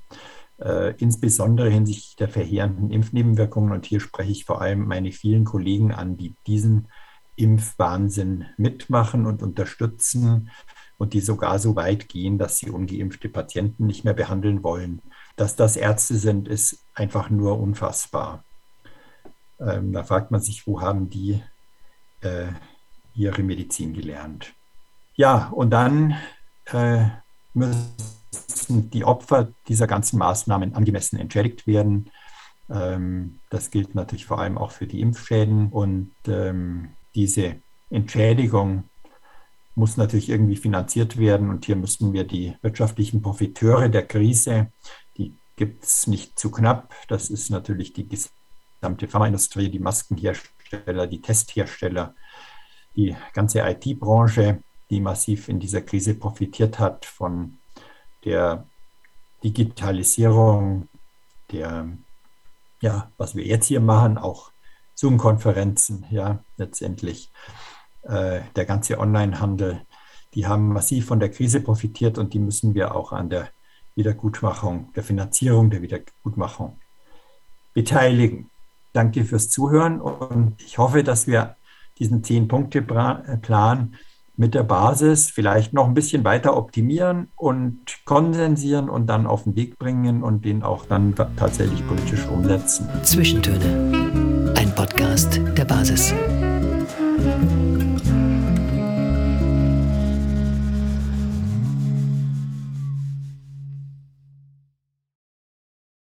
äh, 0.60 0.96
insbesondere 0.98 1.70
hinsichtlich 1.70 2.16
der 2.16 2.30
verheerenden 2.30 2.92
Impfnebenwirkungen. 2.92 3.72
Und 3.72 3.86
hier 3.86 4.00
spreche 4.00 4.32
ich 4.32 4.46
vor 4.46 4.62
allem 4.62 4.88
meine 4.88 5.12
vielen 5.12 5.46
Kollegen 5.46 5.94
an, 5.94 6.18
die 6.18 6.36
diesen 6.46 6.88
Impfwahnsinn 7.36 8.46
mitmachen 8.58 9.26
und 9.26 9.44
unterstützen 9.44 10.50
und 10.98 11.14
die 11.14 11.22
sogar 11.22 11.60
so 11.60 11.76
weit 11.76 12.10
gehen, 12.10 12.38
dass 12.38 12.58
sie 12.58 12.72
ungeimpfte 12.72 13.30
Patienten 13.30 13.86
nicht 13.86 14.04
mehr 14.04 14.16
behandeln 14.16 14.64
wollen. 14.64 15.02
dass 15.36 15.56
das 15.56 15.76
Ärzte 15.78 16.16
sind, 16.16 16.48
ist 16.48 16.80
einfach 16.96 17.30
nur 17.30 17.60
unfassbar. 17.60 18.44
Ähm, 19.60 19.94
da 19.94 20.04
fragt 20.04 20.32
man 20.32 20.42
sich, 20.42 20.66
wo 20.66 20.82
haben 20.82 21.12
die 21.12 21.42
äh, 22.22 22.48
ihre 23.14 23.44
Medizin 23.44 23.94
gelernt? 23.94 24.54
Ja, 25.16 25.50
und 25.50 25.70
dann 25.70 26.18
äh, 26.66 27.06
müssen 28.70 28.90
die 28.90 29.06
Opfer 29.06 29.50
dieser 29.68 29.88
ganzen 29.88 30.20
Maßnahmen 30.20 30.76
angemessen 30.76 31.20
entschädigt 31.20 31.68
werden. 31.68 32.10
Ähm, 32.70 33.40
das 33.50 33.72
gilt 33.72 33.96
natürlich 33.96 34.26
vor 34.26 34.40
allem 34.40 34.58
auch 34.58 34.72
für 34.72 34.88
die 34.88 35.02
Impfschäden. 35.02 35.70
Und 35.70 36.12
ähm, 36.28 36.90
diese 37.16 37.56
Entschädigung 37.90 38.84
muss 39.76 39.98
natürlich 39.98 40.30
irgendwie 40.30 40.58
finanziert 40.58 41.18
werden. 41.18 41.50
Und 41.50 41.66
hier 41.66 41.76
müssen 41.76 42.14
wir 42.14 42.24
die 42.24 42.56
wirtschaftlichen 42.62 43.22
Profiteure 43.22 43.90
der 43.90 44.06
Krise, 44.06 44.72
die 45.18 45.34
gibt 45.56 45.84
es 45.84 46.08
nicht 46.08 46.38
zu 46.38 46.52
knapp. 46.52 46.94
Das 47.08 47.30
ist 47.30 47.50
natürlich 47.50 47.94
die 47.94 48.08
gesamte 48.08 49.08
Pharmaindustrie, 49.08 49.70
die 49.70 49.80
Maskenhersteller, 49.80 51.08
die 51.08 51.22
Testhersteller, 51.22 52.16
die 52.96 53.16
ganze 53.34 53.60
IT-Branche, 53.62 54.62
die 54.90 55.02
massiv 55.02 55.50
in 55.50 55.60
dieser 55.60 55.82
Krise 55.82 56.16
profitiert 56.16 56.80
hat 56.80 57.06
von 57.06 57.58
der 58.28 58.66
Digitalisierung, 59.42 60.90
der, 61.52 61.88
ja, 62.82 63.10
was 63.18 63.36
wir 63.36 63.46
jetzt 63.46 63.68
hier 63.68 63.80
machen, 63.80 64.18
auch 64.18 64.52
Zoom-Konferenzen, 64.96 66.06
ja, 66.10 66.44
letztendlich 66.58 67.32
äh, 68.04 68.42
der 68.56 68.66
ganze 68.66 69.00
Online-Handel, 69.00 69.82
die 70.34 70.46
haben 70.46 70.74
massiv 70.74 71.06
von 71.06 71.22
der 71.22 71.32
Krise 71.32 71.62
profitiert 71.62 72.18
und 72.18 72.34
die 72.34 72.40
müssen 72.40 72.76
wir 72.76 72.94
auch 72.94 73.14
an 73.14 73.30
der 73.30 73.50
Wiedergutmachung, 73.96 74.92
der 74.94 75.04
Finanzierung 75.04 75.70
der 75.70 75.82
Wiedergutmachung 75.82 76.78
beteiligen. 77.74 78.50
Danke 78.92 79.24
fürs 79.24 79.50
Zuhören 79.50 80.02
und 80.02 80.62
ich 80.62 80.78
hoffe, 80.78 81.04
dass 81.04 81.28
wir 81.28 81.56
diesen 81.98 82.24
Zehn-Punkte-Plan 82.26 83.96
mit 84.38 84.54
der 84.54 84.64
Basis 84.64 85.30
vielleicht 85.30 85.74
noch 85.74 85.88
ein 85.88 85.96
bisschen 85.96 86.24
weiter 86.24 86.56
optimieren 86.56 87.28
und 87.36 87.80
konsensieren 88.06 88.88
und 88.88 89.08
dann 89.08 89.26
auf 89.26 89.44
den 89.44 89.56
Weg 89.56 89.78
bringen 89.80 90.24
und 90.24 90.46
den 90.46 90.64
auch 90.64 90.86
dann 90.86 91.16
tatsächlich 91.36 91.86
politisch 91.88 92.26
umsetzen. 92.28 92.88
Zwischentöne. 93.04 94.54
Ein 94.56 94.74
Podcast 94.76 95.42
der 95.58 95.66
Basis. 95.66 96.14